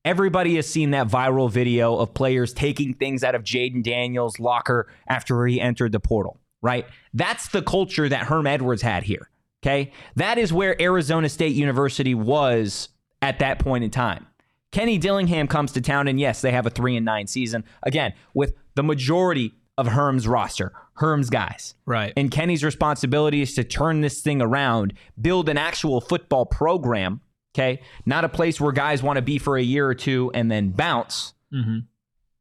Everybody 0.05 0.55
has 0.55 0.67
seen 0.67 0.91
that 0.91 1.07
viral 1.07 1.51
video 1.51 1.97
of 1.97 2.13
players 2.13 2.53
taking 2.53 2.93
things 2.93 3.23
out 3.23 3.35
of 3.35 3.43
Jayden 3.43 3.83
Daniels' 3.83 4.39
locker 4.39 4.87
after 5.09 5.45
he 5.45 5.59
entered 5.59 5.91
the 5.91 5.99
portal, 5.99 6.39
right? 6.61 6.85
That's 7.13 7.49
the 7.49 7.61
culture 7.61 8.07
that 8.07 8.27
Herm 8.27 8.47
Edwards 8.47 8.81
had 8.81 9.03
here. 9.03 9.29
Okay. 9.63 9.91
That 10.15 10.37
is 10.37 10.53
where 10.53 10.81
Arizona 10.81 11.27
State 11.27 11.55
University 11.55 12.13
was 12.15 12.89
at 13.21 13.39
that 13.39 13.59
point 13.59 13.83
in 13.83 13.89
time. 13.89 14.27
Kenny 14.71 14.97
Dillingham 14.97 15.47
comes 15.47 15.71
to 15.73 15.81
town, 15.81 16.07
and 16.07 16.19
yes, 16.19 16.41
they 16.41 16.51
have 16.51 16.65
a 16.65 16.69
three 16.69 16.95
and 16.95 17.05
nine 17.05 17.27
season. 17.27 17.63
Again, 17.83 18.13
with 18.33 18.53
the 18.75 18.83
majority 18.83 19.55
of 19.77 19.87
Herm's 19.87 20.27
roster, 20.27 20.73
Herm's 20.93 21.29
guys. 21.29 21.75
Right. 21.85 22.13
And 22.17 22.31
Kenny's 22.31 22.63
responsibility 22.63 23.41
is 23.41 23.53
to 23.55 23.63
turn 23.63 24.01
this 24.01 24.21
thing 24.21 24.41
around, 24.41 24.93
build 25.19 25.49
an 25.49 25.57
actual 25.57 26.01
football 26.01 26.45
program. 26.45 27.21
Okay. 27.55 27.81
Not 28.05 28.23
a 28.23 28.29
place 28.29 28.59
where 28.61 28.71
guys 28.71 29.01
want 29.01 29.17
to 29.17 29.21
be 29.21 29.37
for 29.37 29.57
a 29.57 29.61
year 29.61 29.87
or 29.87 29.95
two 29.95 30.31
and 30.33 30.51
then 30.51 30.69
bounce. 30.69 31.33
Mm-hmm. 31.53 31.79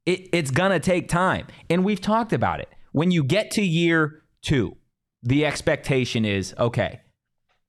It, 0.05 0.29
it's 0.33 0.51
going 0.51 0.73
to 0.73 0.81
take 0.81 1.09
time. 1.09 1.47
And 1.69 1.85
we've 1.85 2.01
talked 2.01 2.33
about 2.33 2.61
it. 2.61 2.69
When 2.93 3.11
you 3.11 3.25
get 3.25 3.51
to 3.53 3.63
year 3.63 4.23
two, 4.43 4.77
the 5.23 5.45
expectation 5.45 6.25
is 6.25 6.55
okay, 6.59 7.01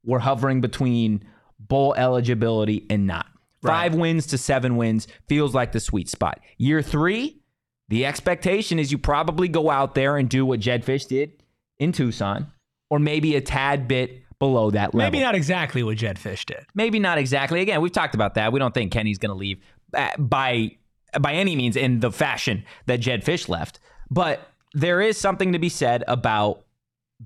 we're 0.06 0.19
hovering 0.19 0.62
between 0.62 1.25
bowl 1.60 1.93
eligibility 1.95 2.86
and 2.89 3.08
not. 3.08 3.25
Five 3.63 3.95
wins 3.95 4.27
to 4.27 4.38
seven 4.38 4.77
wins 4.77 5.08
feels 5.27 5.53
like 5.53 5.73
the 5.73 5.80
sweet 5.82 6.08
spot. 6.10 6.39
Year 6.58 6.82
three, 6.82 7.41
the 7.89 8.06
expectation 8.06 8.80
is 8.80 8.91
you 8.91 8.97
probably 8.97 9.47
go 9.47 9.69
out 9.69 9.95
there 9.95 10.17
and 10.17 10.30
do 10.30 10.45
what 10.45 10.60
Jedd 10.60 10.84
Fisch 10.84 11.08
did 11.08 11.43
in 11.80 11.91
Tucson, 11.91 12.52
or 12.89 13.00
maybe 13.00 13.36
a 13.36 13.41
tad 13.41 13.88
bit 13.88 14.23
below 14.39 14.71
that 14.71 14.93
level. 14.93 15.12
Maybe 15.12 15.23
not 15.23 15.36
exactly 15.36 15.84
what 15.84 15.97
Jedd 15.97 16.17
Fisch 16.17 16.45
did. 16.45 16.65
Maybe 16.76 17.00
not 17.00 17.17
exactly. 17.17 17.62
Again, 17.62 17.82
we've 17.82 17.91
talked 17.91 18.15
about 18.15 18.36
that. 18.36 18.52
We 18.52 18.60
don't 18.60 18.73
think 18.73 18.91
Kenny's 18.91 19.17
going 19.17 19.32
to 19.32 19.36
leave 19.36 19.60
uh, 19.95 20.10
by 20.17 20.78
by 21.19 21.34
any 21.34 21.56
means 21.56 21.78
in 21.78 22.02
the 22.02 22.12
fashion 22.12 22.65
that 22.86 23.00
Jedd 23.00 23.23
Fisch 23.23 23.47
left, 23.47 23.80
but 24.12 24.41
there 24.73 25.02
is 25.02 25.17
something 25.17 25.54
to 25.54 25.60
be 25.60 25.69
said 25.69 26.04
about 26.08 26.65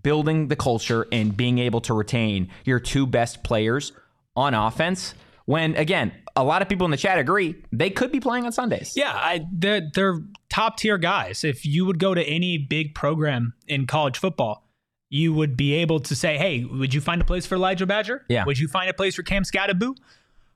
building 0.03 0.47
the 0.47 0.55
culture 0.55 1.07
and 1.11 1.35
being 1.35 1.57
able 1.57 1.81
to 1.81 1.93
retain 1.93 2.49
your 2.63 2.79
two 2.79 3.05
best 3.05 3.43
players 3.43 3.91
on 4.35 4.53
offense. 4.53 5.15
When 5.51 5.75
again, 5.75 6.13
a 6.37 6.45
lot 6.45 6.61
of 6.61 6.69
people 6.69 6.85
in 6.85 6.91
the 6.91 6.97
chat 6.97 7.19
agree 7.19 7.61
they 7.73 7.89
could 7.89 8.09
be 8.09 8.21
playing 8.21 8.45
on 8.45 8.53
Sundays. 8.53 8.93
Yeah, 8.95 9.11
I, 9.11 9.45
they're, 9.51 9.89
they're 9.93 10.21
top 10.49 10.77
tier 10.77 10.97
guys. 10.97 11.43
If 11.43 11.65
you 11.65 11.85
would 11.85 11.99
go 11.99 12.13
to 12.13 12.23
any 12.23 12.57
big 12.57 12.95
program 12.95 13.53
in 13.67 13.85
college 13.85 14.17
football, 14.17 14.65
you 15.09 15.33
would 15.33 15.57
be 15.57 15.73
able 15.73 15.99
to 15.99 16.15
say, 16.15 16.37
hey, 16.37 16.63
would 16.63 16.93
you 16.93 17.01
find 17.01 17.21
a 17.21 17.25
place 17.25 17.45
for 17.45 17.55
Elijhah 17.55 17.85
Badger? 17.85 18.23
Yeah. 18.29 18.45
Would 18.45 18.59
you 18.59 18.69
find 18.69 18.89
a 18.89 18.93
place 18.93 19.15
for 19.15 19.23
Cam 19.23 19.43
Skattebo? 19.43 19.97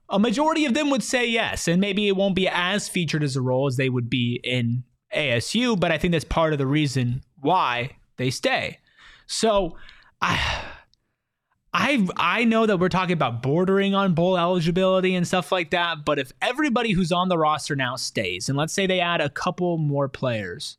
A 0.08 0.18
majority 0.18 0.64
of 0.64 0.72
them 0.72 0.88
would 0.88 1.02
say 1.02 1.26
yes, 1.26 1.68
and 1.68 1.78
maybe 1.78 2.08
it 2.08 2.16
won't 2.16 2.34
be 2.34 2.48
as 2.48 2.88
featured 2.88 3.22
as 3.22 3.36
a 3.36 3.42
role 3.42 3.66
as 3.66 3.76
they 3.76 3.90
would 3.90 4.08
be 4.08 4.40
in 4.42 4.82
ASU, 5.14 5.78
but 5.78 5.92
I 5.92 5.98
think 5.98 6.12
that's 6.12 6.24
part 6.24 6.54
of 6.54 6.58
the 6.58 6.66
reason 6.66 7.22
why 7.42 7.90
they 8.16 8.30
stay. 8.30 8.78
So 9.26 9.76
I 10.22 10.62
I 11.76 12.08
I 12.16 12.44
know 12.44 12.64
that 12.64 12.78
we're 12.78 12.88
talking 12.88 13.12
about 13.12 13.42
bordering 13.42 13.94
on 13.94 14.14
bowl 14.14 14.38
eligibility 14.38 15.14
and 15.14 15.26
stuff 15.26 15.52
like 15.52 15.70
that, 15.70 16.04
but 16.04 16.18
if 16.18 16.32
everybody 16.40 16.92
who's 16.92 17.12
on 17.12 17.28
the 17.28 17.36
roster 17.36 17.76
now 17.76 17.96
stays, 17.96 18.48
and 18.48 18.56
let's 18.56 18.72
say 18.72 18.86
they 18.86 19.00
add 19.00 19.20
a 19.20 19.28
couple 19.28 19.76
more 19.76 20.08
players, 20.08 20.78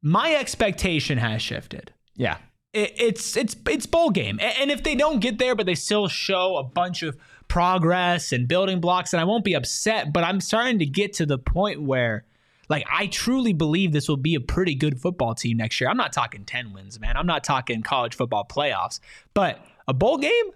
my 0.00 0.34
expectation 0.34 1.18
has 1.18 1.42
shifted. 1.42 1.92
Yeah. 2.16 2.38
It, 2.72 2.94
it's 2.96 3.36
it's 3.36 3.54
it's 3.68 3.84
bowl 3.84 4.08
game, 4.08 4.40
and 4.40 4.70
if 4.70 4.82
they 4.82 4.94
don't 4.94 5.20
get 5.20 5.38
there, 5.38 5.54
but 5.54 5.66
they 5.66 5.74
still 5.74 6.08
show 6.08 6.56
a 6.56 6.64
bunch 6.64 7.02
of 7.02 7.18
progress 7.48 8.32
and 8.32 8.48
building 8.48 8.80
blocks, 8.80 9.12
and 9.12 9.20
I 9.20 9.24
won't 9.24 9.44
be 9.44 9.52
upset. 9.52 10.14
But 10.14 10.24
I'm 10.24 10.40
starting 10.40 10.78
to 10.78 10.86
get 10.86 11.12
to 11.14 11.26
the 11.26 11.38
point 11.38 11.82
where. 11.82 12.24
Like 12.68 12.86
I 12.90 13.06
truly 13.06 13.52
believe 13.52 13.92
this 13.92 14.08
will 14.08 14.16
be 14.16 14.34
a 14.34 14.40
pretty 14.40 14.74
good 14.74 15.00
football 15.00 15.34
team 15.34 15.56
next 15.56 15.80
year. 15.80 15.90
I'm 15.90 15.96
not 15.96 16.12
talking 16.12 16.44
10 16.44 16.72
wins, 16.72 17.00
man. 17.00 17.16
I'm 17.16 17.26
not 17.26 17.44
talking 17.44 17.82
college 17.82 18.14
football 18.14 18.46
playoffs. 18.48 19.00
But 19.34 19.64
a 19.88 19.94
bowl 19.94 20.18
game? 20.18 20.50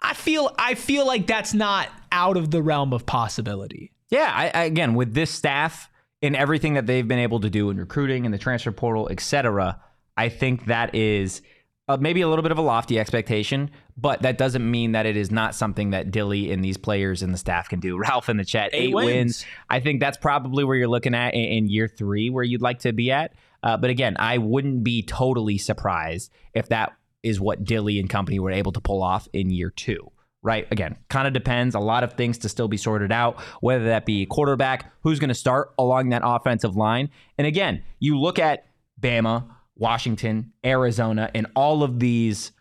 I 0.00 0.14
feel 0.14 0.52
I 0.58 0.74
feel 0.74 1.06
like 1.06 1.26
that's 1.26 1.54
not 1.54 1.88
out 2.10 2.36
of 2.36 2.50
the 2.50 2.62
realm 2.62 2.92
of 2.92 3.06
possibility. 3.06 3.92
Yeah, 4.10 4.30
I, 4.34 4.50
I, 4.52 4.64
again 4.64 4.94
with 4.94 5.14
this 5.14 5.30
staff 5.30 5.88
and 6.20 6.36
everything 6.36 6.74
that 6.74 6.86
they've 6.86 7.06
been 7.06 7.18
able 7.18 7.40
to 7.40 7.50
do 7.50 7.70
in 7.70 7.78
recruiting 7.78 8.24
and 8.24 8.34
the 8.34 8.38
transfer 8.38 8.72
portal, 8.72 9.08
etc. 9.08 9.80
I 10.16 10.28
think 10.28 10.66
that 10.66 10.94
is 10.94 11.40
uh, 11.88 11.96
maybe 12.00 12.20
a 12.20 12.28
little 12.28 12.42
bit 12.42 12.52
of 12.52 12.58
a 12.58 12.62
lofty 12.62 12.98
expectation, 12.98 13.70
but 13.96 14.22
that 14.22 14.38
doesn't 14.38 14.68
mean 14.70 14.92
that 14.92 15.04
it 15.06 15.16
is 15.16 15.30
not 15.30 15.54
something 15.54 15.90
that 15.90 16.10
Dilly 16.10 16.52
and 16.52 16.64
these 16.64 16.76
players 16.76 17.22
and 17.22 17.34
the 17.34 17.38
staff 17.38 17.68
can 17.68 17.80
do. 17.80 17.98
Ralph 17.98 18.28
in 18.28 18.36
the 18.36 18.44
chat, 18.44 18.70
eight, 18.72 18.88
Eight 18.88 18.94
wins. 18.94 19.06
wins. 19.06 19.44
I 19.68 19.80
think 19.80 20.00
that's 20.00 20.16
probably 20.16 20.64
where 20.64 20.76
you're 20.76 20.88
looking 20.88 21.14
at 21.14 21.34
in, 21.34 21.44
in 21.44 21.68
year 21.68 21.88
three, 21.88 22.30
where 22.30 22.44
you'd 22.44 22.62
like 22.62 22.80
to 22.80 22.92
be 22.92 23.10
at. 23.10 23.34
Uh, 23.62 23.76
but 23.76 23.90
again, 23.90 24.16
I 24.18 24.38
wouldn't 24.38 24.82
be 24.84 25.02
totally 25.02 25.58
surprised 25.58 26.30
if 26.54 26.68
that 26.68 26.92
is 27.22 27.40
what 27.40 27.64
Dilly 27.64 27.98
and 28.00 28.08
company 28.10 28.38
were 28.40 28.50
able 28.50 28.72
to 28.72 28.80
pull 28.80 29.02
off 29.02 29.28
in 29.32 29.50
year 29.50 29.70
two. 29.70 30.10
right? 30.44 30.66
Again, 30.72 30.96
kind 31.08 31.28
of 31.28 31.32
depends. 31.32 31.76
A 31.76 31.78
lot 31.80 32.02
of 32.02 32.14
things 32.14 32.38
to 32.38 32.48
still 32.48 32.66
be 32.66 32.76
sorted 32.76 33.12
out, 33.12 33.40
whether 33.60 33.84
that 33.86 34.04
be 34.04 34.26
quarterback, 34.26 34.92
who's 35.02 35.20
going 35.20 35.28
to 35.28 35.34
start 35.34 35.72
along 35.78 36.08
that 36.08 36.22
offensive 36.24 36.74
line. 36.74 37.10
And 37.38 37.46
again, 37.46 37.84
you 38.00 38.18
look 38.18 38.40
at 38.40 38.66
Bama, 39.00 39.44
Washington, 39.76 40.52
Arizona, 40.64 41.30
and 41.34 41.46
all 41.56 41.82
of 41.82 41.98
these 41.98 42.52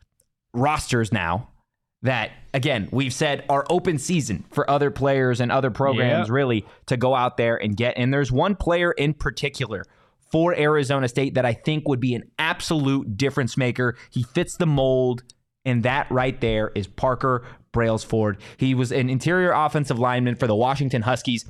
rosters 0.53 1.11
now 1.11 1.49
that 2.03 2.31
again 2.53 2.89
we've 2.91 3.13
said 3.13 3.45
are 3.47 3.65
open 3.69 3.97
season 3.97 4.43
for 4.51 4.69
other 4.69 4.89
players 4.91 5.39
and 5.39 5.51
other 5.51 5.69
programs 5.69 6.27
Yeah. 6.27 6.33
really 6.33 6.65
to 6.87 6.97
go 6.97 7.13
out 7.15 7.37
there 7.37 7.55
and 7.55 7.77
get 7.77 7.93
and 7.95 8.11
there's 8.13 8.31
one 8.31 8.55
player 8.55 8.91
in 8.91 9.13
particular 9.13 9.85
for 10.31 10.53
Arizona 10.55 11.07
State 11.07 11.35
that 11.35 11.45
I 11.45 11.53
think 11.53 11.87
would 11.87 11.99
be 11.99 12.15
an 12.15 12.23
absolute 12.39 13.17
difference 13.17 13.55
maker. 13.55 13.95
He 14.09 14.23
fits 14.23 14.57
the 14.57 14.65
mold 14.65 15.23
and 15.63 15.83
that 15.83 16.09
right 16.09 16.39
there 16.41 16.71
is 16.73 16.87
Parker 16.87 17.45
Brailsford. 17.71 18.37
He 18.57 18.73
was 18.73 18.91
an 18.91 19.09
interior 19.09 19.51
offensive 19.51 19.99
lineman 19.99 20.35
for 20.35 20.47
the 20.47 20.55
Washington 20.55 21.03
Huskies. 21.03 21.45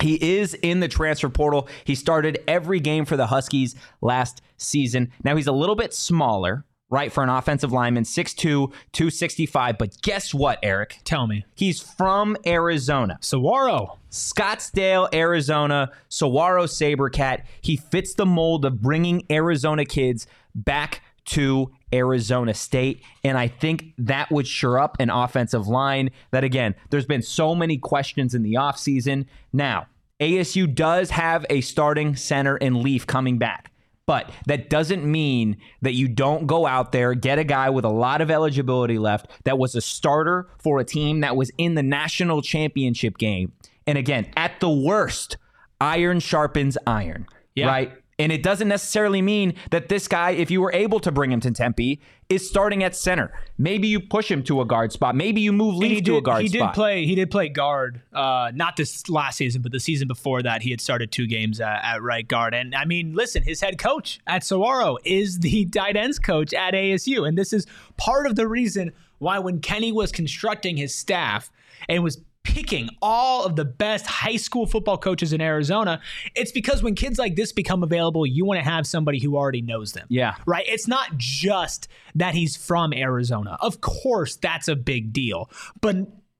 He 0.00 0.38
is 0.38 0.54
in 0.54 0.80
the 0.80 0.88
transfer 0.88 1.28
portal. 1.28 1.68
He 1.84 1.94
started 1.94 2.38
every 2.46 2.80
game 2.80 3.04
for 3.04 3.16
the 3.16 3.26
Huskies 3.26 3.74
last 4.00 4.42
season. 4.56 5.12
Now 5.24 5.36
he's 5.36 5.46
a 5.46 5.52
little 5.52 5.74
bit 5.74 5.94
smaller, 5.94 6.64
right, 6.90 7.12
for 7.12 7.22
an 7.22 7.28
offensive 7.28 7.72
lineman, 7.72 8.04
6'2, 8.04 8.36
265. 8.36 9.78
But 9.78 10.00
guess 10.02 10.34
what, 10.34 10.58
Erik? 10.62 10.98
Tell 11.04 11.26
me. 11.26 11.44
He's 11.54 11.80
from 11.80 12.36
Arizona. 12.46 13.18
Saguaro. 13.20 13.98
Scottsdale, 14.10 15.12
Arizona, 15.14 15.90
Saguaro 16.08 16.64
Sabercat. 16.64 17.42
He 17.60 17.76
fits 17.76 18.14
the 18.14 18.26
mold 18.26 18.64
of 18.64 18.80
bringing 18.80 19.24
Arizona 19.30 19.84
kids 19.84 20.26
back 20.54 21.02
to 21.26 21.70
Arizona 21.92 22.54
State. 22.54 23.02
And 23.24 23.38
I 23.38 23.48
think 23.48 23.92
that 23.98 24.30
would 24.30 24.46
sure 24.46 24.78
up 24.78 24.96
an 24.98 25.10
offensive 25.10 25.68
line 25.68 26.10
that, 26.30 26.44
again, 26.44 26.74
there's 26.90 27.06
been 27.06 27.22
so 27.22 27.54
many 27.54 27.78
questions 27.78 28.34
in 28.34 28.42
the 28.42 28.54
offseason. 28.54 29.26
Now, 29.52 29.86
ASU 30.20 30.72
does 30.72 31.10
have 31.10 31.44
a 31.50 31.60
starting 31.60 32.16
center 32.16 32.56
in 32.56 32.82
Leif 32.82 33.06
coming 33.06 33.38
back. 33.38 33.72
But 34.06 34.30
that 34.46 34.70
doesn't 34.70 35.04
mean 35.04 35.56
that 35.82 35.94
you 35.94 36.06
don't 36.06 36.46
go 36.46 36.64
out 36.64 36.92
there, 36.92 37.12
get 37.14 37.40
a 37.40 37.44
guy 37.44 37.70
with 37.70 37.84
a 37.84 37.88
lot 37.90 38.20
of 38.20 38.30
eligibility 38.30 38.98
left 38.98 39.28
that 39.42 39.58
was 39.58 39.74
a 39.74 39.80
starter 39.80 40.48
for 40.62 40.78
a 40.78 40.84
team 40.84 41.20
that 41.22 41.34
was 41.34 41.50
in 41.58 41.74
the 41.74 41.82
national 41.82 42.40
championship 42.40 43.18
game. 43.18 43.50
And 43.84 43.98
again, 43.98 44.28
at 44.36 44.60
the 44.60 44.70
worst, 44.70 45.38
iron 45.80 46.20
sharpens 46.20 46.78
iron, 46.86 47.26
Yeah. 47.56 47.66
right? 47.66 47.92
And 48.18 48.32
it 48.32 48.42
doesn't 48.42 48.68
necessarily 48.68 49.20
mean 49.20 49.54
that 49.70 49.90
this 49.90 50.08
guy, 50.08 50.30
if 50.30 50.50
you 50.50 50.62
were 50.62 50.72
able 50.72 51.00
to 51.00 51.12
bring 51.12 51.30
him 51.30 51.40
to 51.40 51.50
Tempe, 51.50 52.00
is 52.30 52.48
starting 52.48 52.82
at 52.82 52.96
center. 52.96 53.30
Maybe 53.58 53.88
you 53.88 54.00
push 54.00 54.30
him 54.30 54.42
to 54.44 54.62
a 54.62 54.64
guard 54.64 54.90
spot. 54.90 55.14
Maybe 55.14 55.42
you 55.42 55.52
move 55.52 55.76
Leif 55.76 56.02
to 56.04 56.16
a 56.16 56.22
guard 56.22 56.40
he 56.40 56.48
spot. 56.48 56.72
did 56.72 56.74
play. 56.74 57.04
He 57.04 57.14
did 57.14 57.30
play 57.30 57.50
guard. 57.50 58.00
Uh, 58.14 58.52
not 58.54 58.76
this 58.76 59.06
last 59.10 59.36
season, 59.36 59.60
but 59.60 59.70
the 59.70 59.80
season 59.80 60.08
before 60.08 60.42
that, 60.42 60.62
he 60.62 60.70
had 60.70 60.80
started 60.80 61.12
two 61.12 61.26
games 61.26 61.60
at, 61.60 61.84
at 61.84 62.02
right 62.02 62.26
guard. 62.26 62.54
And 62.54 62.74
I 62.74 62.86
mean, 62.86 63.14
listen, 63.14 63.42
his 63.42 63.60
head 63.60 63.78
coach 63.78 64.18
at 64.26 64.42
Saguaro 64.42 64.96
is 65.04 65.40
the 65.40 65.66
tight 65.70 65.96
ends 65.96 66.18
coach 66.18 66.54
at 66.54 66.72
ASU, 66.72 67.28
and 67.28 67.36
this 67.36 67.52
is 67.52 67.66
part 67.98 68.26
of 68.26 68.34
the 68.34 68.48
reason 68.48 68.92
why 69.18 69.38
when 69.38 69.60
Kenny 69.60 69.92
was 69.92 70.10
constructing 70.10 70.78
his 70.78 70.94
staff 70.94 71.50
and 71.88 72.02
was 72.02 72.18
picking 72.46 72.88
all 73.02 73.44
of 73.44 73.56
the 73.56 73.64
best 73.64 74.06
high 74.06 74.36
school 74.36 74.66
football 74.66 74.96
coaches 74.96 75.32
in 75.32 75.40
Arizona, 75.40 76.00
it's 76.36 76.52
because 76.52 76.80
when 76.80 76.94
kids 76.94 77.18
like 77.18 77.34
this 77.34 77.52
become 77.52 77.82
available, 77.82 78.24
you 78.24 78.44
want 78.44 78.58
to 78.58 78.64
have 78.64 78.86
somebody 78.86 79.18
who 79.18 79.36
already 79.36 79.62
knows 79.62 79.92
them 79.92 80.06
yeah. 80.08 80.36
right? 80.46 80.64
It's 80.68 80.86
not 80.86 81.16
just 81.16 81.88
that 82.14 82.34
he's 82.34 82.56
from 82.56 82.92
Arizona. 82.92 83.56
Of 83.60 83.80
course, 83.80 84.36
that's 84.36 84.68
a 84.68 84.76
big 84.76 85.12
deal. 85.12 85.50
But 85.80 85.96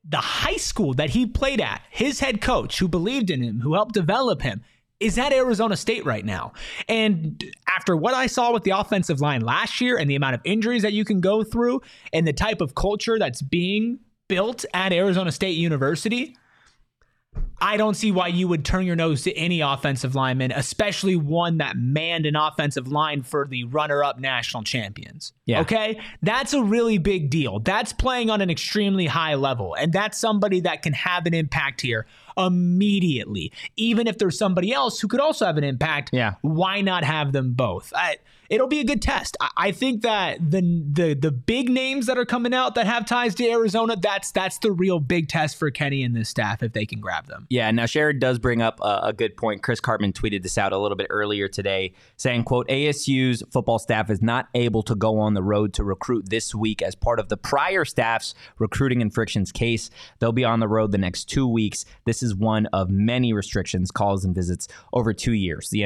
the 0.09 0.19
high 0.19 0.57
school 0.57 0.95
that 0.95 1.11
he 1.11 1.27
played 1.27 1.61
at, 1.61 1.83
his 1.91 2.21
head 2.21 2.41
coach 2.41 2.79
who 2.79 2.87
believed 2.87 3.31
in 3.31 3.43
him, 3.43 3.61
who 3.61 3.75
helped 3.75 3.95
develop 3.95 4.43
him, 4.43 4.63
is 5.01 5.19
at 5.19 5.33
Arizona 5.33 5.77
State 5.77 6.07
right 6.07 6.25
now. 6.25 6.53
And 6.89 7.43
after 7.69 7.97
what 7.97 8.15
I 8.15 8.29
saw 8.29 8.53
with 8.53 8.63
the 8.63 8.71
offensive 8.71 9.21
line 9.21 9.43
last 9.43 9.81
year 9.81 9.99
and 9.99 10.09
the 10.09 10.15
amount 10.15 10.37
of 10.37 10.41
injuries 10.45 10.83
that 10.83 10.93
you 10.93 11.05
can 11.05 11.21
go 11.21 11.43
through 11.43 11.83
and 12.13 12.27
the 12.27 12.33
type 12.33 12.61
of 12.61 12.75
culture 12.75 13.19
that's 13.19 13.43
being 13.43 13.99
built 14.29 14.65
at 14.75 14.93
Arizona 14.93 15.33
State 15.33 15.57
University, 15.57 16.37
I 17.61 17.77
don't 17.77 17.95
see 17.95 18.13
why 18.13 18.29
you 18.29 18.49
would 18.49 18.65
turn 18.65 18.87
your 18.87 18.97
nose 18.97 19.23
to 19.23 19.33
any 19.35 19.61
offensive 19.61 20.15
lineman, 20.15 20.53
especially 20.53 21.17
one 21.17 21.59
that 21.59 21.77
manned 21.77 22.27
an 22.27 22.37
offensive 22.37 22.89
line 22.89 23.23
for 23.23 23.47
the 23.47 23.65
runner 23.65 24.03
up 24.05 24.19
national 24.19 24.63
champions. 24.63 25.33
Yeah. 25.47 25.61
Okay. 25.61 26.01
That's 26.23 26.53
a 26.55 26.63
really 26.63 26.99
big 26.99 27.31
deal. 27.31 27.59
That's 27.61 27.93
playing 27.93 28.31
on 28.31 28.41
an 28.41 28.51
extremely 28.51 29.07
high 29.07 29.35
level. 29.35 29.75
And 29.75 29.93
that's 29.93 30.19
somebody 30.19 30.61
that 30.61 30.83
can 30.83 30.93
have 30.95 31.27
an 31.27 31.35
impact 31.35 31.81
here 31.83 32.07
immediately. 32.37 33.53
Even 33.77 34.07
if 34.07 34.19
there's 34.19 34.39
somebody 34.39 34.73
else 34.73 35.01
who 35.01 35.09
could 35.09 35.21
also 35.21 35.47
have 35.47 35.57
an 35.57 35.65
impact, 35.65 36.11
Yeah. 36.13 36.35
why 36.43 36.81
not 36.83 37.05
have 37.05 37.33
them 37.33 37.53
both? 37.53 37.93
I, 37.97 38.17
it'll 38.49 38.67
be 38.67 38.81
a 38.81 38.85
good 38.85 39.03
test. 39.03 39.37
I, 39.41 39.51
I 39.57 39.73
think 39.73 40.03
that 40.03 40.39
the 40.51 40.61
the 40.61 41.15
the 41.15 41.33
big 41.33 41.69
names 41.69 42.07
that 42.07 42.19
are 42.19 42.25
coming 42.25 42.55
out 42.55 42.75
that 42.75 42.87
have 42.87 43.07
ties 43.07 43.35
to 43.37 43.49
Arizona, 43.49 43.97
that's 43.97 44.33
that's 44.33 44.59
the 44.59 44.73
real 44.73 45.01
big 45.01 45.29
test 45.29 45.57
for 45.57 45.71
Kenny 45.71 46.03
and 46.03 46.15
this 46.15 46.29
staff 46.29 46.63
if 46.63 46.73
they 46.73 46.87
can 46.87 47.01
grab 47.01 47.27
them. 47.27 47.47
Yeah, 47.51 47.71
now 47.71 47.85
Sherrod 47.85 48.21
does 48.21 48.39
bring 48.39 48.63
up 48.63 48.81
a, 48.81 49.01
a 49.05 49.13
good 49.13 49.37
point. 49.37 49.63
Chris 49.63 49.81
Karpman 49.81 50.13
tweeted 50.13 50.43
this 50.43 50.59
out 50.59 50.73
a 50.73 50.79
little 50.79 50.97
bit 50.97 51.07
earlier 51.11 51.49
today, 51.49 51.93
saying, 52.17 52.45
quote, 52.45 52.69
ASU's 52.69 53.43
football 53.51 53.79
staff 53.79 54.11
is 54.11 54.23
not 54.23 54.49
able 54.55 54.83
to 54.85 54.95
go 54.95 55.19
on 55.19 55.35
the 55.35 55.43
road 55.43 55.73
to 55.75 55.85
recruit 55.85 56.29
this 56.29 56.55
week 56.55 56.83
as 56.83 56.95
part 56.95 57.19
of 57.19 57.29
the 57.29 57.37
prior 57.37 57.85
staff's 57.85 58.35
recruiting 58.59 59.03
and 59.03 59.13
frictions 59.13 59.53
case. 59.53 59.91
They'll 60.19 60.33
be 60.33 60.45
on 60.45 60.61
the 60.61 60.69
road 60.69 60.93
the 60.93 60.99
next 60.99 61.25
two 61.27 61.47
weeks. 61.49 61.85
This 62.05 62.23
is 62.23 62.35
one 62.35 62.67
of 62.67 62.91
many 62.91 63.33
restrictions, 63.33 63.91
calls, 63.91 64.25
and 64.25 64.35
visits 64.35 64.69
over 64.93 65.13
two 65.13 65.33
years. 65.33 65.71
The 65.71 65.83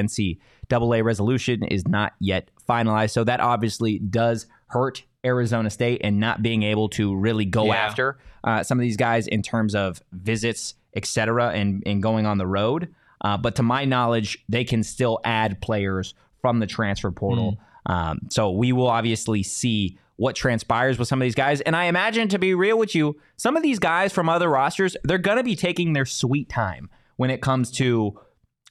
NCAA 0.71 1.05
resolution 1.05 1.65
is 1.65 1.87
not 1.87 2.13
yet 2.21 2.49
finalized, 2.69 3.11
so 3.11 3.25
that 3.25 3.41
obviously 3.41 3.99
does 3.99 4.47
hurt 4.69 5.03
Arizona 5.25 5.69
State 5.71 6.01
and 6.05 6.19
not 6.21 6.43
being 6.43 6.63
able 6.63 6.89
to 6.91 7.15
really 7.15 7.45
go 7.45 7.67
Yeah. 7.67 7.75
after 7.75 8.19
uh, 8.45 8.63
some 8.63 8.79
of 8.79 8.83
these 8.83 8.97
guys 8.97 9.27
in 9.27 9.43
terms 9.43 9.75
of 9.75 10.01
visits, 10.13 10.75
et 10.95 11.05
cetera, 11.05 11.51
and, 11.51 11.83
and 11.85 12.03
going 12.03 12.25
on 12.27 12.39
the 12.39 12.47
road. 12.47 12.95
Uh, 13.23 13.37
but 13.37 13.55
to 13.57 13.63
my 13.63 13.85
knowledge, 13.85 14.39
they 14.49 14.65
can 14.65 14.83
still 14.83 15.19
add 15.25 15.61
players 15.61 16.15
from 16.41 16.59
the 16.59 16.67
transfer 16.67 17.11
portal. 17.11 17.59
Um, 17.87 18.21
so 18.31 18.51
we 18.51 18.73
will 18.73 18.87
obviously 18.89 19.43
see 19.43 19.99
what 20.17 20.37
transpires 20.37 20.99
with 20.99 21.09
some 21.09 21.21
of 21.21 21.25
these 21.27 21.35
guys. 21.35 21.61
And 21.63 21.75
I 21.77 21.85
imagine, 21.85 22.29
to 22.29 22.39
be 22.39 22.55
real 22.55 22.79
with 22.79 22.95
you, 22.95 23.19
some 23.37 23.57
of 23.57 23.63
these 23.63 23.79
guys 23.79 24.13
from 24.13 24.29
other 24.29 24.49
rosters, 24.49 24.97
they're 25.05 25.19
going 25.19 25.37
to 25.39 25.43
be 25.43 25.57
taking 25.57 25.93
their 25.93 26.07
sweet 26.07 26.49
time 26.49 26.89
when 27.17 27.31
it 27.31 27.43
comes 27.43 27.71
to 27.73 28.19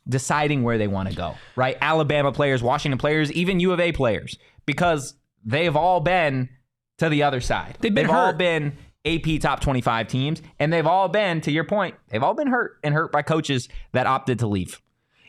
deciding 0.10 0.64
where 0.64 0.78
they 0.78 0.88
want 0.88 1.10
to 1.10 1.16
go, 1.16 1.36
right? 1.56 1.78
Alabama 1.80 2.32
players, 2.32 2.64
Washington 2.64 2.98
players, 2.98 3.32
even 3.32 3.60
U 3.60 3.72
of 3.72 3.80
A 3.80 3.92
players, 3.92 4.38
because 4.66 5.14
they've 5.46 5.76
all 5.76 6.00
been 6.00 6.50
to 6.98 7.10
the 7.10 7.24
other 7.24 7.42
side. 7.42 7.78
They've 7.80 7.94
been 7.94 8.10
all 8.10 8.28
hurt. 8.28 8.38
been 8.38 8.74
AP 9.06 9.40
top 9.40 9.62
25 9.62 10.08
teams, 10.08 10.42
and 10.60 10.72
they've 10.74 10.86
all 10.86 11.08
been, 11.08 11.42
to 11.42 11.52
your 11.52 11.64
point, 11.64 11.96
they've 12.10 12.24
all 12.24 12.34
been 12.34 12.48
hurt 12.48 12.80
and 12.84 12.94
hurt 12.94 13.12
by 13.12 13.22
coaches 13.22 13.70
that 13.94 14.08
opted 14.08 14.40
to 14.40 14.48
leave. 14.48 14.82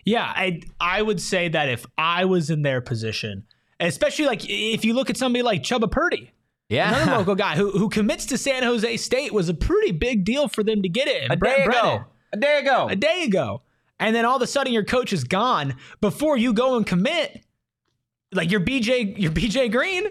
Yeah, 0.04 0.24
I 0.24 0.62
I 0.80 1.02
would 1.02 1.20
say 1.20 1.48
that 1.48 1.68
if 1.68 1.84
I 1.98 2.24
was 2.24 2.50
in 2.50 2.62
their 2.62 2.80
position, 2.80 3.44
especially 3.78 4.26
like 4.26 4.40
if 4.48 4.84
you 4.84 4.94
look 4.94 5.10
at 5.10 5.16
somebody 5.16 5.42
like 5.42 5.62
Chubba 5.62 5.90
Purdy, 5.90 6.32
yeah. 6.68 6.88
another 6.88 7.18
local 7.18 7.34
guy 7.34 7.54
who 7.56 7.70
who 7.72 7.88
commits 7.88 8.26
to 8.26 8.38
San 8.38 8.62
Jose 8.62 8.96
State 8.96 9.32
was 9.32 9.48
a 9.48 9.54
pretty 9.54 9.92
big 9.92 10.24
deal 10.24 10.48
for 10.48 10.62
them 10.62 10.82
to 10.82 10.88
get 10.88 11.06
it. 11.06 11.30
a 11.30 11.36
day 11.36 11.64
ago. 11.64 12.04
A 12.32 12.36
day 12.36 12.58
ago. 12.60 12.86
a 12.88 12.96
day 12.96 13.24
ago, 13.24 13.62
and 14.00 14.16
then 14.16 14.24
all 14.24 14.34
of 14.36 14.42
a 14.42 14.46
sudden 14.48 14.72
your 14.72 14.84
coach 14.84 15.12
is 15.12 15.22
gone 15.22 15.76
before 16.00 16.36
you 16.36 16.52
go 16.52 16.76
and 16.76 16.84
commit. 16.84 17.44
Like 18.32 18.50
your 18.50 18.60
BJ, 18.60 19.18
your 19.18 19.32
BJ 19.32 19.70
Green, 19.72 20.04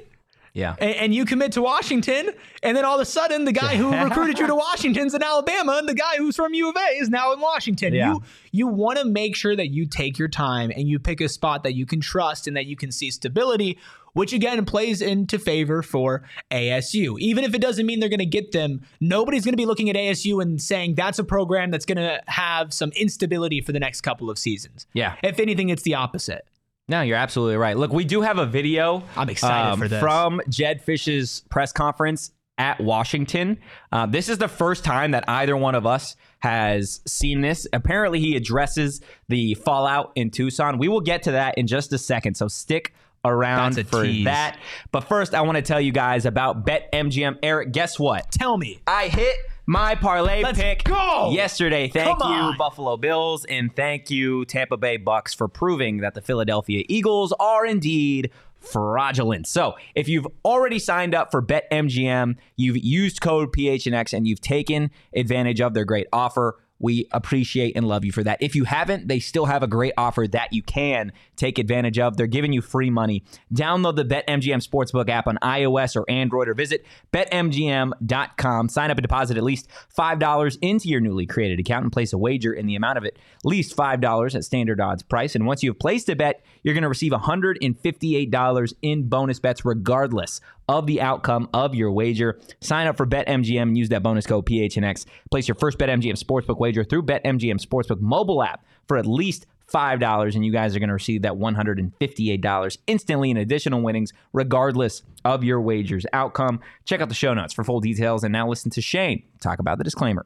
Yeah. 0.54 0.76
and, 0.78 0.94
and 0.96 1.16
you 1.16 1.24
commit 1.24 1.54
to 1.54 1.62
Washington, 1.62 2.32
and 2.62 2.76
then 2.76 2.84
all 2.84 2.96
of 2.96 3.02
a 3.02 3.06
sudden 3.06 3.46
the 3.46 3.54
guy 3.54 3.78
who 3.78 3.94
recruited 4.04 4.38
you 4.40 4.46
to 4.48 4.56
Washington's 4.56 5.14
in 5.14 5.24
Alabama, 5.24 5.78
and 5.78 5.88
the 5.88 5.94
guy 5.94 6.18
who's 6.18 6.36
from 6.36 6.54
U 6.54 6.70
of 6.70 6.76
A 6.76 6.98
is 6.98 7.10
now 7.10 7.32
in 7.32 7.40
Washington. 7.40 7.94
Yeah. 7.94 8.12
You 8.16 8.24
you 8.52 8.68
want 8.68 8.98
to 9.00 9.06
make 9.06 9.38
sure 9.38 9.56
that 9.56 9.70
you 9.70 9.86
take 9.86 10.20
your 10.20 10.28
time 10.28 10.70
and 10.76 10.88
you 10.90 11.00
pick 11.00 11.22
a 11.22 11.30
spot 11.30 11.64
that 11.64 11.76
you 11.76 11.86
can 11.86 12.02
trust 12.02 12.46
and 12.48 12.58
that 12.58 12.66
you 12.66 12.76
can 12.76 12.92
see 12.92 13.10
stability, 13.10 13.78
which 14.14 14.34
again 14.34 14.64
plays 14.66 15.02
into 15.02 15.40
favor 15.40 15.82
for 15.82 16.24
ASU. 16.52 17.20
Even 17.20 17.44
if 17.44 17.54
it 17.54 17.62
doesn't 17.62 17.86
mean 17.86 18.00
they're 18.00 18.10
going 18.10 18.20
to 18.20 18.26
get 18.26 18.52
them, 18.52 18.82
nobody's 19.00 19.46
going 19.46 19.54
to 19.54 19.58
be 19.58 19.66
looking 19.66 19.90
at 19.90 19.96
ASU 19.96 20.42
and 20.42 20.62
saying 20.62 20.96
that's 20.96 21.20
a 21.20 21.24
program 21.24 21.72
that's 21.72 21.86
going 21.86 21.98
to 21.98 22.22
have 22.28 22.74
some 22.74 22.92
instability 22.92 23.62
for 23.62 23.72
the 23.72 23.80
next 23.80 24.02
couple 24.02 24.30
of 24.30 24.38
seasons. 24.38 24.88
Yeah. 24.94 25.16
If 25.24 25.40
anything, 25.40 25.70
it's 25.70 25.84
the 25.84 25.96
opposite. 25.96 26.48
No, 26.88 27.02
you're 27.02 27.18
absolutely 27.18 27.58
right. 27.58 27.78
Look, 27.78 27.94
we 27.94 28.04
do 28.04 28.22
have 28.22 28.40
a 28.40 28.48
video. 28.48 28.96
um, 28.96 29.04
I'm 29.16 29.30
excited 29.30 29.78
for 29.78 29.88
this. 29.88 30.00
From 30.00 30.42
Jedd 30.50 30.82
Fisch's 30.82 31.44
press 31.50 31.72
conference 31.72 32.32
at 32.58 32.80
Washington. 32.80 33.58
Uh, 33.92 34.06
this 34.06 34.28
is 34.28 34.38
the 34.38 34.48
first 34.48 34.84
time 34.84 35.12
that 35.12 35.24
either 35.28 35.56
one 35.56 35.76
of 35.76 35.86
us 35.86 36.16
has 36.40 37.00
seen 37.08 37.42
this. 37.42 37.66
Apparently, 37.74 38.20
he 38.20 38.36
addresses 38.36 39.02
the 39.30 39.54
fallout 39.54 40.12
in 40.16 40.30
Tucson. 40.30 40.78
We 40.78 40.88
will 40.88 41.00
get 41.02 41.24
to 41.24 41.32
that 41.32 41.58
in 41.58 41.68
just 41.68 41.94
a 41.94 41.98
second. 41.98 42.36
So 42.36 42.48
stick 42.48 42.94
around 43.26 43.76
for 43.88 44.04
tease. 44.04 44.26
that. 44.26 44.58
But 44.92 45.02
first, 45.02 45.34
I 45.34 45.42
want 45.42 45.58
to 45.58 45.62
tell 45.62 45.82
you 45.82 45.92
guys 45.92 46.26
about 46.26 46.66
BetMGM. 46.66 47.38
Erik, 47.44 47.72
guess 47.72 48.00
what? 48.00 48.32
Tell 48.32 48.58
me. 48.58 48.82
I 48.88 49.08
hit 49.08 49.36
my 49.66 49.94
parlay 49.96 50.42
Let's 50.42 50.60
pick 50.60 50.84
go! 50.84 51.32
yesterday. 51.32 51.88
Thank 51.88 52.20
Come 52.20 52.32
you, 52.32 52.40
on. 52.40 52.58
Buffalo 52.58 52.98
Bills, 52.98 53.46
and 53.46 53.76
thank 53.76 54.10
you, 54.10 54.46
Tampa 54.46 54.78
Bay 54.78 54.98
Bucks, 54.98 55.34
for 55.34 55.48
proving 55.48 55.98
that 55.98 56.16
the 56.16 56.22
Philadelphia 56.22 56.84
Eagles 56.90 57.34
are 57.40 57.66
indeed 57.66 58.32
fraudulent. 58.60 59.48
So, 59.48 59.76
if 59.96 60.08
you've 60.08 60.28
already 60.44 60.80
signed 60.80 61.14
up 61.14 61.32
for 61.32 61.42
BetMGM, 61.42 62.36
you've 62.56 62.78
used 62.78 63.22
code 63.22 63.52
PHNX, 63.54 64.12
and 64.12 64.28
you've 64.28 64.42
taken 64.42 64.90
advantage 65.16 65.62
of 65.62 65.74
their 65.74 65.86
great 65.86 66.08
offer. 66.12 66.58
We 66.80 67.08
appreciate 67.12 67.76
and 67.76 67.88
love 67.88 68.06
you 68.06 68.12
for 68.12 68.24
that. 68.24 68.42
If 68.42 68.56
you 68.56 68.64
haven't, 68.64 69.08
they 69.08 69.20
still 69.20 69.46
have 69.46 69.64
a 69.64 69.68
great 69.68 69.94
offer 69.98 70.28
that 70.28 70.54
you 70.54 70.64
can 70.64 71.12
take 71.36 71.60
advantage 71.60 72.00
of. 72.00 72.18
They're 72.18 72.28
giving 72.28 72.54
you 72.54 72.62
free 72.62 72.90
money. 72.90 73.24
Download 73.54 73.96
the 73.96 74.06
BetMGM 74.06 74.66
Sportsbook 74.66 75.10
app 75.10 75.28
on 75.28 75.38
iOS 75.42 75.96
or 75.96 76.10
Android 76.10 76.48
or 76.48 76.54
visit 76.54 76.86
betmgm.com. 77.12 78.70
Sign 78.70 78.92
up 78.92 78.98
and 78.98 79.04
deposit 79.04 79.38
at 79.38 79.44
least 79.44 79.68
$5 79.98 80.58
into 80.62 80.88
your 80.88 81.02
newly 81.02 81.26
created 81.26 81.60
account 81.60 81.84
and 81.84 81.92
place 81.92 82.14
a 82.14 82.18
wager 82.18 82.54
in 82.54 82.66
the 82.66 82.76
amount 82.76 82.98
of 82.98 83.06
at 83.06 83.14
least 83.44 83.76
$5 83.76 84.36
at 84.36 84.44
standard 84.44 84.80
odds 84.80 85.04
price. 85.04 85.36
And 85.36 85.46
once 85.46 85.64
you've 85.64 85.80
placed 85.80 86.10
a 86.10 86.16
bet, 86.16 86.42
you're 86.64 86.74
going 86.74 86.84
to 86.84 86.90
receive 86.90 87.12
$158 87.12 88.74
in 88.82 89.10
bonus 89.10 89.40
bets 89.40 89.66
regardless 89.66 90.42
of 90.70 90.86
the 90.86 91.02
outcome 91.02 91.50
of 91.54 91.74
your 91.74 91.92
wager. 91.92 92.40
Sign 92.62 92.88
up 92.88 92.96
for 92.96 93.08
BetMGM 93.08 93.62
and 93.62 93.78
use 93.78 93.90
that 93.90 94.04
bonus 94.04 94.28
code 94.28 94.46
PHNX. 94.46 95.06
Place 95.32 95.48
your 95.48 95.56
first 95.56 95.80
BetMGM 95.80 96.22
Sportsbook 96.24 96.60
wager 96.60 96.84
through 96.84 97.04
BetMGM 97.04 97.60
Sportsbook 97.60 98.00
mobile 98.00 98.44
app 98.44 98.64
for 98.88 98.96
at 98.96 99.08
least 99.08 99.48
$5, 99.74 100.36
and 100.36 100.46
you 100.46 100.52
guys 100.52 100.76
are 100.76 100.80
going 100.80 100.90
to 100.90 100.94
receive 100.94 101.24
that 101.24 101.34
$158 101.34 102.78
instantly 102.88 103.32
in 103.32 103.38
additional 103.38 103.82
winnings, 103.82 104.14
regardless 104.32 105.04
of 105.26 105.44
your 105.44 105.60
wager's 105.60 106.06
outcome. 106.14 106.60
Check 106.86 107.02
out 107.02 107.10
the 107.10 107.16
show 107.16 107.34
notes 107.34 107.54
for 107.54 107.64
full 107.64 107.80
details. 107.80 108.24
And 108.24 108.32
now 108.32 108.48
listen 108.48 108.72
to 108.72 108.82
Shane 108.82 109.24
talk 109.42 109.60
about 109.60 109.80
the 109.80 109.84
disclaimer. 109.84 110.26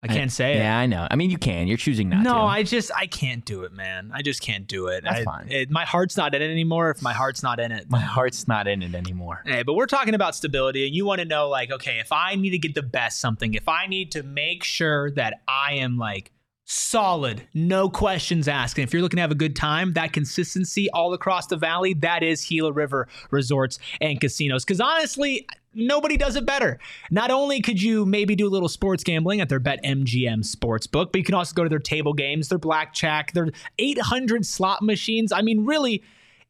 I 0.00 0.06
can't 0.06 0.30
say 0.30 0.54
it. 0.54 0.58
Yeah, 0.58 0.78
I 0.78 0.86
know. 0.86 1.08
I 1.10 1.16
mean, 1.16 1.28
you 1.30 1.38
can. 1.38 1.66
You're 1.66 1.76
choosing 1.76 2.08
not 2.08 2.22
no, 2.22 2.32
to. 2.32 2.38
No, 2.38 2.44
I 2.44 2.62
just 2.62 2.92
I 2.94 3.06
can't 3.06 3.44
do 3.44 3.64
it, 3.64 3.72
man. 3.72 4.12
I 4.14 4.22
just 4.22 4.40
can't 4.40 4.68
do 4.68 4.86
it. 4.86 5.02
That's 5.02 5.20
I- 5.20 5.24
fine. 5.24 5.48
It, 5.50 5.70
my 5.70 5.84
heart's 5.84 6.16
not 6.16 6.34
in 6.36 6.42
it 6.42 6.50
anymore. 6.50 6.90
If 6.90 7.02
my 7.02 7.12
heart's 7.12 7.42
not 7.42 7.58
in 7.58 7.72
it, 7.72 7.90
My 7.90 8.00
heart's 8.00 8.46
not 8.46 8.68
in 8.68 8.82
it 8.82 8.94
anymore. 8.94 9.42
Hey, 9.44 9.64
but 9.64 9.74
we're 9.74 9.86
talking 9.86 10.14
about 10.14 10.36
stability, 10.36 10.86
and 10.86 10.94
you 10.94 11.04
want 11.04 11.18
to 11.20 11.24
know, 11.24 11.48
like, 11.48 11.72
okay, 11.72 11.98
if 11.98 12.12
I 12.12 12.36
need 12.36 12.50
to 12.50 12.58
get 12.58 12.74
the 12.74 12.82
best 12.82 13.20
something, 13.20 13.54
if 13.54 13.68
I 13.68 13.86
need 13.86 14.12
to 14.12 14.22
make 14.22 14.62
sure 14.62 15.10
that 15.12 15.42
I 15.48 15.74
am 15.74 15.98
like 15.98 16.30
solid, 16.64 17.48
no 17.54 17.88
questions 17.88 18.46
asked, 18.46 18.78
and 18.78 18.86
if 18.86 18.92
you're 18.92 19.02
looking 19.02 19.16
to 19.16 19.22
have 19.22 19.32
a 19.32 19.34
good 19.34 19.56
time, 19.56 19.94
that 19.94 20.12
consistency 20.12 20.88
all 20.90 21.12
across 21.12 21.46
the 21.46 21.56
valley, 21.56 21.94
that 21.94 22.22
is 22.22 22.44
Gila 22.44 22.72
River 22.72 23.08
Resorts 23.30 23.78
and 24.00 24.20
Casinos. 24.20 24.64
Because 24.64 24.80
honestly, 24.80 25.46
nobody 25.74 26.16
does 26.16 26.36
it 26.36 26.46
better. 26.46 26.78
Not 27.10 27.30
only 27.30 27.60
could 27.60 27.80
you 27.80 28.06
maybe 28.06 28.34
do 28.34 28.46
a 28.46 28.50
little 28.50 28.68
sports 28.68 29.04
gambling 29.04 29.40
at 29.40 29.48
their 29.48 29.60
BetMGM 29.60 30.44
sportsbook, 30.44 31.12
but 31.12 31.16
you 31.16 31.24
can 31.24 31.34
also 31.34 31.54
go 31.54 31.62
to 31.62 31.68
their 31.68 31.78
table 31.78 32.12
games, 32.12 32.48
their 32.48 32.58
blackjack, 32.58 33.32
their 33.32 33.48
800 33.78 34.44
slot 34.44 34.82
machines. 34.82 35.32
I 35.32 35.42
mean, 35.42 35.64
really 35.64 36.02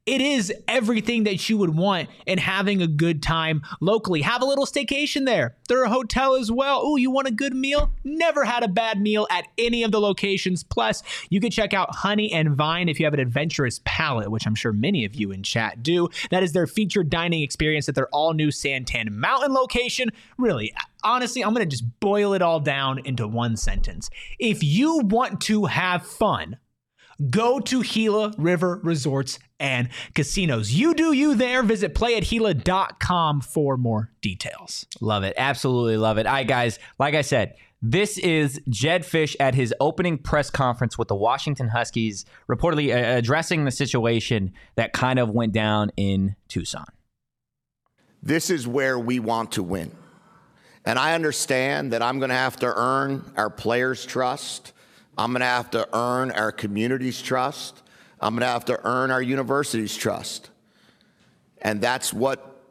it 0.09 0.23
is 0.23 0.51
everything 0.67 1.25
that 1.25 1.51
you 1.51 1.59
would 1.59 1.77
want 1.77 2.09
in 2.25 2.39
having 2.39 2.81
a 2.81 2.87
good 2.87 3.23
time 3.23 3.61
locally. 3.83 4.23
Have 4.23 4.41
a 4.41 4.47
little 4.47 4.65
staycation 4.65 5.27
there. 5.27 5.55
They're 5.69 5.85
a 5.85 5.91
hotel 5.91 6.35
as 6.35 6.51
well. 6.51 6.83
Ooh, 6.87 6.97
you 6.97 7.11
want 7.11 7.29
a 7.29 7.31
good 7.31 7.55
meal? 7.55 7.93
Never 8.05 8.45
had 8.45 8.63
a 8.63 8.69
bad 8.69 9.03
meal 9.03 9.27
at 9.31 9.47
any 9.59 9.83
of 9.83 9.93
the 9.93 10.01
locations. 10.01 10.65
Plus, 10.65 11.03
you 11.29 11.43
can 11.43 11.51
check 11.51 11.75
out 11.75 11.95
Honey 11.95 12.33
and 12.33 12.57
Vine 12.57 12.89
if 12.89 12.99
you 12.99 13.05
have 13.05 13.13
an 13.13 13.21
adventurous 13.21 13.83
palate, 13.85 14.31
which 14.31 14.47
I'm 14.47 14.55
sure 14.55 14.73
many 14.73 15.05
of 15.05 15.15
you 15.15 15.31
in 15.31 15.43
chat 15.43 15.83
do. 15.83 16.09
That 16.31 16.43
is 16.43 16.53
their 16.53 16.67
featured 16.67 17.11
dining 17.11 17.43
experience 17.43 17.87
at 17.87 17.95
their 17.95 18.09
all 18.09 18.33
new 18.33 18.49
Santan 18.49 19.11
Mountain 19.11 19.53
location. 19.53 20.09
Really, 20.39 20.73
honestly, 21.05 21.45
I'm 21.45 21.53
going 21.53 21.69
to 21.69 21.71
just 21.71 22.01
boil 22.01 22.33
it 22.33 22.41
all 22.41 22.61
down 22.61 23.01
into 23.05 23.29
one 23.29 23.59
sentence. 23.59 24.09
If 24.39 24.65
you 24.65 25.01
want 25.01 25.43
to 25.43 25.67
have 25.67 26.07
fun, 26.07 26.57
Go 27.31 27.59
to 27.59 27.83
Gila 27.83 28.35
River 28.39 28.81
Resorts 28.85 29.39
and 29.59 29.89
Casinos. 30.15 30.73
You 30.73 30.95
do 30.95 31.13
you 31.13 31.35
there. 31.35 31.63
Visit 31.63 31.95
playatgila.com 31.95 33.41
for 33.41 33.77
more 33.77 34.13
details. 34.21 34.87
Love 35.01 35.25
it. 35.25 35.35
Absolutely 35.37 35.97
love 35.97 36.19
it. 36.19 36.27
All 36.27 36.33
right, 36.33 36.47
guys, 36.47 36.79
like 36.99 37.15
I 37.15 37.23
said, 37.23 37.55
this 37.83 38.19
is 38.19 38.61
Jedd 38.69 39.03
Fisch 39.03 39.37
at 39.39 39.55
his 39.55 39.73
opening 39.81 40.19
press 40.19 40.51
conference 40.51 40.99
with 40.99 41.09
the 41.09 41.15
Washington 41.15 41.69
Huskies, 41.69 42.25
reportedly 42.49 42.93
uh, 42.93 43.19
addressing 43.19 43.65
the 43.65 43.71
situation 43.71 44.53
that 44.75 44.93
kind 44.93 45.19
of 45.19 45.31
went 45.31 45.53
down 45.53 45.91
in 45.97 46.35
Tucson. 46.49 46.87
This 48.23 48.51
is 48.51 48.67
where 48.67 48.99
we 48.99 49.21
want 49.21 49.53
to 49.53 49.63
win. 49.63 49.93
And 50.85 50.99
I 50.99 51.15
understand 51.15 51.93
that 51.93 52.03
I'm 52.03 52.19
going 52.19 52.31
to 52.31 52.35
have 52.35 52.57
to 52.61 52.67
earn 52.67 53.33
our 53.37 53.51
players' 53.51 54.05
trust. 54.05 54.73
I'm 55.19 55.33
going 55.33 55.41
to 55.41 55.47
have 55.47 55.71
to 55.73 55.89
earn 55.93 56.31
our 56.31 56.53
community's 56.53 57.21
trust. 57.21 57.83
I'm 58.21 58.35
going 58.35 58.43
to 58.43 58.47
have 58.47 58.65
to 58.67 58.81
earn 58.87 59.11
our 59.11 59.21
university's 59.21 59.97
trust. 59.97 60.51
And 61.61 61.81
that's 61.81 62.13
what 62.13 62.63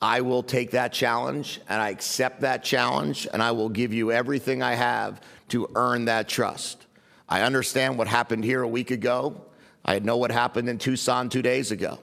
I 0.00 0.20
will 0.20 0.44
take 0.44 0.70
that 0.70 0.92
challenge 0.92 1.60
and 1.68 1.82
I 1.82 1.90
accept 1.90 2.40
that 2.40 2.62
challenge 2.64 3.28
and 3.32 3.42
I 3.42 3.50
will 3.50 3.68
give 3.68 3.92
you 3.92 4.12
everything 4.12 4.62
I 4.62 4.74
have 4.74 5.20
to 5.48 5.68
earn 5.74 6.06
that 6.06 6.28
trust. 6.28 6.86
I 7.28 7.42
understand 7.42 7.98
what 7.98 8.06
happened 8.06 8.44
here 8.44 8.62
a 8.62 8.68
week 8.68 8.92
ago. 8.92 9.44
I 9.84 9.98
know 9.98 10.16
what 10.16 10.30
happened 10.30 10.68
in 10.68 10.78
Tucson 10.78 11.28
two 11.28 11.42
days 11.42 11.70
ago. 11.70 11.98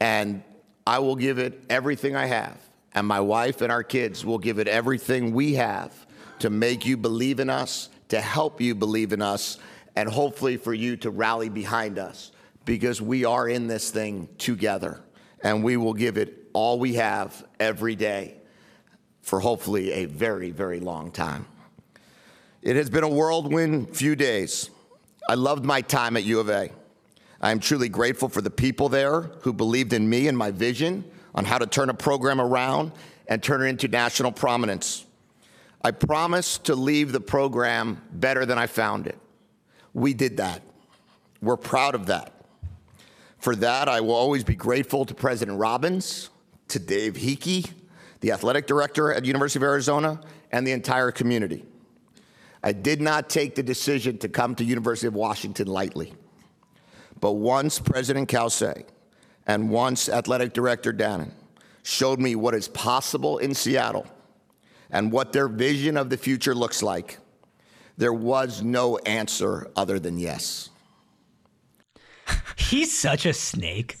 And 0.00 0.42
I 0.86 1.00
will 1.00 1.16
give 1.16 1.38
it 1.38 1.64
everything 1.68 2.14
I 2.14 2.26
have. 2.26 2.56
And 2.94 3.06
my 3.06 3.20
wife 3.20 3.62
and 3.62 3.72
our 3.72 3.82
kids 3.82 4.24
will 4.24 4.38
give 4.38 4.58
it 4.58 4.68
everything 4.68 5.32
we 5.32 5.54
have 5.54 6.06
to 6.40 6.50
make 6.50 6.86
you 6.86 6.96
believe 6.96 7.40
in 7.40 7.50
us, 7.50 7.88
to 8.08 8.20
help 8.20 8.60
you 8.60 8.74
believe 8.74 9.12
in 9.12 9.22
us, 9.22 9.58
and 9.96 10.08
hopefully 10.08 10.56
for 10.56 10.72
you 10.72 10.96
to 10.98 11.10
rally 11.10 11.48
behind 11.48 11.98
us 11.98 12.32
because 12.64 13.00
we 13.00 13.24
are 13.24 13.48
in 13.48 13.66
this 13.66 13.90
thing 13.90 14.28
together. 14.38 15.00
And 15.42 15.64
we 15.64 15.76
will 15.76 15.94
give 15.94 16.18
it 16.18 16.48
all 16.52 16.78
we 16.78 16.94
have 16.94 17.44
every 17.60 17.94
day 17.94 18.34
for 19.22 19.40
hopefully 19.40 19.92
a 19.92 20.04
very, 20.06 20.50
very 20.50 20.80
long 20.80 21.10
time. 21.10 21.46
It 22.62 22.76
has 22.76 22.90
been 22.90 23.04
a 23.04 23.08
whirlwind 23.08 23.96
few 23.96 24.16
days. 24.16 24.70
I 25.28 25.34
loved 25.34 25.64
my 25.64 25.80
time 25.80 26.16
at 26.16 26.24
U 26.24 26.40
of 26.40 26.48
A. 26.48 26.70
I 27.40 27.52
am 27.52 27.60
truly 27.60 27.88
grateful 27.88 28.28
for 28.28 28.40
the 28.40 28.50
people 28.50 28.88
there 28.88 29.22
who 29.42 29.52
believed 29.52 29.92
in 29.92 30.08
me 30.08 30.26
and 30.26 30.36
my 30.36 30.50
vision 30.50 31.04
on 31.34 31.44
how 31.44 31.58
to 31.58 31.66
turn 31.66 31.88
a 31.88 31.94
program 31.94 32.40
around 32.40 32.92
and 33.28 33.42
turn 33.42 33.62
it 33.62 33.66
into 33.66 33.86
national 33.86 34.32
prominence. 34.32 35.04
I 35.82 35.92
promised 35.92 36.64
to 36.64 36.74
leave 36.74 37.12
the 37.12 37.20
program 37.20 38.02
better 38.12 38.44
than 38.44 38.58
I 38.58 38.66
found 38.66 39.06
it. 39.06 39.18
We 39.94 40.12
did 40.12 40.38
that. 40.38 40.62
We're 41.40 41.56
proud 41.56 41.94
of 41.94 42.06
that. 42.06 42.32
For 43.38 43.54
that, 43.56 43.88
I 43.88 44.00
will 44.00 44.14
always 44.14 44.42
be 44.42 44.56
grateful 44.56 45.04
to 45.04 45.14
President 45.14 45.58
Robbins, 45.58 46.30
to 46.68 46.80
Dave 46.80 47.14
Heeke, 47.14 47.70
the 48.20 48.32
athletic 48.32 48.66
director 48.66 49.12
at 49.12 49.24
University 49.24 49.60
of 49.60 49.62
Arizona, 49.62 50.20
and 50.50 50.66
the 50.66 50.72
entire 50.72 51.12
community. 51.12 51.64
I 52.62 52.72
did 52.72 53.00
not 53.00 53.28
take 53.28 53.54
the 53.54 53.62
decision 53.62 54.18
to 54.18 54.28
come 54.28 54.56
to 54.56 54.64
University 54.64 55.06
of 55.06 55.14
Washington 55.14 55.68
lightly. 55.68 56.12
But 57.20 57.32
once 57.32 57.78
President 57.78 58.28
Kelsey 58.28 58.84
and 59.46 59.70
once 59.70 60.08
Athletic 60.08 60.52
Director 60.52 60.92
Dannen 60.92 61.30
showed 61.84 62.18
me 62.18 62.34
what 62.34 62.54
is 62.54 62.66
possible 62.68 63.38
in 63.38 63.54
Seattle 63.54 64.06
and 64.90 65.12
what 65.12 65.32
their 65.32 65.48
vision 65.48 65.96
of 65.96 66.10
the 66.10 66.16
future 66.16 66.54
looks 66.54 66.82
like, 66.82 67.18
there 67.96 68.12
was 68.12 68.62
no 68.62 68.98
answer 68.98 69.70
other 69.76 69.98
than 69.98 70.18
yes. 70.18 70.70
He's 72.56 72.96
such 72.96 73.26
a 73.26 73.32
snake. 73.32 73.96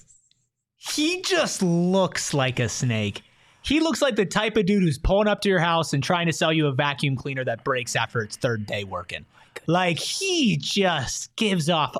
He 0.76 1.22
just 1.22 1.62
looks 1.62 2.32
like 2.32 2.58
a 2.60 2.68
snake. 2.68 3.22
He 3.62 3.80
looks 3.80 4.00
like 4.00 4.16
the 4.16 4.24
type 4.24 4.56
of 4.56 4.66
dude 4.66 4.82
who's 4.82 4.98
pulling 4.98 5.28
up 5.28 5.40
to 5.42 5.48
your 5.48 5.58
house 5.58 5.92
and 5.92 6.02
trying 6.02 6.26
to 6.26 6.32
sell 6.32 6.52
you 6.52 6.66
a 6.68 6.72
vacuum 6.72 7.16
cleaner 7.16 7.44
that 7.44 7.64
breaks 7.64 7.96
after 7.96 8.20
its 8.20 8.36
third 8.36 8.64
day 8.66 8.84
working. 8.84 9.26
Like, 9.66 9.98
he 9.98 10.56
just 10.56 11.34
gives 11.36 11.68
off 11.68 11.94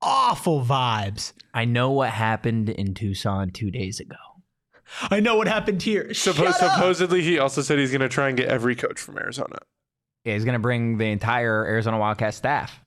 awful 0.00 0.64
vibes. 0.64 1.32
I 1.54 1.64
know 1.64 1.90
what 1.90 2.10
happened 2.10 2.70
in 2.70 2.94
Tucson 2.94 3.50
two 3.50 3.70
days 3.70 4.00
ago. 4.00 4.16
I 5.10 5.20
know 5.20 5.36
what 5.36 5.48
happened 5.48 5.82
here. 5.82 6.08
Suppo- 6.10 6.34
Shut 6.46 6.62
up. 6.62 6.74
supposedly, 6.74 7.22
he 7.22 7.38
also 7.38 7.62
said 7.62 7.78
he's 7.78 7.90
going 7.90 8.00
to 8.02 8.08
try 8.08 8.28
and 8.28 8.36
get 8.36 8.48
every 8.48 8.76
coach 8.76 9.00
from 9.00 9.18
Arizona. 9.18 9.56
Yeah, 10.24 10.34
he's 10.34 10.44
gonna 10.44 10.60
bring 10.60 10.98
the 10.98 11.06
entire 11.06 11.64
Arizona 11.66 11.98
Wildcat 11.98 12.34
staff. 12.34 12.78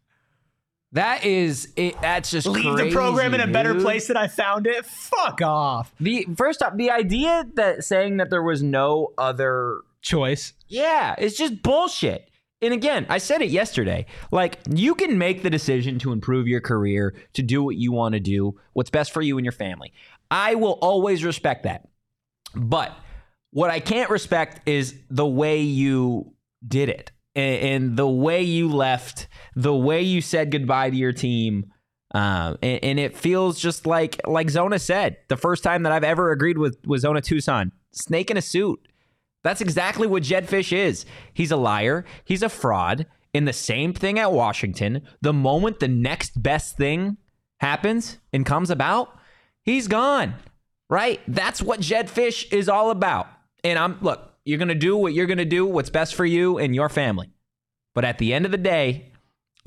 That 0.93 1.25
is 1.25 1.73
it. 1.75 1.99
That's 2.01 2.31
just 2.31 2.47
Leave 2.47 2.77
the 2.77 2.91
program 2.91 3.33
in 3.33 3.41
a 3.41 3.43
crazy, 3.43 3.51
better 3.53 3.73
dude. 3.73 3.81
place 3.81 4.07
than 4.07 4.15
I 4.15 4.27
found 4.29 4.67
it. 4.67 4.85
Fuck 4.85 5.41
off. 5.41 5.93
The 5.99 6.25
first 6.37 6.61
off, 6.63 6.77
the 6.77 6.91
idea 6.91 7.45
that 7.55 7.83
saying 7.83 8.17
that 8.17 8.29
there 8.29 8.41
was 8.43 8.63
no 8.63 9.09
other 9.17 9.81
Choice. 10.01 10.53
Yeah, 10.67 11.15
it's 11.17 11.35
just 11.35 11.61
bullshit. 11.63 12.29
And 12.61 12.73
again, 12.73 13.05
I 13.09 13.17
said 13.17 13.41
it 13.41 13.49
yesterday. 13.49 14.05
Like, 14.31 14.59
you 14.69 14.93
can 14.95 15.17
make 15.17 15.41
the 15.43 15.49
decision 15.49 15.97
to 15.99 16.11
improve 16.11 16.47
your 16.47 16.61
career, 16.61 17.15
to 17.33 17.41
do 17.41 17.63
what 17.63 17.75
you 17.75 17.91
want 17.91 18.13
to 18.13 18.19
do, 18.19 18.55
what's 18.73 18.91
best 18.91 19.11
for 19.11 19.21
you 19.21 19.37
and 19.37 19.43
your 19.43 19.51
family. 19.51 19.91
I 20.31 20.55
will 20.55 20.77
always 20.81 21.25
respect 21.25 21.63
that. 21.63 21.87
But 22.55 22.97
what 23.51 23.69
I 23.69 23.79
can't 23.79 24.09
respect 24.09 24.67
is 24.67 24.95
the 25.09 25.25
way 25.25 25.61
you 25.61 26.33
did 26.67 26.89
it 26.89 27.11
and, 27.35 27.95
the 27.97 28.07
way 28.07 28.41
you 28.41 28.69
left, 28.69 29.27
the 29.55 29.75
way 29.75 30.01
you 30.01 30.21
said 30.21 30.51
goodbye 30.51 30.89
to 30.89 30.95
your 30.95 31.13
team. 31.13 31.71
Um, 32.13 32.57
and, 32.61 32.83
and 32.83 32.99
it 32.99 33.17
feels 33.17 33.59
just 33.59 33.85
like, 33.85 34.19
like 34.25 34.49
Zona 34.49 34.79
said, 34.79 35.17
the 35.27 35.37
first 35.37 35.63
time 35.63 35.83
that 35.83 35.91
I've 35.91 36.03
ever 36.03 36.31
agreed 36.31 36.57
with, 36.57 36.77
with 36.85 37.01
Zona 37.01 37.21
Tucson, 37.21 37.71
snake 37.91 38.31
in 38.31 38.37
a 38.37 38.41
suit. 38.41 38.79
That's 39.43 39.61
exactly 39.61 40.07
what 40.07 40.23
Jedd 40.23 40.47
Fisch 40.47 40.75
is. 40.75 41.05
He's 41.33 41.51
a 41.51 41.57
liar. 41.57 42.05
He's 42.23 42.41
a 42.41 42.49
fraud. 42.49 43.05
In 43.33 43.45
the 43.45 43.53
same 43.53 43.93
thing 43.93 44.17
at 44.17 44.31
Washington, 44.31 45.01
the 45.21 45.33
moment 45.33 45.79
the 45.79 45.89
next 45.89 46.41
best 46.41 46.77
thing 46.77 47.17
happens 47.59 48.17
and 48.31 48.45
comes 48.45 48.69
about, 48.69 49.09
he's 49.61 49.87
gone. 49.87 50.35
Right? 50.89 51.19
That's 51.27 51.61
what 51.61 51.79
Jedd 51.79 52.07
Fisch 52.07 52.51
is 52.53 52.69
all 52.69 52.91
about. 52.91 53.27
And 53.63 53.79
I'm 53.79 53.97
look, 54.01 54.33
you're 54.45 54.59
gonna 54.59 54.75
do 54.75 54.95
what 54.95 55.13
you're 55.13 55.25
gonna 55.25 55.45
do, 55.45 55.65
what's 55.65 55.89
best 55.89 56.15
for 56.15 56.25
you 56.25 56.57
and 56.57 56.75
your 56.75 56.89
family. 56.89 57.31
But 57.93 58.05
at 58.05 58.17
the 58.17 58.33
end 58.33 58.45
of 58.45 58.51
the 58.51 58.57
day, 58.57 59.11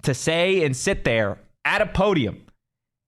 to 0.03 0.15
say 0.15 0.65
and 0.65 0.77
sit 0.77 1.05
there 1.05 1.39
at 1.65 1.83
a 1.83 1.87
podium 1.87 2.47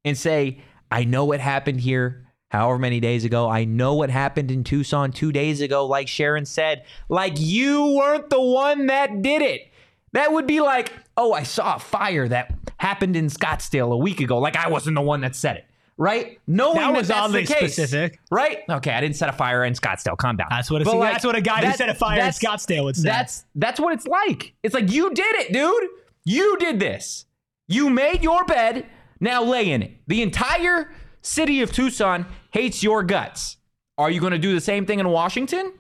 and 0.05 0.19
say, 0.19 0.61
I 0.91 1.05
know 1.05 1.25
what 1.25 1.41
happened 1.41 1.81
here 1.81 2.27
however 2.51 2.79
many 2.79 3.01
days 3.01 3.25
ago. 3.25 3.49
I 3.49 3.65
know 3.65 3.95
what 3.95 4.11
happened 4.11 4.51
in 4.51 4.65
Tucson 4.65 5.13
two 5.13 5.33
days 5.33 5.61
ago, 5.61 5.87
like 5.87 6.09
Sharon 6.09 6.45
said. 6.45 6.85
Like 7.09 7.35
you 7.37 7.95
weren't 7.97 8.29
the 8.29 8.41
one 8.41 8.87
that 8.87 9.23
did 9.23 9.43
it. 9.43 9.69
That 10.13 10.33
would 10.33 10.47
be 10.47 10.61
like, 10.61 10.93
oh, 11.17 11.33
I 11.33 11.45
saw 11.45 11.77
a 11.77 11.79
fire 11.79 12.27
that 12.29 12.53
happened 12.79 13.15
in 13.15 13.27
Scottsdale 13.27 13.93
a 13.93 13.97
week 13.97 14.21
ago. 14.21 14.39
Like 14.39 14.57
I 14.57 14.69
wasn't 14.69 14.97
the 14.97 15.03
one 15.03 15.21
that 15.21 15.37
said 15.37 15.59
it. 15.59 15.65
Right? 16.01 16.41
Knowing 16.47 16.77
That 16.77 16.93
that, 16.93 16.97
was 16.97 17.11
oddly 17.11 17.45
the 17.45 17.53
case, 17.53 17.75
specific. 17.75 18.21
Right? 18.31 18.61
Okay, 18.71 18.91
I 18.91 19.03
didn't 19.03 19.17
set 19.17 19.29
a 19.29 19.33
fire 19.33 19.65
in 19.65 19.75
Scottsdale. 19.75 20.17
Calm 20.17 20.35
down. 20.35 20.47
That's 20.49 20.71
what 20.71 20.81
a, 20.81 20.91
like, 20.91 21.13
that's 21.13 21.27
what 21.27 21.37
a 21.37 21.43
guy 21.43 21.63
who 21.63 21.77
set 21.77 21.91
a 21.91 21.95
fire 21.95 22.19
in 22.19 22.27
Scottsdale 22.29 22.85
would 22.85 22.97
say. 22.97 23.03
That's 23.03 23.45
that's 23.55 23.79
what 23.79 23.93
it's 23.93 24.07
like. 24.07 24.55
It's 24.63 24.75
like 24.75 24.91
you 24.91 25.13
did 25.13 25.37
it, 25.37 25.53
dude. 25.53 25.91
You 26.25 26.57
did 26.57 26.81
this. 26.81 27.27
You 27.69 27.91
made 27.91 28.23
your 28.23 28.47
bed. 28.47 28.87
Now 29.21 29.45
lay 29.45 29.71
in 29.71 29.83
it. 29.83 29.99
The 30.07 30.23
entire 30.23 30.91
city 31.21 31.61
of 31.61 31.71
Tucson 31.71 32.25
hates 32.51 32.83
your 32.83 33.03
guts. 33.03 33.59
Are 33.99 34.11
you 34.11 34.21
going 34.21 34.33
to 34.33 34.39
do 34.39 34.55
the 34.55 34.61
same 34.63 34.87
thing 34.87 35.01
in 35.01 35.09
Washington? 35.11 35.75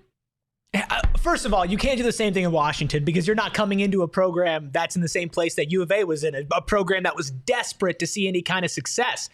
Uh, 0.74 1.00
First 1.18 1.44
of 1.44 1.52
all, 1.52 1.66
you 1.66 1.76
can't 1.76 1.98
do 1.98 2.02
the 2.02 2.12
same 2.12 2.32
thing 2.32 2.44
in 2.44 2.52
Washington 2.52 3.04
because 3.04 3.26
you're 3.26 3.36
not 3.36 3.52
coming 3.52 3.80
into 3.80 4.02
a 4.02 4.08
program 4.08 4.70
that's 4.72 4.96
in 4.96 5.02
the 5.02 5.08
same 5.08 5.28
place 5.28 5.54
that 5.56 5.70
U 5.70 5.82
of 5.82 5.90
A 5.90 6.04
was 6.04 6.24
in, 6.24 6.34
a, 6.34 6.42
a 6.52 6.62
program 6.62 7.02
that 7.02 7.16
was 7.16 7.30
desperate 7.30 7.98
to 7.98 8.06
see 8.06 8.28
any 8.28 8.40
kind 8.40 8.64
of 8.64 8.70
success. 8.70 9.28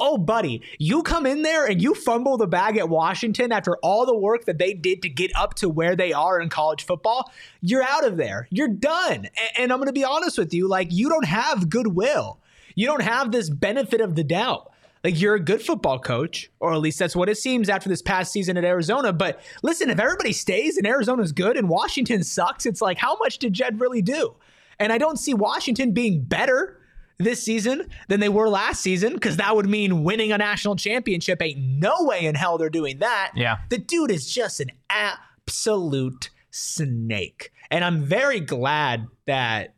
Oh, 0.00 0.16
buddy, 0.16 0.62
you 0.78 1.02
come 1.02 1.26
in 1.26 1.42
there 1.42 1.66
and 1.66 1.82
you 1.82 1.92
fumble 1.92 2.36
the 2.36 2.46
bag 2.46 2.76
at 2.76 2.88
Washington 2.88 3.50
after 3.50 3.76
all 3.78 4.06
the 4.06 4.16
work 4.16 4.44
that 4.44 4.58
they 4.58 4.72
did 4.72 5.02
to 5.02 5.08
get 5.08 5.32
up 5.34 5.54
to 5.54 5.68
where 5.68 5.96
they 5.96 6.12
are 6.12 6.40
in 6.40 6.48
college 6.48 6.84
football. 6.84 7.32
You're 7.60 7.82
out 7.82 8.06
of 8.06 8.16
there. 8.16 8.46
You're 8.50 8.68
done. 8.68 9.28
And 9.56 9.72
I'm 9.72 9.78
going 9.78 9.88
to 9.88 9.92
be 9.92 10.04
honest 10.04 10.38
with 10.38 10.54
you, 10.54 10.68
like 10.68 10.92
you 10.92 11.08
don't 11.08 11.26
have 11.26 11.68
goodwill. 11.68 12.38
You 12.76 12.86
don't 12.86 13.02
have 13.02 13.32
this 13.32 13.50
benefit 13.50 14.00
of 14.00 14.14
the 14.14 14.22
doubt. 14.22 14.70
Like 15.02 15.20
you're 15.20 15.34
a 15.34 15.40
good 15.40 15.62
football 15.62 15.98
coach, 15.98 16.48
or 16.60 16.72
at 16.72 16.80
least 16.80 17.00
that's 17.00 17.16
what 17.16 17.28
it 17.28 17.36
seems 17.36 17.68
after 17.68 17.88
this 17.88 18.02
past 18.02 18.30
season 18.30 18.56
at 18.56 18.64
Arizona. 18.64 19.12
But 19.12 19.40
listen, 19.64 19.90
if 19.90 19.98
everybody 19.98 20.32
stays 20.32 20.76
and 20.76 20.86
Arizona's 20.86 21.32
good 21.32 21.56
and 21.56 21.68
Washington 21.68 22.22
sucks, 22.22 22.66
it's 22.66 22.80
like 22.80 22.98
how 22.98 23.16
much 23.16 23.38
did 23.38 23.52
Jedd 23.52 23.80
really 23.80 24.02
do? 24.02 24.34
And 24.78 24.92
I 24.92 24.98
don't 24.98 25.18
see 25.18 25.34
Washington 25.34 25.92
being 25.92 26.22
better 26.22 26.77
this 27.18 27.42
season 27.42 27.88
than 28.08 28.20
they 28.20 28.28
were 28.28 28.48
last 28.48 28.80
season 28.80 29.14
because 29.14 29.36
that 29.36 29.54
would 29.56 29.68
mean 29.68 30.04
winning 30.04 30.32
a 30.32 30.38
national 30.38 30.76
championship. 30.76 31.42
Ain't 31.42 31.58
no 31.58 32.04
way 32.04 32.24
in 32.24 32.34
hell 32.34 32.58
they're 32.58 32.70
doing 32.70 32.98
that. 32.98 33.32
Yeah. 33.34 33.58
The 33.70 33.78
dude 33.78 34.10
is 34.10 34.32
just 34.32 34.60
an 34.60 34.70
absolute 34.88 36.30
snake. 36.50 37.50
And 37.70 37.84
I'm 37.84 38.02
very 38.02 38.40
glad 38.40 39.08
that 39.26 39.74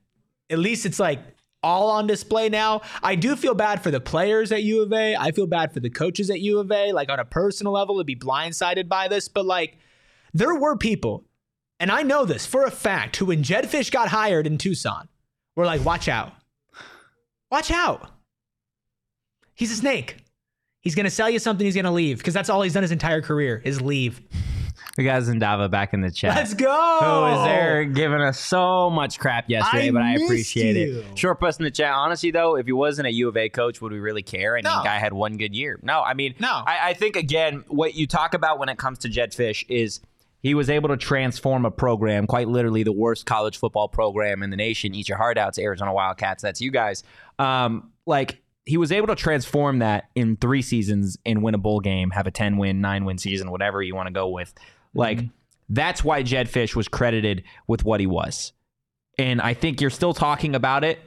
at 0.51 0.59
least 0.59 0.87
it's 0.87 1.01
like 1.01 1.21
all 1.63 1.91
on 1.91 2.07
display 2.07 2.49
now. 2.49 2.83
I 3.03 3.15
do 3.15 3.37
feel 3.37 3.55
bad 3.55 3.83
for 3.83 3.91
the 3.91 4.01
players 4.01 4.53
at 4.53 4.63
U 4.63 4.83
of 4.83 4.93
A. 4.93 5.17
I 5.17 5.33
feel 5.33 5.47
bad 5.47 5.73
for 5.73 5.81
the 5.81 5.91
coaches 5.91 6.31
at 6.31 6.41
U 6.41 6.59
of 6.59 6.71
A, 6.71 6.93
like 6.93 7.09
on 7.11 7.21
a 7.21 7.25
personal 7.25 7.73
level, 7.73 7.99
to 7.99 8.05
be 8.05 8.17
blindsided 8.17 8.89
by 8.89 9.09
this. 9.09 9.29
But 9.29 9.47
like, 9.47 9.79
there 10.33 10.55
were 10.55 10.77
people, 10.77 11.25
and 11.79 11.91
I 11.91 12.03
know 12.03 12.25
this 12.25 12.47
for 12.47 12.65
a 12.65 12.71
fact, 12.71 13.17
who 13.17 13.27
when 13.27 13.43
Jedd 13.43 13.65
Fisch 13.65 13.91
got 13.91 14.09
hired 14.09 14.47
in 14.47 14.59
Tucson, 14.59 15.09
were 15.57 15.67
like, 15.67 15.85
watch 15.85 16.09
out. 16.09 16.33
Watch 17.51 17.71
out. 17.71 18.11
He's 19.55 19.73
a 19.73 19.77
snake. 19.77 20.17
He's 20.81 20.95
going 20.95 21.05
to 21.05 21.11
sell 21.11 21.29
you 21.29 21.39
something, 21.39 21.65
he's 21.65 21.75
going 21.75 21.85
to 21.85 21.91
leave 21.91 22.19
because 22.19 22.33
that's 22.33 22.49
all 22.49 22.63
he's 22.63 22.73
done 22.73 22.83
his 22.83 22.93
entire 22.93 23.21
career 23.21 23.61
is 23.65 23.81
leave. 23.83 24.21
We 24.97 25.05
got 25.05 25.23
Zendava 25.23 25.71
back 25.71 25.93
in 25.95 26.01
the 26.01 26.11
chat. 26.11 26.35
Let's 26.37 26.55
go. 26.55 26.67
Who 26.67 27.07
was 27.37 27.45
there 27.45 27.85
giving 27.85 28.21
us 28.21 28.39
so 28.41 28.91
much 28.91 29.19
crap 29.19 29.49
yesterday, 29.49 29.89
I 29.89 29.91
but 29.91 30.03
I 30.03 30.15
appreciate 30.15 30.77
you. 30.77 31.01
it. 31.01 31.19
Short 31.19 31.39
post 31.39 31.61
in 31.61 31.65
the 31.65 31.71
chat. 31.71 31.93
Honestly, 31.93 32.31
though, 32.31 32.57
if 32.57 32.67
he 32.67 32.73
wasn't 32.73 33.07
a 33.09 33.13
U 33.13 33.29
of 33.29 33.37
A 33.37 33.49
coach, 33.51 33.81
would 33.81 33.93
we 33.93 34.01
really 34.01 34.23
care? 34.23 34.55
I 34.55 34.63
mean, 34.63 34.65
No. 34.65 34.83
guy 34.83 34.99
had 34.99 35.13
one 35.13 35.37
good 35.37 35.55
year. 35.55 35.79
No, 35.83 36.01
I 36.03 36.15
mean, 36.15 36.35
No. 36.41 36.49
I, 36.67 36.91
I 36.91 36.95
think 36.95 37.17
again, 37.17 37.65
what 37.69 37.95
you 37.95 38.07
talk 38.07 38.35
about 38.35 38.59
when 38.59 38.69
it 38.69 38.79
comes 38.79 38.99
to 39.01 39.09
Jedd 39.09 39.33
Fisch 39.33 39.65
is 39.69 40.01
he 40.43 40.55
was 40.55 40.71
able 40.71 40.89
to 40.89 40.97
transform 40.97 41.67
a 41.67 41.71
program, 41.71 42.27
quite 42.27 42.49
literally 42.49 42.83
the 42.83 42.93
worst 42.93 43.27
college 43.27 43.59
football 43.59 43.89
program 43.89 44.43
in 44.43 44.49
the 44.51 44.57
nation. 44.57 44.95
Eat 44.95 45.09
your 45.09 45.19
heart 45.19 45.37
out, 45.39 45.53
to 45.55 45.63
Arizona 45.63 45.93
Wildcats. 45.93 46.43
That's 46.43 46.61
you 46.63 46.71
guys. 46.71 47.05
Um, 47.41 47.93
like 48.07 48.43
he 48.67 48.77
was 48.77 48.93
able 48.93 49.07
to 49.09 49.17
transform 49.17 49.79
that 49.79 50.11
in 50.15 50.37
three 50.37 50.63
seasons 50.63 51.17
and 51.25 51.43
win 51.43 51.55
a 51.55 51.59
bowl 51.59 51.81
game, 51.81 52.11
have 52.11 52.27
a 52.27 52.31
ten 52.31 52.59
win, 52.59 52.81
nine 52.81 53.05
win 53.05 53.19
season, 53.19 53.51
whatever 53.51 53.83
you 53.83 53.95
want 53.95 54.09
to 54.09 54.13
go 54.13 54.29
with. 54.29 54.53
Like 54.95 55.21
that's 55.69 56.05
why 56.05 56.23
Jedd 56.23 56.49
Fisch 56.49 56.77
was 56.77 56.87
credited 56.87 57.45
with 57.67 57.85
what 57.85 58.01
he 58.01 58.07
was. 58.07 58.53
And 59.19 59.41
I 59.41 59.55
think 59.55 59.81
you're 59.81 59.91
still 59.91 60.13
talking 60.13 60.55
about 60.55 60.85
it 60.85 60.99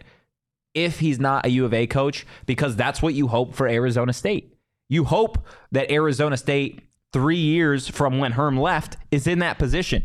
if 0.73 0.99
he's 0.99 1.19
not 1.19 1.45
a 1.45 1.49
U 1.49 1.65
of 1.65 1.73
A 1.73 1.85
coach 1.85 2.25
because 2.45 2.75
that's 2.75 3.01
what 3.01 3.13
you 3.13 3.27
hope 3.27 3.53
for 3.53 3.67
Arizona 3.67 4.13
State. 4.13 4.57
You 4.89 5.03
hope 5.03 5.45
that 5.71 5.91
Arizona 5.91 6.37
State, 6.37 6.81
three 7.11 7.37
years 7.37 7.87
from 7.87 8.17
when 8.17 8.33
Herm 8.33 8.59
left, 8.59 8.97
is 9.11 9.27
in 9.27 9.39
that 9.39 9.59
position, 9.59 10.03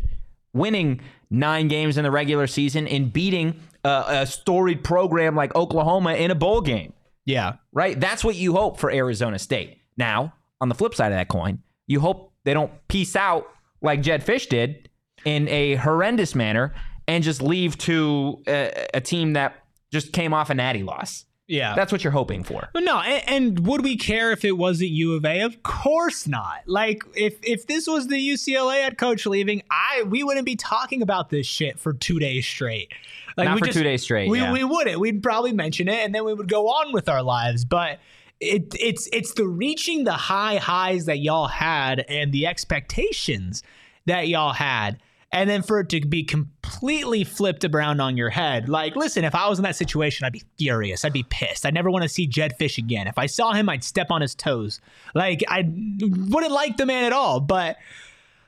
winning 0.53 1.01
nine 1.29 1.67
games 1.67 1.97
in 1.97 2.03
the 2.03 2.11
regular 2.11 2.47
season 2.47 2.87
and 2.87 3.11
beating 3.11 3.59
a, 3.83 4.03
a 4.07 4.25
storied 4.27 4.83
program 4.83 5.35
like 5.35 5.55
Oklahoma 5.55 6.13
in 6.13 6.31
a 6.31 6.35
bowl 6.35 6.61
game 6.61 6.93
Yeah. 7.25 7.53
right? 7.71 7.99
That's 7.99 8.23
what 8.23 8.35
you 8.35 8.53
hope 8.53 8.79
for 8.79 8.91
Arizona 8.91 9.39
State. 9.39 9.77
Now, 9.97 10.33
on 10.61 10.69
the 10.69 10.75
flip 10.75 10.95
side 10.95 11.11
of 11.11 11.17
that 11.17 11.27
coin, 11.29 11.59
you 11.87 11.99
hope 11.99 12.33
they 12.43 12.53
don't 12.53 12.71
peace 12.87 13.15
out 13.15 13.47
like 13.81 14.01
Jedd 14.01 14.25
Fisch 14.25 14.47
did 14.49 14.89
in 15.25 15.47
a 15.49 15.75
horrendous 15.75 16.35
manner 16.35 16.73
and 17.07 17.23
just 17.23 17.41
leave 17.41 17.77
to 17.79 18.41
a, 18.47 18.87
a 18.93 19.01
team 19.01 19.33
that 19.33 19.55
just 19.91 20.13
came 20.13 20.33
off 20.33 20.49
a 20.49 20.53
natty 20.53 20.83
loss. 20.83 21.25
Yeah. 21.47 21.73
That's 21.73 21.91
what 21.91 22.03
you're 22.03 22.11
hoping 22.13 22.43
for. 22.43 22.69
But 22.73 22.83
no, 22.83 22.99
and, 22.99 23.27
and 23.57 23.67
would 23.67 23.83
we 23.83 23.97
care 23.97 24.31
if 24.31 24.45
it 24.45 24.51
wasn't 24.51 24.91
U 24.91 25.15
of 25.15 25.25
A? 25.25 25.41
Of 25.41 25.63
course 25.63 26.27
not. 26.27 26.59
Like 26.67 27.01
if 27.15 27.39
if 27.41 27.65
this 27.65 27.87
was 27.87 28.05
the 28.07 28.17
UCLA 28.17 28.83
head 28.83 28.99
coach 28.99 29.25
leaving, 29.25 29.63
I 29.71 30.03
we 30.03 30.23
wouldn't 30.23 30.45
be 30.45 30.55
talking 30.55 31.01
about 31.01 31.31
this 31.31 31.47
shit 31.47 31.79
for 31.79 31.93
two 31.93 32.19
days 32.19 32.45
straight. 32.45 32.91
Like 33.39 33.47
Not 33.47 33.61
we 33.61 33.67
for 33.67 33.73
two 33.73 33.83
days 33.83 34.03
straight, 34.03 34.29
We 34.29 34.39
yeah. 34.39 34.51
we 34.51 34.63
wouldn't. 34.63 34.99
We'd 34.99 35.23
probably 35.23 35.53
mention 35.53 35.87
it, 35.87 36.05
and 36.05 36.13
then 36.13 36.25
we 36.25 36.33
would 36.33 36.49
go 36.49 36.67
on 36.67 36.93
with 36.93 37.07
our 37.07 37.23
lives. 37.23 37.65
But 37.65 37.99
it 38.39 38.73
it's 38.79 39.07
it's 39.13 39.33
the 39.33 39.47
reaching 39.47 40.03
the 40.03 40.13
high 40.13 40.57
highs 40.57 41.05
that 41.05 41.19
y'all 41.19 41.47
had 41.47 42.05
and 42.09 42.31
the 42.31 42.47
expectations 42.47 43.63
that 44.05 44.27
y'all 44.27 44.53
had. 44.53 44.99
And 45.31 45.47
then 45.47 45.61
for 45.61 45.79
it 45.81 45.89
to 45.89 46.01
be 46.01 46.23
completely 46.23 47.23
flipped 47.23 47.63
around 47.63 48.01
on 48.01 48.17
your 48.17 48.31
head. 48.31 48.67
Like, 48.67 48.95
listen, 48.95 49.23
if 49.23 49.35
I 49.35 49.47
was 49.47 49.59
in 49.59 49.63
that 49.63 49.75
situation, 49.75 50.25
I'd 50.25 50.33
be 50.33 50.41
furious. 50.57 51.05
I'd 51.05 51.13
be 51.13 51.21
pissed. 51.29 51.67
I'd 51.67 51.75
never 51.75 51.91
want 51.91 52.01
to 52.01 52.09
see 52.09 52.25
Jedd 52.25 52.57
Fisch 52.57 52.79
again. 52.79 53.05
If 53.05 53.19
I 53.19 53.27
saw 53.27 53.53
him, 53.53 53.69
I'd 53.69 53.83
step 53.83 54.09
on 54.09 54.21
his 54.21 54.33
toes. 54.33 54.81
Like, 55.13 55.43
I 55.47 55.69
wouldn't 56.01 56.51
like 56.51 56.77
the 56.77 56.87
man 56.87 57.03
at 57.03 57.13
all. 57.13 57.39
But 57.41 57.77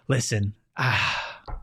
listen, 0.08 0.56
ah, 0.76 1.61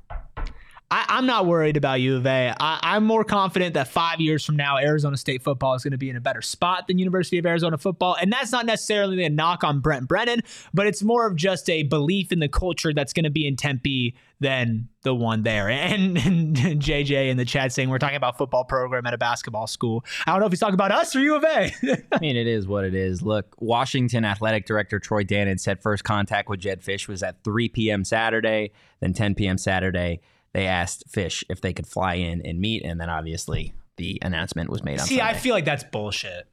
I, 0.91 1.05
I'm 1.09 1.27
not 1.27 1.45
worried 1.47 1.77
about 1.77 2.01
U 2.01 2.17
of 2.17 2.27
A. 2.27 2.55
I, 2.59 2.79
I'm 2.83 3.05
more 3.05 3.23
confident 3.23 3.75
that 3.75 3.89
five 3.89 4.21
years 4.21 4.45
from 4.45 4.57
now, 4.57 4.79
Arizona 4.79 5.19
State 5.19 5.43
football 5.43 5.75
is 5.75 5.83
going 5.83 5.93
to 5.93 5.99
be 5.99 6.09
in 6.09 6.17
a 6.17 6.21
better 6.21 6.41
spot 6.41 6.87
than 6.87 6.99
University 6.99 7.39
of 7.39 7.45
Arizona 7.45 7.77
football. 7.77 8.17
And 8.19 8.33
that's 8.33 8.53
not 8.53 8.65
necessarily 8.65 9.23
a 9.25 9.29
knock 9.29 9.65
on 9.65 9.81
Brent 9.81 10.09
Brennan, 10.09 10.41
but 10.73 10.87
it's 10.87 11.03
more 11.03 11.27
of 11.27 11.37
just 11.37 11.69
a 11.69 11.83
belief 11.83 12.33
in 12.33 12.39
the 12.39 12.49
culture 12.49 12.95
that's 12.95 13.13
going 13.13 13.25
to 13.25 13.31
be 13.31 13.47
in 13.47 13.57
Tempe 13.57 14.15
than 14.41 14.89
the 15.03 15.15
one 15.15 15.43
there. 15.43 15.69
And, 15.89 16.17
and 16.19 16.57
JJ 16.57 17.31
in 17.31 17.37
the 17.37 17.45
chat 17.45 17.73
saying 17.73 17.89
we're 17.89 17.99
talking 17.99 18.17
about 18.17 18.39
football 18.39 18.65
program 18.65 19.07
at 19.07 19.15
a 19.15 19.19
basketball 19.19 19.67
school. 19.67 20.05
I 20.27 20.33
don't 20.33 20.41
know 20.41 20.47
if 20.47 20.53
he's 20.53 20.61
talking 20.61 20.75
about 20.75 20.93
us 20.93 21.15
or 21.15 21.21
U 21.21 21.37
of 21.37 21.45
A. 21.45 21.73
I 22.13 22.19
mean, 22.21 22.37
it 22.37 22.47
is 22.47 22.67
what 22.67 22.85
it 22.85 22.95
is. 22.95 23.23
Look, 23.23 23.55
Washington 23.59 24.25
athletic 24.25 24.67
director 24.67 24.99
Troy 24.99 25.25
Dannen 25.25 25.59
said 25.59 25.83
first 25.83 26.05
contact 26.05 26.49
with 26.49 26.61
Jedd 26.61 26.83
Fisch 26.83 27.09
was 27.09 27.23
at 27.23 27.43
3 27.45 27.69
p.m. 27.71 28.05
Saturday, 28.05 28.71
then 29.01 29.13
10 29.13 29.35
p.m. 29.35 29.59
Saturday. 29.59 30.21
They 30.53 30.67
asked 30.67 31.05
Fisch 31.13 31.45
if 31.49 31.61
they 31.61 31.73
could 31.73 31.87
fly 31.87 32.15
in 32.15 32.41
and 32.45 32.59
meet, 32.59 32.85
and 32.85 33.01
then 33.01 33.11
obviously 33.11 33.75
the 33.97 34.19
announcement 34.23 34.71
was 34.71 34.83
made 34.83 35.01
on 35.01 35.07
See, 35.07 35.19
Sunday. 35.19 35.31
I 35.33 35.35
feel 35.35 35.55
like 35.55 35.65
that's 35.65 35.85
bullshit. 35.85 36.47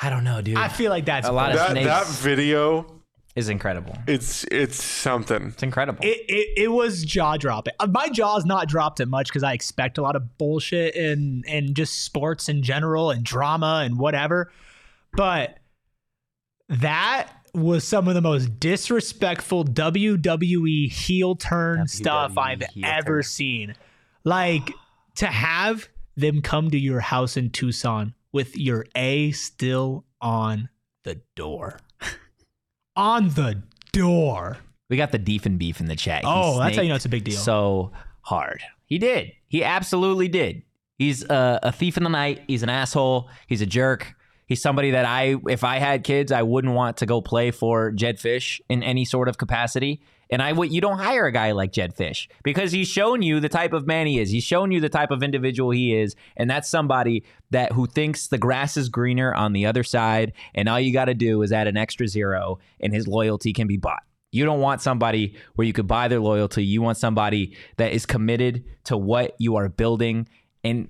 I 0.00 0.10
don't 0.10 0.24
know, 0.24 0.42
dude. 0.42 0.56
I 0.56 0.68
feel 0.68 0.90
like 0.90 1.04
that's 1.06 1.26
A 1.26 1.32
lot 1.32 1.50
of 1.52 1.56
That 1.58 1.70
snakes. 1.70 1.86
that 1.86 2.06
video, 2.06 2.86
is 3.36 3.48
incredible. 3.48 3.96
it's 4.06 4.44
it's 4.50 4.80
something. 4.82 5.48
It's 5.48 5.62
incredible. 5.64 6.04
It, 6.04 6.20
it, 6.28 6.48
it 6.64 6.68
was 6.68 7.04
jaw 7.04 7.36
dropping. 7.36 7.74
Uh, 7.80 7.88
My 7.88 8.08
jaw's 8.08 8.44
not 8.44 8.68
dropped 8.68 9.00
it 9.00 9.06
much 9.06 9.26
because 9.28 9.42
I 9.42 9.54
expect 9.54 9.98
a 9.98 10.02
lot 10.02 10.14
of 10.14 10.38
bullshit 10.38 10.94
and 10.94 11.44
and 11.48 11.74
just 11.74 12.04
sports 12.04 12.48
in 12.48 12.62
general 12.62 13.10
and 13.10 13.24
drama 13.24 13.82
and 13.84 13.98
whatever. 13.98 14.52
But 15.14 15.58
that 16.68 17.28
was 17.54 17.84
some 17.84 18.08
of 18.08 18.14
the 18.14 18.20
most 18.20 18.58
disrespectful 18.58 19.64
WWE 19.64 20.90
heel 20.90 21.36
turn 21.36 21.86
stuff 21.86 22.36
I've 22.36 22.62
ever 22.82 23.18
turn. 23.18 23.22
seen. 23.22 23.74
Like 24.24 24.72
to 25.16 25.26
have 25.26 25.88
them 26.16 26.42
come 26.42 26.70
to 26.70 26.78
your 26.78 27.00
house 27.00 27.36
in 27.36 27.50
Tucson 27.50 28.14
with 28.32 28.56
your 28.56 28.86
A 28.96 29.30
still 29.32 30.04
on 30.20 30.68
the 31.04 31.20
door. 31.36 31.78
on 32.96 33.28
the 33.30 33.62
door. 33.92 34.58
we 34.88 34.96
got 34.96 35.12
the 35.12 35.18
Deef 35.18 35.46
and 35.46 35.58
Beef 35.58 35.80
in 35.80 35.86
the 35.86 35.96
chat. 35.96 36.22
He 36.22 36.30
Oh, 36.30 36.58
that's 36.58 36.76
how 36.76 36.82
you 36.82 36.88
know 36.88 36.96
it's 36.96 37.04
a 37.04 37.10
big 37.10 37.24
deal. 37.24 37.36
So 37.36 37.92
hard. 38.22 38.62
He 38.86 38.98
did. 38.98 39.32
He 39.48 39.62
absolutely 39.62 40.28
did. 40.28 40.62
He's 40.98 41.24
a, 41.24 41.60
a 41.62 41.72
thief 41.72 41.96
in 41.96 42.04
the 42.04 42.10
night. 42.10 42.42
He's 42.46 42.62
an 42.62 42.68
asshole. 42.68 43.28
He's 43.46 43.60
a 43.60 43.66
jerk. 43.66 44.14
He's 44.46 44.60
somebody 44.60 44.90
that 44.92 45.04
I, 45.04 45.36
if 45.48 45.64
I 45.64 45.78
had 45.78 46.04
kids, 46.04 46.32
I 46.32 46.42
wouldn't 46.42 46.74
want 46.74 46.98
to 46.98 47.06
go 47.06 47.20
play 47.20 47.50
for 47.50 47.90
Jedd 47.92 48.18
Fisch 48.18 48.60
in 48.68 48.82
any 48.82 49.04
sort 49.04 49.28
of 49.28 49.38
capacity. 49.38 50.02
And 50.30 50.42
I 50.42 50.52
would, 50.52 50.72
you 50.72 50.80
don't 50.80 50.98
hire 50.98 51.26
a 51.26 51.32
guy 51.32 51.52
like 51.52 51.72
Jedd 51.72 51.94
Fisch 51.94 52.28
because 52.42 52.72
he's 52.72 52.88
shown 52.88 53.22
you 53.22 53.40
the 53.40 53.48
type 53.48 53.72
of 53.72 53.86
man 53.86 54.06
he 54.06 54.18
is. 54.18 54.30
He's 54.30 54.44
shown 54.44 54.72
you 54.72 54.80
the 54.80 54.88
type 54.88 55.10
of 55.10 55.22
individual 55.22 55.70
he 55.70 55.94
is, 55.94 56.16
and 56.36 56.48
that's 56.48 56.68
somebody 56.68 57.24
that 57.50 57.72
who 57.72 57.86
thinks 57.86 58.28
the 58.28 58.38
grass 58.38 58.76
is 58.76 58.88
greener 58.88 59.34
on 59.34 59.52
the 59.52 59.66
other 59.66 59.84
side, 59.84 60.32
and 60.54 60.68
all 60.68 60.80
you 60.80 60.92
got 60.92 61.04
to 61.06 61.14
do 61.14 61.42
is 61.42 61.52
add 61.52 61.66
an 61.66 61.76
extra 61.76 62.08
zero, 62.08 62.58
and 62.80 62.92
his 62.92 63.06
loyalty 63.06 63.52
can 63.52 63.66
be 63.66 63.76
bought. 63.76 64.02
You 64.32 64.44
don't 64.44 64.60
want 64.60 64.82
somebody 64.82 65.36
where 65.54 65.64
you 65.64 65.72
could 65.72 65.86
buy 65.86 66.08
their 66.08 66.18
loyalty. 66.18 66.64
You 66.64 66.82
want 66.82 66.98
somebody 66.98 67.56
that 67.76 67.92
is 67.92 68.04
committed 68.04 68.64
to 68.84 68.96
what 68.96 69.36
you 69.38 69.54
are 69.54 69.68
building. 69.68 70.26
And 70.64 70.88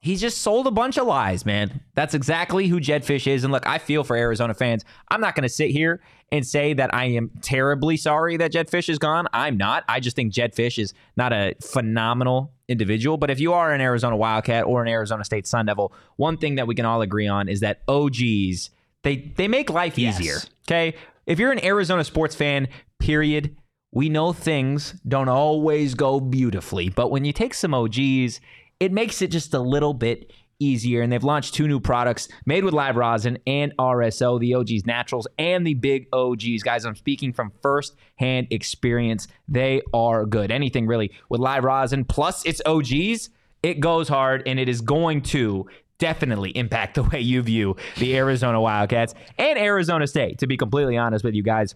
he's 0.00 0.20
just 0.20 0.38
sold 0.38 0.66
a 0.66 0.70
bunch 0.70 0.96
of 0.98 1.06
lies, 1.06 1.44
man. 1.46 1.80
That's 1.94 2.14
exactly 2.14 2.66
who 2.68 2.80
Jedd 2.80 3.02
Fisch 3.04 3.26
is. 3.26 3.44
And 3.44 3.52
look, 3.52 3.66
I 3.66 3.78
feel 3.78 4.02
for 4.04 4.16
Arizona 4.16 4.54
fans. 4.54 4.84
I'm 5.10 5.20
not 5.20 5.34
going 5.34 5.42
to 5.42 5.48
sit 5.48 5.70
here 5.70 6.00
and 6.32 6.46
say 6.46 6.72
that 6.74 6.94
I 6.94 7.06
am 7.06 7.30
terribly 7.42 7.96
sorry 7.96 8.36
that 8.38 8.52
Jedd 8.52 8.68
Fisch 8.70 8.88
is 8.88 8.98
gone. 8.98 9.26
I'm 9.32 9.56
not. 9.56 9.84
I 9.88 10.00
just 10.00 10.16
think 10.16 10.32
Jedd 10.32 10.54
Fisch 10.54 10.78
is 10.78 10.94
not 11.16 11.32
a 11.32 11.54
phenomenal 11.62 12.52
individual. 12.68 13.16
But 13.16 13.30
if 13.30 13.40
you 13.40 13.52
are 13.52 13.72
an 13.72 13.80
Arizona 13.80 14.16
Wildcat 14.16 14.64
or 14.64 14.82
an 14.82 14.88
Arizona 14.88 15.24
State 15.24 15.46
Sun 15.46 15.66
Devil, 15.66 15.92
one 16.16 16.36
thing 16.38 16.54
that 16.54 16.66
we 16.66 16.74
can 16.74 16.84
all 16.86 17.02
agree 17.02 17.26
on 17.28 17.48
is 17.48 17.60
that 17.60 17.82
OGs 17.88 18.70
they 19.02 19.16
they 19.36 19.48
make 19.48 19.70
life 19.70 19.98
Yes. 19.98 20.20
easier. 20.20 20.36
Okay, 20.68 20.94
if 21.26 21.38
you're 21.38 21.52
an 21.52 21.64
Arizona 21.64 22.04
sports 22.04 22.34
fan, 22.34 22.68
period. 22.98 23.56
We 23.92 24.08
know 24.08 24.32
things 24.32 24.92
don't 25.08 25.28
always 25.28 25.94
go 25.94 26.20
beautifully, 26.20 26.90
but 26.90 27.10
when 27.10 27.24
you 27.24 27.32
take 27.32 27.54
some 27.54 27.74
OGs, 27.74 28.40
it 28.80 28.92
makes 28.92 29.22
it 29.22 29.30
just 29.30 29.54
a 29.54 29.60
little 29.60 29.94
bit 29.94 30.32
easier. 30.58 31.02
And 31.02 31.10
they've 31.10 31.24
launched 31.24 31.54
two 31.54 31.66
new 31.66 31.80
products 31.80 32.28
made 32.46 32.64
with 32.64 32.74
live 32.74 32.96
rosin 32.96 33.38
and 33.46 33.72
RSO, 33.78 34.38
the 34.38 34.54
OGs 34.54 34.86
Naturals 34.86 35.26
and 35.38 35.66
the 35.66 35.74
big 35.74 36.06
OGs. 36.12 36.62
Guys, 36.62 36.84
I'm 36.84 36.94
speaking 36.94 37.32
from 37.32 37.52
first 37.62 37.96
hand 38.16 38.46
experience. 38.50 39.26
They 39.48 39.82
are 39.92 40.26
good. 40.26 40.50
Anything 40.50 40.86
really 40.86 41.12
with 41.28 41.40
live 41.40 41.64
rosin 41.64 42.04
plus 42.04 42.44
it's 42.44 42.60
OGs, 42.66 43.30
it 43.62 43.80
goes 43.80 44.08
hard 44.08 44.42
and 44.46 44.58
it 44.58 44.68
is 44.68 44.80
going 44.80 45.22
to 45.22 45.66
definitely 45.98 46.50
impact 46.50 46.94
the 46.96 47.04
way 47.04 47.20
you 47.20 47.42
view 47.42 47.76
the 47.98 48.16
Arizona 48.16 48.60
Wildcats 48.60 49.14
and 49.38 49.58
Arizona 49.58 50.06
State, 50.06 50.38
to 50.38 50.46
be 50.46 50.56
completely 50.56 50.96
honest 50.96 51.24
with 51.24 51.34
you 51.34 51.42
guys. 51.42 51.74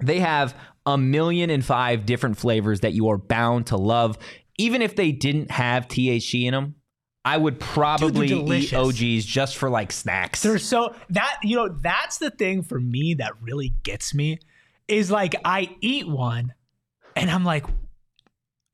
They 0.00 0.20
have 0.20 0.54
a 0.86 0.96
million 0.96 1.50
and 1.50 1.64
five 1.64 2.06
different 2.06 2.38
flavors 2.38 2.80
that 2.80 2.94
you 2.94 3.08
are 3.08 3.18
bound 3.18 3.66
to 3.66 3.76
love. 3.76 4.16
Even 4.58 4.82
if 4.82 4.96
they 4.96 5.12
didn't 5.12 5.50
have 5.50 5.88
THC 5.88 6.44
in 6.44 6.52
them, 6.52 6.74
I 7.24 7.36
would 7.36 7.60
probably 7.60 8.28
eat. 8.32 8.72
OGs 8.74 9.24
just 9.24 9.56
for 9.56 9.70
like 9.70 9.92
snacks. 9.92 10.42
They're 10.42 10.58
so 10.58 10.94
that 11.10 11.38
you 11.42 11.56
know 11.56 11.68
that's 11.68 12.18
the 12.18 12.30
thing 12.30 12.62
for 12.62 12.80
me 12.80 13.14
that 13.14 13.32
really 13.40 13.74
gets 13.82 14.14
me 14.14 14.38
is 14.88 15.10
like 15.10 15.34
I 15.44 15.76
eat 15.80 16.08
one 16.08 16.54
and 17.16 17.30
I'm 17.30 17.44
like 17.44 17.64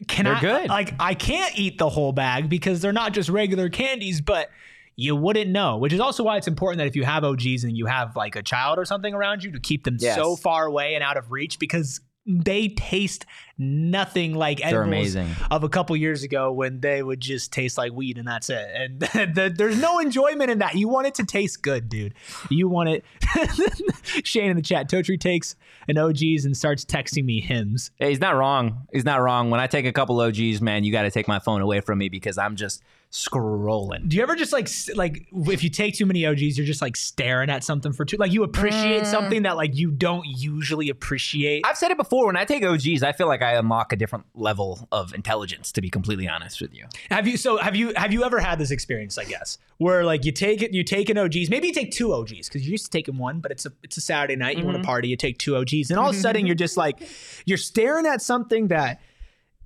can 0.09 0.24
They're 0.26 0.35
I 0.35 0.41
good. 0.41 0.68
like 0.68 0.95
I 1.01 1.14
can't 1.14 1.59
eat 1.59 1.78
the 1.78 1.89
whole 1.89 2.12
bag 2.12 2.49
because 2.49 2.80
they're 2.80 2.93
not 2.93 3.12
just 3.12 3.28
regular 3.28 3.68
candies 3.68 4.20
but 4.20 4.51
you 4.97 5.16
wouldn't 5.16 5.51
know 5.51 5.78
which 5.78 5.93
is 5.93 5.99
also 6.01 6.22
why 6.22 6.37
it's 6.37 6.47
important 6.47 6.78
that 6.78 6.87
if 6.87 6.95
you 6.95 7.05
have 7.05 7.24
OGs 7.24 7.64
and 7.64 7.76
you 7.76 7.87
have 7.87 8.14
like 8.14 8.37
a 8.37 8.43
child 8.43 8.78
or 8.78 8.85
something 8.85 9.14
around 9.14 9.43
you 9.43 9.51
to 9.53 9.59
keep 9.61 9.82
them 9.85 9.97
Yes. 9.99 10.14
so 10.16 10.37
far 10.37 10.66
away 10.66 10.95
and 10.95 11.03
out 11.03 11.16
of 11.16 11.32
reach 11.32 11.59
because 11.59 12.01
they 12.26 12.68
taste 12.68 13.26
nothing 13.58 14.34
like 14.34 14.58
They're 14.58 14.82
edibles 14.82 15.14
amazing. 15.14 15.28
of 15.50 15.62
a 15.62 15.68
couple 15.68 15.94
years 15.96 16.22
ago 16.22 16.50
when 16.52 16.80
they 16.80 17.02
would 17.02 17.20
just 17.20 17.52
taste 17.52 17.76
like 17.78 17.92
weed 17.92 18.18
and 18.18 18.26
that's 18.26 18.50
it. 18.50 18.66
And 18.74 19.00
the, 19.34 19.52
there's 19.54 19.80
no 19.80 19.98
enjoyment 19.98 20.50
in 20.50 20.58
that. 20.58 20.74
You 20.74 20.88
want 20.88 21.06
it 21.06 21.14
to 21.16 21.24
taste 21.24 21.62
good, 21.62 21.88
dude. 21.88 22.14
You 22.50 22.68
want 22.68 22.88
it. 22.88 23.04
Shane 24.24 24.50
in 24.50 24.56
the 24.56 24.62
chat, 24.62 24.88
Totri 24.88 25.20
takes 25.20 25.54
an 25.88 25.98
OGs 25.98 26.44
and 26.44 26.56
starts 26.56 26.84
texting 26.84 27.24
me 27.24 27.40
hymns. 27.40 27.90
Hey, 27.98 28.08
he's 28.08 28.20
not 28.20 28.36
wrong. 28.36 28.86
He's 28.92 29.04
not 29.04 29.20
wrong. 29.20 29.50
When 29.50 29.60
I 29.60 29.66
take 29.66 29.84
a 29.86 29.92
couple 29.92 30.18
OGs, 30.20 30.60
man, 30.60 30.84
you 30.84 30.92
got 30.92 31.02
to 31.02 31.10
take 31.10 31.28
my 31.28 31.38
phone 31.38 31.60
away 31.60 31.80
from 31.80 31.98
me 31.98 32.08
because 32.08 32.38
I'm 32.38 32.56
just 32.56 32.82
scrolling. 33.14 34.08
Do 34.08 34.16
you 34.16 34.24
ever 34.24 34.34
just 34.34 34.52
like 34.52 34.68
like 34.96 35.28
if 35.32 35.62
you 35.62 35.70
take 35.70 35.94
too 35.94 36.04
many 36.04 36.26
OGs, 36.26 36.58
you're 36.58 36.66
just 36.66 36.82
like 36.82 36.96
staring 36.96 37.48
at 37.48 37.62
something 37.62 37.92
for 37.92 38.04
too 38.04 38.16
like 38.16 38.32
you 38.32 38.42
appreciate 38.42 39.04
mm. 39.04 39.06
something 39.06 39.44
that 39.44 39.56
like 39.56 39.76
you 39.76 39.92
don't 39.92 40.26
usually 40.26 40.88
appreciate. 40.88 41.62
I've 41.64 41.78
said 41.78 41.92
it 41.92 41.96
before. 41.96 42.26
When 42.26 42.36
I 42.36 42.44
take 42.44 42.64
OGs, 42.64 43.04
I 43.04 43.12
feel 43.12 43.28
like 43.28 43.40
I 43.40 43.52
unlock 43.52 43.92
a 43.92 43.96
different 43.96 44.26
level 44.34 44.88
of 44.90 45.14
intelligence. 45.14 45.70
To 45.72 45.80
be 45.80 45.90
completely 45.90 46.26
honest 46.26 46.60
with 46.60 46.74
you, 46.74 46.86
Have 47.08 47.28
you 47.28 47.36
so 47.36 47.56
have 47.58 47.76
you 47.76 47.92
have 47.94 48.12
you 48.12 48.24
ever 48.24 48.40
had 48.40 48.58
this 48.58 48.72
experience? 48.72 49.16
I 49.16 49.24
guess 49.24 49.58
where 49.78 50.04
like 50.04 50.24
you 50.24 50.32
take 50.32 50.60
it, 50.60 50.74
you 50.74 50.82
take 50.82 51.08
an 51.08 51.16
OGs, 51.16 51.50
maybe 51.50 51.68
you 51.68 51.72
take 51.72 51.92
two 51.92 52.12
OGs 52.12 52.48
because 52.48 52.62
you're 52.62 52.72
used 52.72 52.86
to 52.86 52.90
taking 52.90 53.16
one, 53.16 53.38
but 53.38 53.52
it's 53.52 53.64
a 53.64 53.72
it's 53.84 53.96
a 53.96 54.00
Saturday 54.00 54.34
night, 54.34 54.58
you 54.58 54.64
want 54.64 54.74
to 54.74 54.80
mm-hmm. 54.80 54.86
party, 54.86 55.06
you 55.06 55.16
take 55.16 55.38
two 55.38 55.56
OGs, 55.56 55.90
and 55.90 56.00
all 56.00 56.10
of 56.10 56.16
a 56.16 56.18
sudden 56.18 56.46
you're 56.46 56.56
just 56.56 56.76
like 56.76 57.08
you're 57.44 57.58
staring 57.58 58.06
at 58.06 58.20
something 58.20 58.68
that 58.68 59.00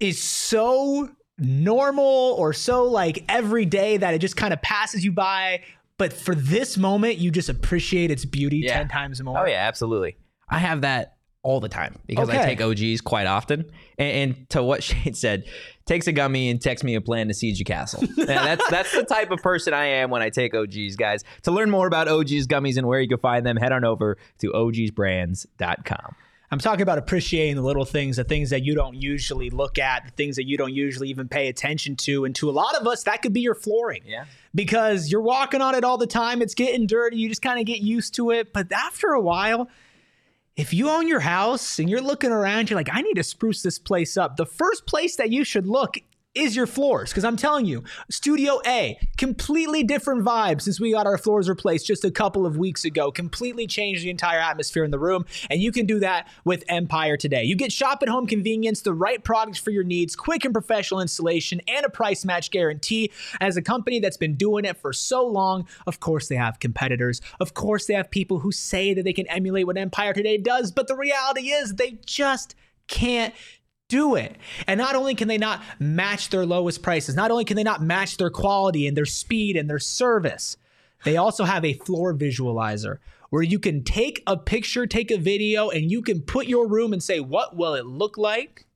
is 0.01 0.23
so 0.23 1.09
normal 1.39 2.35
or 2.39 2.53
so 2.53 2.85
like 2.85 3.25
every 3.29 3.65
day 3.65 3.97
that 3.97 4.15
it 4.15 4.19
just 4.19 4.37
kind 4.37 4.53
of 4.53 4.61
passes 4.63 5.05
you 5.05 5.13
by. 5.13 5.63
But 5.97 6.13
for 6.13 6.35
this 6.35 6.77
moment, 6.77 7.19
you 7.19 7.31
just 7.31 7.49
appreciate 7.49 8.11
its 8.11 8.25
beauty 8.25 8.59
Yeah. 8.59 8.79
ten 8.79 8.89
times 8.89 9.23
more. 9.23 9.39
Oh 9.39 9.45
yeah, 9.47 9.67
absolutely. 9.67 10.17
I 10.49 10.59
have 10.59 10.83
that 10.83 11.15
all 11.43 11.61
the 11.61 11.69
time 11.69 11.97
because 12.07 12.29
I 12.29 12.45
take 12.45 12.61
OGs 12.61 13.01
quite 13.01 13.27
often. 13.27 13.65
And, 13.99 14.31
and 14.37 14.51
to 14.51 14.63
what 14.63 14.83
Shane 14.85 15.15
said, 15.15 15.45
takes 15.87 16.07
a 16.07 16.13
gummy 16.13 16.51
and 16.51 16.61
texts 16.61 16.85
me 16.85 16.95
a 16.95 17.01
plan 17.01 17.29
to 17.29 17.35
siege 17.35 17.61
a 17.61 17.65
castle. 17.65 18.03
That's 18.17 18.69
that's 18.71 18.93
the 18.93 19.05
type 19.05 19.31
of 19.31 19.41
person 19.43 19.73
I 19.75 19.87
am 19.87 20.11
when 20.11 20.21
I 20.23 20.31
take 20.31 20.55
OGs, 20.55 20.97
guys. 20.97 21.25
To 21.45 21.51
learn 21.51 21.71
more 21.71 21.87
about 21.87 22.07
OGs 22.09 22.47
gummies 22.47 22.77
and 22.77 22.87
where 22.87 23.01
you 23.01 23.09
can 23.09 23.19
find 23.19 23.47
them, 23.47 23.57
head 23.57 23.73
on 23.73 23.85
over 23.85 24.19
to 24.41 24.53
ogsbrands.com. 24.53 26.15
I'm 26.51 26.59
talking 26.59 26.83
about 26.83 26.97
appreciating 26.97 27.57
the 27.57 27.63
little 27.63 27.85
things, 27.85 28.17
the 28.17 28.25
things 28.25 28.51
that 28.51 28.65
you 28.65 28.75
don't 28.75 28.95
usually 28.95 29.51
look 29.51 29.79
at, 29.79 30.07
the 30.07 30.13
things 30.13 30.37
that 30.37 30.47
you 30.47 30.57
don't 30.57 30.73
usually 30.73 31.11
even 31.11 31.29
pay 31.29 31.49
attention 31.49 31.95
to. 31.97 32.25
And 32.25 32.35
to 32.37 32.49
a 32.49 32.53
lot 32.53 32.75
of 32.75 32.87
us, 32.87 33.03
that 33.05 33.21
could 33.21 33.35
be 33.35 33.43
your 33.43 33.55
flooring. 33.55 34.03
Yeah. 34.07 34.25
Because 34.55 35.13
you're 35.13 35.21
walking 35.21 35.61
on 35.61 35.75
it 35.75 35.85
all 35.85 35.99
the 35.99 36.07
time. 36.07 36.41
It's 36.41 36.55
getting 36.55 36.87
dirty. 36.87 37.19
You 37.19 37.29
just 37.29 37.43
kind 37.43 37.61
of 37.61 37.67
get 37.67 37.81
used 37.81 38.15
to 38.15 38.31
it. 38.31 38.55
But 38.55 38.73
after 38.73 39.09
a 39.09 39.21
while, 39.21 39.69
if 40.57 40.73
you 40.73 40.89
own 40.89 41.07
your 41.07 41.21
house 41.21 41.79
and 41.79 41.89
you're 41.89 42.01
looking 42.01 42.33
around, 42.33 42.71
you're 42.71 42.79
like, 42.79 42.89
I 42.91 43.03
need 43.03 43.15
to 43.15 43.23
spruce 43.23 43.63
this 43.63 43.79
place 43.79 44.17
up. 44.17 44.37
The 44.37 44.47
first 44.47 44.87
place 44.87 45.17
that 45.17 45.31
you 45.31 45.45
should 45.45 45.67
look 45.67 45.99
is 46.35 46.55
your 46.55 46.67
floors. 46.67 47.11
Because 47.11 47.25
I'm 47.25 47.37
telling 47.37 47.67
you, 47.67 47.83
Studio 48.11 48.61
A, 48.67 48.99
completely 49.17 49.83
different 49.83 50.25
vibe 50.25 50.61
since 50.61 50.81
we 50.81 50.93
got 50.93 51.07
our 51.07 51.19
floors 51.19 51.49
replaced 51.49 51.87
just 51.87 52.05
a 52.05 52.11
couple 52.11 52.47
of 52.47 52.57
weeks 52.57 52.85
ago. 52.85 53.11
Completely 53.11 53.67
changed 53.67 54.05
the 54.05 54.11
entire 54.11 54.39
atmosphere 54.39 54.85
in 54.85 54.91
the 54.91 54.99
room. 54.99 55.27
And 55.51 55.61
you 55.61 55.73
can 55.73 55.87
do 55.87 55.99
that 56.01 56.29
with 56.45 56.65
Empire 56.69 57.17
today. 57.17 57.45
You 57.45 57.57
get 57.57 57.73
shop 57.73 58.03
at 58.03 58.09
home 58.09 58.27
convenience, 58.27 58.83
the 58.83 58.95
right 58.95 59.23
products 59.23 59.59
for 59.59 59.71
your 59.71 59.85
needs, 59.85 60.15
quick 60.15 60.45
and 60.45 60.55
professional 60.55 61.01
installation, 61.01 61.61
and 61.67 61.85
a 61.85 61.91
price 61.91 62.25
match 62.25 62.51
guarantee. 62.51 63.11
As 63.41 63.57
a 63.57 63.63
company 63.63 64.01
that's 64.01 64.17
been 64.17 64.37
doing 64.37 64.65
it 64.65 64.77
for 64.77 64.93
so 64.93 65.27
long, 65.27 65.67
of 65.87 66.01
course 66.01 66.29
they 66.29 66.37
have 66.37 66.61
competitors. 66.61 67.21
Of 67.41 67.55
course 67.55 67.87
they 67.87 67.95
have 67.95 68.11
people 68.11 68.41
who 68.41 68.53
say 68.53 68.95
that 68.95 69.05
they 69.05 69.13
can 69.13 69.27
emulate 69.29 69.67
what 69.67 69.77
Empire 69.77 70.13
today 70.13 70.39
does. 70.39 70.71
But 70.73 70.89
the 70.89 70.97
reality 70.97 71.49
is 71.51 71.75
they 71.75 71.99
just 72.05 72.55
can't 72.89 73.35
do 73.89 74.15
it. 74.15 74.37
And 74.67 74.79
not 74.79 74.95
only 74.95 75.15
can 75.15 75.29
they 75.29 75.39
not 75.39 75.63
match 75.79 76.29
their 76.29 76.47
lowest 76.47 76.83
prices, 76.83 77.15
not 77.15 77.31
only 77.31 77.45
can 77.45 77.57
they 77.57 77.63
not 77.63 77.83
match 77.83 78.17
their 78.17 78.31
quality 78.31 78.87
and 78.87 78.97
their 78.97 79.07
speed 79.07 79.57
and 79.57 79.69
their 79.69 79.79
service, 79.79 80.57
they 81.05 81.17
also 81.17 81.45
have 81.45 81.65
a 81.65 81.73
floor 81.73 82.15
visualizer 82.15 82.99
where 83.31 83.43
you 83.43 83.59
can 83.59 83.85
take 83.85 84.23
a 84.27 84.37
picture, 84.37 84.87
take 84.87 85.11
a 85.11 85.19
video, 85.19 85.69
and 85.71 85.91
you 85.91 86.03
can 86.03 86.21
put 86.23 86.47
your 86.47 86.67
room 86.67 86.93
and 86.93 87.03
say, 87.03 87.21
what 87.21 87.57
will 87.57 87.75
it 87.75 87.87
look 87.87 88.17
like 88.17 88.67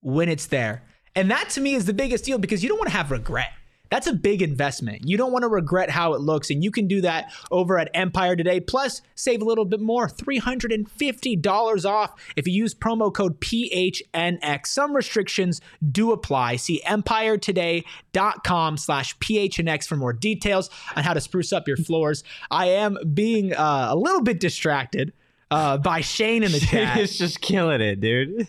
when 0.00 0.28
it's 0.28 0.46
there? 0.46 0.84
And 1.16 1.30
that 1.30 1.50
to 1.50 1.60
me 1.60 1.74
is 1.74 1.84
the 1.84 1.92
biggest 1.92 2.24
deal 2.24 2.38
because 2.38 2.62
you 2.62 2.68
don't 2.68 2.78
want 2.78 2.90
to 2.90 2.96
have 2.96 3.10
regret. 3.10 3.52
That's 3.94 4.08
a 4.08 4.12
big 4.12 4.42
investment. 4.42 5.08
You 5.08 5.16
don't 5.16 5.30
want 5.30 5.44
to 5.44 5.48
regret 5.48 5.88
how 5.88 6.14
it 6.14 6.20
looks, 6.20 6.50
and 6.50 6.64
you 6.64 6.72
can 6.72 6.88
do 6.88 7.00
that 7.02 7.32
over 7.52 7.78
at 7.78 7.92
Empire 7.94 8.34
today. 8.34 8.58
Plus, 8.58 9.02
save 9.14 9.40
a 9.40 9.44
little 9.44 9.64
bit 9.64 9.78
more 9.78 10.08
$350 10.08 11.84
off 11.88 12.10
if 12.34 12.48
you 12.48 12.54
use 12.54 12.74
promo 12.74 13.14
code 13.14 13.40
PHNX. 13.40 14.66
Some 14.66 14.96
restrictions 14.96 15.60
do 15.92 16.10
apply. 16.10 16.56
See 16.56 16.82
empiretoday.com 16.84 18.78
slash 18.78 19.16
PHNX 19.18 19.86
for 19.86 19.94
more 19.94 20.12
details 20.12 20.70
on 20.96 21.04
how 21.04 21.14
to 21.14 21.20
spruce 21.20 21.52
up 21.52 21.68
your 21.68 21.76
floors. 21.76 22.24
I 22.50 22.70
am 22.70 22.98
being 23.14 23.54
uh, 23.54 23.90
a 23.90 23.96
little 23.96 24.22
bit 24.22 24.40
distracted 24.40 25.12
uh, 25.52 25.78
by 25.78 26.00
Shane 26.00 26.42
in 26.42 26.50
the 26.50 26.58
chat. 26.68 26.96
He's 26.96 27.16
just 27.16 27.40
killing 27.40 27.80
it, 27.80 28.00
dude. 28.00 28.48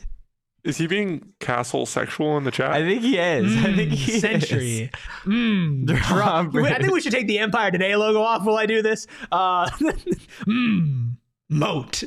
Is 0.65 0.77
he 0.77 0.87
being 0.87 1.33
castle 1.39 1.85
sexual 1.85 2.37
in 2.37 2.43
the 2.43 2.49
chat? 2.49 2.71
I 2.71 2.81
think 2.81 3.03
he 3.03 3.19
is. 3.19 3.55
I 3.63 3.75
think 3.75 3.91
he 3.91 4.19
Century. 4.19 4.81
is. 4.81 4.89
Mm, 5.23 5.85
Drop 6.07 6.55
I 6.55 6.79
think 6.79 6.91
we 6.91 7.01
should 7.01 7.11
take 7.11 7.27
the 7.27 7.37
Empire 7.37 7.69
Today 7.69 7.95
logo 7.95 8.19
off 8.21 8.43
while 8.43 8.57
I 8.57 8.65
do 8.65 8.81
this. 8.81 9.05
Uh, 9.31 9.69
mm, 9.69 11.17
moat. 11.49 12.03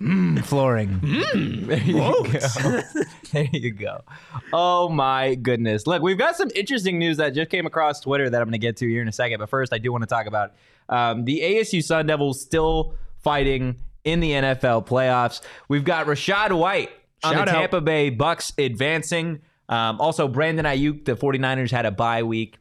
Mm, 0.00 0.44
flooring. 0.44 0.98
There 1.68 1.78
you 1.78 1.94
go. 1.94 2.24
there 3.32 3.48
you 3.52 3.70
go. 3.70 4.00
Oh 4.52 4.88
my 4.88 5.36
goodness. 5.36 5.86
Look, 5.86 6.02
we've 6.02 6.18
got 6.18 6.34
some 6.34 6.50
interesting 6.56 6.98
news 6.98 7.18
that 7.18 7.32
just 7.32 7.48
came 7.48 7.64
across 7.64 8.00
Twitter 8.00 8.28
that 8.28 8.42
I'm 8.42 8.48
going 8.48 8.52
to 8.54 8.58
get 8.58 8.76
to 8.78 8.88
here 8.88 9.02
in 9.02 9.08
a 9.08 9.12
second. 9.12 9.38
But 9.38 9.48
first, 9.50 9.72
I 9.72 9.78
do 9.78 9.92
want 9.92 10.02
to 10.02 10.08
talk 10.08 10.26
about 10.26 10.54
um, 10.88 11.24
the 11.24 11.40
ASU 11.42 11.80
Sun 11.80 12.08
Devils 12.08 12.40
still 12.40 12.94
fighting 13.22 13.76
in 14.02 14.18
the 14.18 14.32
NFL 14.32 14.84
playoffs. 14.88 15.42
We've 15.68 15.84
got 15.84 16.06
Rachaad 16.06 16.58
White 16.58 16.90
on 17.24 17.32
Shout 17.34 17.46
the 17.46 17.52
out. 17.52 17.58
Tampa 17.60 17.80
Bay 17.80 18.10
Bucks 18.10 18.52
advancing. 18.58 19.40
Um, 19.68 20.00
also, 20.00 20.28
Brandon 20.28 20.64
Aiyuk, 20.64 21.04
the 21.04 21.16
49ers 21.16 21.70
had 21.70 21.86
a 21.86 21.90
bye 21.90 22.22
week. 22.22 22.58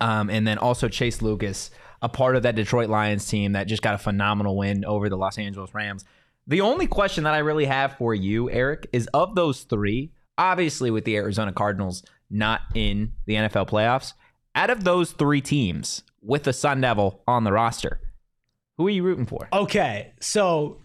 Um, 0.00 0.28
and 0.28 0.46
then 0.46 0.58
also 0.58 0.88
Chase 0.88 1.22
Lucas, 1.22 1.70
a 2.02 2.08
part 2.08 2.36
of 2.36 2.42
that 2.42 2.54
Detroit 2.54 2.90
Lions 2.90 3.26
team 3.26 3.52
that 3.52 3.66
just 3.66 3.82
got 3.82 3.94
a 3.94 3.98
phenomenal 3.98 4.56
win 4.56 4.84
over 4.84 5.08
the 5.08 5.16
Los 5.16 5.38
Angeles 5.38 5.72
Rams. 5.74 6.04
The 6.46 6.60
only 6.60 6.86
question 6.86 7.24
that 7.24 7.34
I 7.34 7.38
really 7.38 7.66
have 7.66 7.96
for 7.96 8.14
you, 8.14 8.50
Erik, 8.50 8.88
is 8.92 9.06
of 9.14 9.34
those 9.34 9.62
three, 9.62 10.12
obviously 10.36 10.90
with 10.90 11.04
the 11.04 11.16
Arizona 11.16 11.52
Cardinals 11.52 12.02
not 12.30 12.62
in 12.74 13.12
the 13.26 13.34
NFL 13.34 13.68
playoffs, 13.68 14.12
out 14.54 14.70
of 14.70 14.84
those 14.84 15.12
three 15.12 15.40
teams 15.40 16.02
with 16.22 16.44
the 16.44 16.52
Sun 16.52 16.80
Devil 16.80 17.22
on 17.26 17.44
the 17.44 17.52
roster, 17.52 18.00
who 18.76 18.86
are 18.86 18.90
you 18.90 19.02
rooting 19.02 19.26
for? 19.26 19.48
Okay, 19.52 20.12
so 20.20 20.78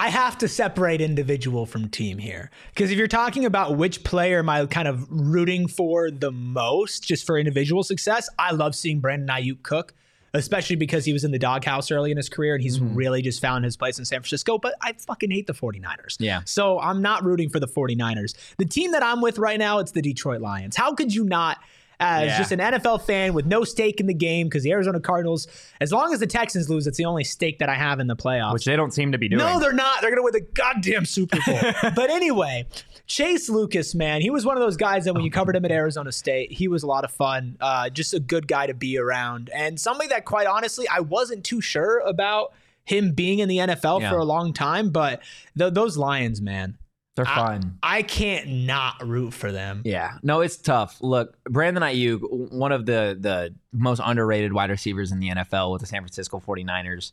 I 0.00 0.08
have 0.08 0.38
to 0.38 0.48
separate 0.48 1.02
individual 1.02 1.66
from 1.66 1.90
team 1.90 2.16
here. 2.16 2.50
Because 2.70 2.90
if 2.90 2.96
you're 2.96 3.06
talking 3.06 3.44
about 3.44 3.76
which 3.76 4.02
player 4.02 4.38
am 4.38 4.48
I 4.48 4.64
kind 4.64 4.88
of 4.88 5.06
rooting 5.10 5.68
for 5.68 6.10
the 6.10 6.32
most, 6.32 7.02
just 7.02 7.26
for 7.26 7.36
individual 7.36 7.82
success, 7.82 8.26
I 8.38 8.52
love 8.52 8.74
seeing 8.74 9.00
Brandon 9.00 9.28
Aiyuk 9.28 9.62
cook, 9.62 9.92
especially 10.32 10.76
because 10.76 11.04
he 11.04 11.12
was 11.12 11.22
in 11.22 11.32
the 11.32 11.38
doghouse 11.38 11.90
early 11.90 12.10
in 12.10 12.16
his 12.16 12.30
career 12.30 12.54
and 12.54 12.62
he's 12.62 12.78
mm-hmm. 12.78 12.94
really 12.94 13.20
just 13.20 13.42
found 13.42 13.62
his 13.62 13.76
place 13.76 13.98
in 13.98 14.06
San 14.06 14.20
Francisco. 14.20 14.56
But 14.56 14.74
I 14.80 14.94
fucking 14.94 15.30
hate 15.30 15.46
the 15.46 15.52
49ers. 15.52 16.16
Yeah. 16.18 16.40
So 16.46 16.80
I'm 16.80 17.02
not 17.02 17.22
rooting 17.22 17.50
for 17.50 17.60
the 17.60 17.68
49ers. 17.68 18.34
The 18.56 18.64
team 18.64 18.92
that 18.92 19.02
I'm 19.02 19.20
with 19.20 19.38
right 19.38 19.58
now, 19.58 19.80
it's 19.80 19.92
the 19.92 20.00
Detroit 20.00 20.40
Lions. 20.40 20.76
How 20.76 20.94
could 20.94 21.14
you 21.14 21.24
not? 21.24 21.58
As 22.02 22.26
Yeah. 22.28 22.38
just 22.38 22.50
an 22.52 22.60
NFL 22.60 23.02
fan 23.02 23.34
with 23.34 23.44
no 23.46 23.62
stake 23.62 24.00
in 24.00 24.06
the 24.06 24.14
game, 24.14 24.46
because 24.48 24.62
the 24.62 24.72
Arizona 24.72 24.98
Cardinals, 25.00 25.46
as 25.82 25.92
long 25.92 26.12
as 26.14 26.20
the 26.20 26.26
Texans 26.26 26.70
lose, 26.70 26.86
it's 26.86 26.96
the 26.96 27.04
only 27.04 27.24
stake 27.24 27.58
that 27.58 27.68
I 27.68 27.74
have 27.74 28.00
in 28.00 28.06
the 28.06 28.16
playoffs. 28.16 28.54
Which 28.54 28.64
they 28.64 28.74
don't 28.74 28.92
seem 28.94 29.12
to 29.12 29.18
be 29.18 29.28
doing. 29.28 29.38
No, 29.38 29.60
they're 29.60 29.72
not. 29.72 30.00
They're 30.00 30.10
going 30.10 30.18
to 30.18 30.22
win 30.24 30.32
the 30.32 30.52
goddamn 30.54 31.04
Super 31.04 31.38
Bowl. 31.46 31.60
but 31.94 32.08
anyway, 32.10 32.66
Chase 33.06 33.50
Lucas, 33.50 33.94
man, 33.94 34.22
he 34.22 34.30
was 34.30 34.46
one 34.46 34.56
of 34.56 34.62
those 34.62 34.76
guys 34.78 35.04
that 35.04 35.12
when 35.14 35.22
you 35.24 35.30
covered 35.30 35.56
him 35.56 35.64
at 35.66 35.70
Arizona 35.70 36.10
State, 36.10 36.52
he 36.52 36.68
was 36.68 36.82
a 36.82 36.86
lot 36.86 37.04
of 37.04 37.10
fun. 37.10 37.56
Uh, 37.60 37.90
just 37.90 38.14
a 38.14 38.20
good 38.20 38.48
guy 38.48 38.66
to 38.66 38.74
be 38.74 38.96
around. 38.96 39.50
And 39.54 39.78
somebody 39.78 40.08
that, 40.08 40.24
quite 40.24 40.46
honestly, 40.46 40.88
I 40.88 41.00
wasn't 41.00 41.44
too 41.44 41.60
sure 41.60 41.98
about 42.00 42.52
him 42.84 43.12
being 43.12 43.40
in 43.40 43.48
the 43.48 43.58
NFL 43.58 44.00
Yeah. 44.00 44.10
for 44.10 44.16
a 44.16 44.24
long 44.24 44.52
time. 44.54 44.88
But 44.90 45.20
th- 45.58 45.74
those 45.74 45.96
Lions, 45.98 46.40
man, 46.40 46.76
they're 47.24 47.34
fun. 47.34 47.78
I 47.82 48.02
can't 48.02 48.48
not 48.48 49.06
root 49.06 49.32
for 49.34 49.52
them. 49.52 49.82
Yeah, 49.84 50.12
no, 50.22 50.40
it's 50.40 50.56
tough. 50.56 50.98
Look, 51.00 51.36
Brandon 51.44 51.82
Aiyuk, 51.82 52.50
one 52.52 52.72
of 52.72 52.86
the 52.86 53.16
the 53.18 53.54
most 53.72 54.00
underrated 54.04 54.52
wide 54.52 54.70
receivers 54.70 55.12
in 55.12 55.20
the 55.20 55.28
NFL 55.30 55.72
with 55.72 55.80
the 55.80 55.86
San 55.86 56.02
Francisco 56.02 56.42
49ers. 56.46 57.12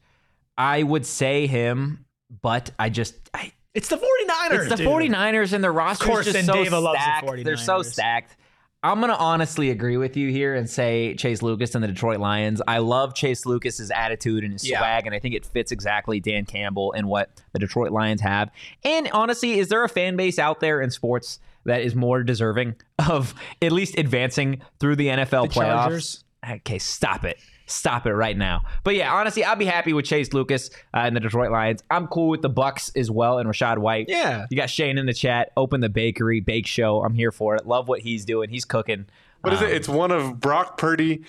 I 0.58 0.84
would 0.84 1.05
say 1.05 1.47
him, 1.47 2.05
but 2.41 2.72
I 2.80 2.89
just 2.89 3.16
I, 3.34 3.51
It's 3.74 3.89
the 3.89 3.97
49ers. 3.97 4.60
it's 4.60 4.70
the 4.70 4.76
dude. 4.78 4.88
49ers 4.88 5.53
and 5.53 5.64
their 5.64 5.74
roster 5.74 6.05
course, 6.05 6.28
is 6.28 6.34
just 6.34 6.45
so 6.47 6.64
the 6.64 6.91
stacked. 6.93 7.43
They're 7.43 7.58
so 7.58 7.82
stacked. 7.82 8.36
I'm 8.84 9.02
gonna 9.02 9.14
honestly 9.14 9.72
agree 9.72 9.98
with 9.98 10.16
you 10.16 10.30
here 10.30 10.54
and 10.56 10.70
say 10.70 11.16
Chase 11.16 11.42
Lucas 11.42 11.74
and 11.74 11.84
the 11.84 11.88
Detroit 11.88 12.20
Lions. 12.20 12.62
I 12.68 12.78
love 12.78 13.16
Chase 13.16 13.46
Lucas's 13.46 13.90
attitude 13.92 14.44
and 14.44 14.54
his 14.54 14.68
Yeah. 14.70 14.78
swag, 14.80 15.08
and 15.08 15.16
I 15.16 15.20
think 15.20 15.34
it 15.34 15.46
fits 15.46 15.72
exactly 15.72 16.20
Dan 16.20 16.46
Campbell 16.46 16.94
and 16.94 17.08
what 17.08 17.30
the 17.54 17.60
Detroit 17.60 17.92
Lions 17.92 18.22
have. 18.22 18.52
And 18.84 19.10
honestly, 19.12 19.58
is 19.60 19.70
there 19.70 19.84
a 19.84 19.90
fan 19.90 20.16
base 20.16 20.38
out 20.38 20.60
there 20.60 20.80
in 20.80 20.92
sports 20.92 21.40
that 21.66 21.82
is 21.82 21.96
more 21.96 22.22
deserving 22.24 22.76
of 23.10 23.34
at 23.62 23.72
least 23.72 23.98
advancing 23.98 24.62
through 24.80 24.96
the 24.98 25.08
NFL 25.10 25.48
The 25.48 25.54
playoffs? 25.60 25.74
Chargers? 25.84 26.24
Okay, 26.48 26.78
stop 26.80 27.26
it. 27.26 27.40
Stop 27.68 28.07
it 28.07 28.13
right 28.13 28.38
now. 28.38 28.63
But 28.84 28.95
yeah, 28.95 29.13
honestly, 29.13 29.43
I'll 29.43 29.55
be 29.55 29.65
happy 29.65 29.93
with 29.93 30.05
Chase 30.05 30.34
Lucas 30.34 30.70
uh, 30.93 30.99
and 30.99 31.15
the 31.15 31.20
Detroit 31.20 31.51
Lions. 31.51 31.84
I'm 31.91 32.07
cool 32.07 32.30
with 32.30 32.41
the 32.41 32.49
Bucks 32.49 32.91
as 32.95 33.11
well 33.11 33.38
and 33.39 33.47
Rachaad 33.49 33.78
White. 33.78 34.05
Yeah. 34.07 34.45
You 34.49 34.57
got 34.57 34.70
Shane 34.70 34.97
in 34.97 35.05
the 35.05 35.13
chat. 35.13 35.51
Open 35.57 35.82
the 35.82 35.89
bakery, 35.89 36.39
bake 36.39 36.65
show. 36.65 37.03
I'm 37.03 37.13
here 37.13 37.32
for 37.32 37.55
it. 37.55 37.68
Love 37.68 37.88
what 37.88 37.99
he's 37.99 38.24
doing. 38.26 38.49
He's 38.49 38.65
cooking. 38.65 39.05
What 39.41 39.53
is 39.53 39.61
Um, 39.61 39.68
it? 39.68 39.74
It's 39.74 39.88
one 39.89 40.11
of 40.11 40.39
Brock 40.39 40.78
Purdy, 40.78 41.24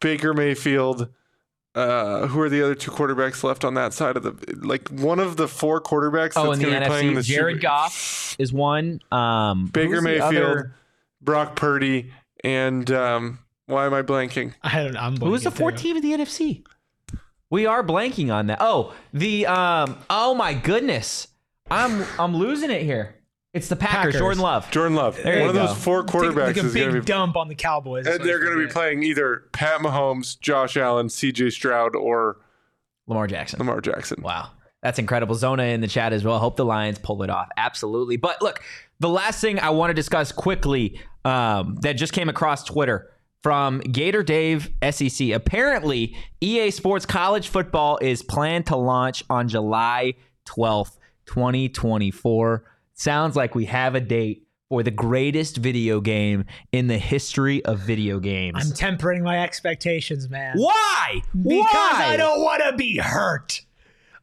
Baker 0.00 0.32
Mayfield. 0.34 1.08
Uh, 1.74 2.26
who 2.26 2.40
are 2.40 2.48
the 2.48 2.60
other 2.60 2.74
two 2.74 2.90
quarterbacks 2.90 3.44
left 3.44 3.64
on 3.64 3.74
that 3.74 3.92
side 3.92 4.16
of 4.16 4.24
the 4.24 4.34
like 4.66 4.88
one 4.88 5.20
of 5.20 5.36
the 5.36 5.46
four 5.46 5.80
quarterbacks 5.80 6.32
Oh, 6.34 6.44
that's 6.46 6.54
in 6.56 6.64
the 6.64 6.70
going 6.70 6.74
to 6.74 6.80
be 6.80 6.86
playing 6.86 7.08
in 7.08 7.12
NFC, 7.12 7.16
the 7.16 7.22
Jared 7.22 7.56
Super- 7.56 7.62
Goff 7.62 8.36
is 8.38 8.52
one. 8.52 9.00
Um, 9.12 9.66
Baker 9.66 10.00
Mayfield, 10.02 10.70
Brock 11.20 11.54
Purdy, 11.54 12.10
and 12.42 12.90
um, 12.90 13.38
why 13.68 13.86
am 13.86 13.94
I 13.94 14.02
blanking? 14.02 14.54
I 14.62 14.82
don't, 14.82 14.96
I'm 14.96 15.16
Who 15.16 15.30
was 15.30 15.44
the 15.44 15.50
blanking, 15.50 15.56
fourth 15.56 15.76
too. 15.76 15.82
team 15.82 15.96
of 15.96 16.02
the 16.02 16.12
NFC? 16.12 16.64
We 17.50 17.64
are 17.66 17.82
blanking 17.84 18.32
on 18.34 18.48
that. 18.48 18.58
Oh, 18.60 18.94
the 19.14 19.46
um. 19.46 19.98
Oh 20.10 20.34
my 20.34 20.52
goodness, 20.52 21.28
I'm 21.70 22.04
I'm 22.18 22.34
losing 22.36 22.70
it 22.70 22.82
here. 22.82 23.14
It's 23.54 23.68
the 23.68 23.76
Packers. 23.76 24.12
Packers. 24.12 24.18
Jordan 24.20 24.42
Love. 24.42 24.70
Jordan 24.70 24.94
Love. 24.96 25.16
There 25.22 25.36
one 25.36 25.42
you 25.42 25.48
of 25.48 25.54
those 25.54 25.68
go. 25.70 25.74
four 25.74 26.02
Take, 26.02 26.12
quarterbacks 26.14 26.36
like 26.46 26.56
a 26.58 26.66
is 26.66 26.74
big 26.74 26.82
going 26.82 26.94
to 26.96 27.00
be. 27.00 27.06
dump 27.06 27.36
on 27.36 27.48
the 27.48 27.54
Cowboys. 27.54 28.06
And 28.06 28.22
they're 28.22 28.38
going 28.40 28.52
to 28.52 28.58
be 28.58 28.66
be. 28.66 28.72
playing 28.72 29.02
either 29.02 29.44
Pat 29.52 29.80
Mahomes, 29.80 30.38
Josh 30.38 30.76
Allen, 30.76 31.08
C.J. 31.08 31.48
Stroud, 31.50 31.96
or 31.96 32.36
Lamar 33.06 33.26
Jackson. 33.26 33.58
Lamar 33.58 33.80
Jackson. 33.80 34.20
Wow. 34.22 34.50
That's 34.82 34.98
incredible. 34.98 35.34
Zona 35.34 35.62
in 35.64 35.80
the 35.80 35.88
chat 35.88 36.12
as 36.12 36.24
well. 36.24 36.38
Hope 36.38 36.56
the 36.56 36.64
Lions 36.66 36.98
pull 36.98 37.22
it 37.22 37.30
off. 37.30 37.48
Absolutely. 37.56 38.16
But 38.18 38.42
look, 38.42 38.62
the 39.00 39.08
last 39.08 39.40
thing 39.40 39.58
I 39.58 39.70
want 39.70 39.90
to 39.90 39.94
discuss 39.94 40.30
quickly 40.30 41.00
um, 41.24 41.76
that 41.80 41.94
just 41.94 42.12
came 42.12 42.28
across 42.28 42.62
Twitter 42.64 43.10
from 43.42 43.80
Gator 43.80 44.22
Dave 44.22 44.70
SEC. 44.90 45.30
Apparently, 45.30 46.16
EA 46.40 46.70
Sports 46.70 47.06
College 47.06 47.48
Football 47.48 47.98
is 48.02 48.22
planned 48.22 48.66
to 48.66 48.76
launch 48.76 49.24
on 49.30 49.48
July 49.48 50.14
12th, 50.46 50.98
2024. 51.26 52.64
Sounds 52.94 53.36
like 53.36 53.54
we 53.54 53.66
have 53.66 53.94
a 53.94 54.00
date 54.00 54.44
for 54.68 54.82
the 54.82 54.90
greatest 54.90 55.56
video 55.56 56.00
game 56.00 56.44
in 56.72 56.88
the 56.88 56.98
history 56.98 57.64
of 57.64 57.78
video 57.78 58.20
games. 58.20 58.56
I'm 58.58 58.76
tempering 58.76 59.22
my 59.22 59.42
expectations, 59.42 60.28
man. 60.28 60.58
Why? 60.58 61.22
Because 61.32 61.64
Why? 61.72 62.06
I 62.08 62.16
don't 62.16 62.42
want 62.42 62.62
to 62.68 62.76
be 62.76 62.98
hurt. 62.98 63.62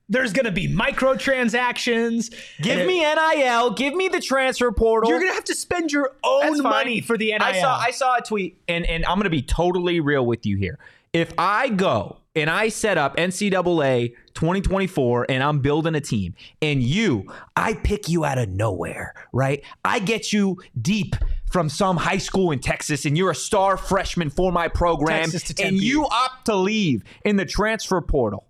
There's 0.08 0.34
going 0.34 0.46
to 0.46 0.52
be 0.52 0.68
microtransactions. 0.68 2.34
Give 2.62 2.80
and 2.80 2.88
me 2.88 3.00
NIL. 3.02 3.72
Give 3.72 3.96
me 3.96 4.08
the 4.08 4.22
transfer 4.22 4.72
portal. 4.72 5.10
You're 5.10 5.20
going 5.20 5.32
to 5.32 5.36
have 5.36 5.46
to 5.46 5.56
spend 5.56 5.92
your 5.92 6.12
own 6.24 6.62
money 6.62 7.02
for 7.02 7.18
the 7.18 7.28
NIL. 7.32 7.42
I 7.42 7.60
saw 7.60 7.78
I 7.78 7.92
saw 7.92 8.18
a 8.18 8.22
tweet, 8.22 8.62
and 8.68 8.86
and 8.86 9.06
I'm 9.06 9.18
gonna 9.18 9.30
be 9.30 9.42
totally 9.42 10.00
real 10.00 10.26
with 10.26 10.46
you 10.46 10.58
here. 10.58 10.78
If 11.14 11.34
I 11.38 11.70
go 11.70 12.18
and 12.36 12.50
I 12.50 12.68
set 12.68 12.98
up 12.98 13.16
NCAA 13.16 14.14
2024 14.34 15.28
and 15.30 15.42
I'm 15.42 15.60
building 15.60 15.96
a 15.96 16.02
team, 16.02 16.36
and 16.62 16.84
you, 16.84 17.32
I 17.56 17.74
pick 17.76 18.10
you 18.10 18.26
out 18.26 18.38
of 18.38 18.50
nowhere, 18.50 19.14
right? 19.32 19.64
I 19.86 20.00
get 20.00 20.34
you 20.34 20.62
deep 20.82 21.16
from 21.50 21.70
some 21.70 21.96
high 21.96 22.18
school 22.18 22.52
in 22.52 22.60
Texas, 22.60 23.06
and 23.06 23.18
you're 23.18 23.32
a 23.32 23.36
star 23.36 23.78
freshman 23.78 24.30
for 24.30 24.52
my 24.52 24.68
program, 24.68 25.32
Texas 25.32 25.54
to 25.54 25.64
and 25.64 25.78
you 25.78 26.06
opt 26.06 26.46
to 26.48 26.56
leave 26.56 27.04
in 27.24 27.38
the 27.38 27.46
transfer 27.46 28.02
portal, 28.02 28.46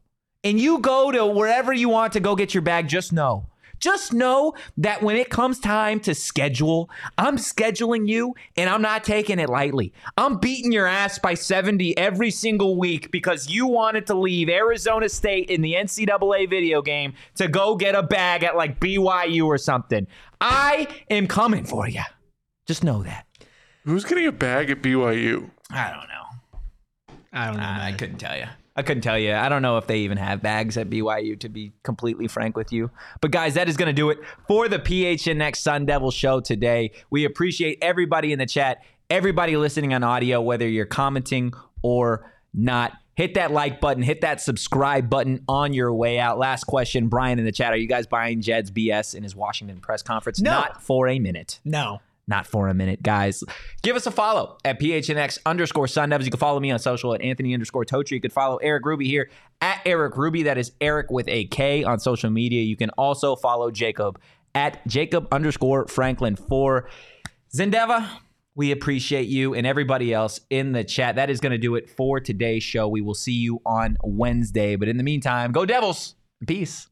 and 0.46 0.60
you 0.60 0.78
go 0.80 1.12
to 1.12 1.26
wherever 1.26 1.74
you 1.74 1.90
want 1.90 2.14
to 2.14 2.20
go 2.20 2.36
get 2.36 2.54
your 2.54 2.62
bag. 2.62 2.88
Just 2.88 3.12
know. 3.12 3.48
Just 3.80 4.14
know 4.14 4.54
that 4.78 5.02
when 5.02 5.18
it 5.18 5.30
comes 5.30 5.60
time 5.60 6.00
to 6.02 6.16
schedule, 6.16 6.90
I'm 7.18 7.36
scheduling 7.36 8.08
you 8.08 8.34
and 8.56 8.70
I'm 8.70 8.82
not 8.82 9.04
taking 9.04 9.38
it 9.38 9.50
lightly. 9.50 9.92
I'm 10.18 10.38
beating 10.38 10.72
your 10.72 10.88
ass 10.88 11.20
by 11.20 11.34
70 11.34 11.98
every 11.98 12.32
single 12.32 12.78
week 12.78 13.12
because 13.12 13.50
you 13.50 13.68
wanted 13.68 14.08
to 14.08 14.14
leave 14.16 14.48
Arizona 14.48 15.10
State 15.10 15.50
in 15.50 15.62
the 15.62 15.74
NCAA 15.74 16.50
video 16.50 16.82
game 16.82 17.16
to 17.36 17.50
go 17.50 17.76
get 17.76 17.96
a 17.96 18.04
bag 18.04 18.44
at 18.44 18.56
like 18.56 18.80
BYU 18.80 19.46
or 19.46 19.58
something. 19.58 20.08
I 20.40 20.88
am 21.10 21.28
coming 21.28 21.66
for 21.66 21.90
you. 21.90 22.04
Just 22.66 22.84
know 22.84 23.04
that. 23.04 23.26
Who's 23.84 24.06
getting 24.06 24.28
a 24.28 24.32
bag 24.32 24.70
at 24.70 24.82
BYU? 24.82 25.50
I 25.70 25.92
don't 25.92 26.08
know. 26.08 27.18
I 27.34 27.48
don't 27.48 27.58
know. 27.58 27.64
I 27.64 27.90
man. 27.90 27.98
couldn't 27.98 28.18
tell 28.20 28.38
you. 28.38 28.48
I 28.76 28.82
couldn't 28.82 29.04
tell 29.04 29.18
you. 29.18 29.34
I 29.34 29.48
don't 29.48 29.62
know 29.62 29.78
if 29.78 29.88
they 29.88 30.00
even 30.00 30.18
have 30.18 30.42
bags 30.42 30.78
at 30.78 30.90
BYU, 30.90 31.40
to 31.40 31.50
be 31.50 31.72
completely 31.84 32.28
frank 32.28 32.58
with 32.58 32.74
you. 32.74 32.92
But 33.22 33.32
guys, 33.32 33.54
that 33.54 33.70
is 33.70 33.78
going 33.78 33.88
to 33.88 33.94
do 33.94 34.10
it 34.10 34.20
for 34.48 34.68
the 34.68 34.80
PHNX 34.80 35.56
Sun 35.58 35.86
Devil 35.86 36.12
show 36.12 36.42
today. 36.42 36.92
We 37.10 37.24
appreciate 37.24 37.78
everybody 37.82 38.34
in 38.34 38.40
the 38.40 38.46
chat, 38.46 38.80
everybody 39.10 39.56
listening 39.56 39.94
on 39.94 40.04
audio, 40.04 40.42
whether 40.42 40.68
you're 40.68 40.86
commenting 40.86 41.54
or 41.82 42.30
not. 42.54 42.94
Hit 43.16 43.36
that 43.36 43.52
like 43.52 43.80
button, 43.80 44.04
hit 44.04 44.20
that 44.22 44.42
subscribe 44.42 45.10
button 45.10 45.42
on 45.48 45.74
your 45.74 45.94
way 45.94 46.20
out. 46.20 46.38
Last 46.38 46.66
question, 46.66 47.08
Brian 47.08 47.40
in 47.40 47.46
the 47.46 47.52
chat. 47.54 47.72
Are 47.72 47.78
you 47.78 47.88
guys 47.88 48.08
buying 48.08 48.42
Jedd's 48.42 48.72
BS 48.72 49.16
in 49.16 49.24
his 49.24 49.34
Washington 49.34 49.80
press 49.80 50.04
conference? 50.04 50.42
No. 50.42 50.52
Not 50.52 50.84
for 50.84 51.08
a 51.08 51.18
minute 51.18 51.62
No. 51.64 52.02
Not 52.28 52.48
for 52.48 52.68
a 52.70 52.74
minute, 52.74 53.04
guys. 53.04 53.44
Give 53.84 53.96
us 53.96 54.08
a 54.08 54.12
follow 54.12 54.58
at 54.66 54.80
PHNX 54.80 55.38
underscore 55.46 55.88
Sun 55.88 56.10
Devils. 56.10 56.26
You 56.26 56.32
can 56.32 56.40
follow 56.40 56.60
me 56.60 56.72
on 56.72 56.80
social 56.80 57.14
at 57.14 57.22
Anthony 57.22 57.54
underscore 57.54 57.86
Totri. 57.86 58.12
You 58.12 58.22
can 58.22 58.32
follow 58.32 58.58
Erik 58.58 58.84
Ruby 58.84 59.08
here 59.08 59.30
at 59.62 59.82
Erik 59.86 60.18
Ruby. 60.18 60.44
That 60.44 60.58
is 60.58 60.72
Eric 60.82 61.12
with 61.12 61.28
a 61.28 61.46
K 61.46 61.84
on 61.84 62.00
social 62.00 62.32
media. 62.32 62.64
You 62.64 62.76
can 62.76 62.90
also 62.92 63.36
follow 63.36 63.70
Jacob 63.70 64.20
at 64.56 64.86
Jacob 64.88 65.28
underscore 65.32 65.86
Franklin 65.88 66.36
for 66.36 66.90
Zendeva. 67.56 68.10
We 68.56 68.72
appreciate 68.72 69.28
you 69.28 69.54
and 69.54 69.68
everybody 69.68 70.14
else 70.14 70.40
in 70.50 70.72
the 70.72 70.84
chat. 70.84 71.18
That 71.18 71.30
is 71.30 71.40
going 71.40 71.52
to 71.52 71.58
do 71.58 71.76
it 71.76 71.90
for 71.90 72.20
today's 72.20 72.64
show. 72.64 72.88
We 72.88 73.02
will 73.02 73.14
see 73.14 73.34
you 73.34 73.62
on 73.66 73.98
Wednesday. 74.04 74.78
But 74.78 74.88
in 74.88 74.98
the 74.98 75.04
meantime, 75.04 75.52
go 75.52 75.66
Devils. 75.66 76.16
Peace. 76.48 76.88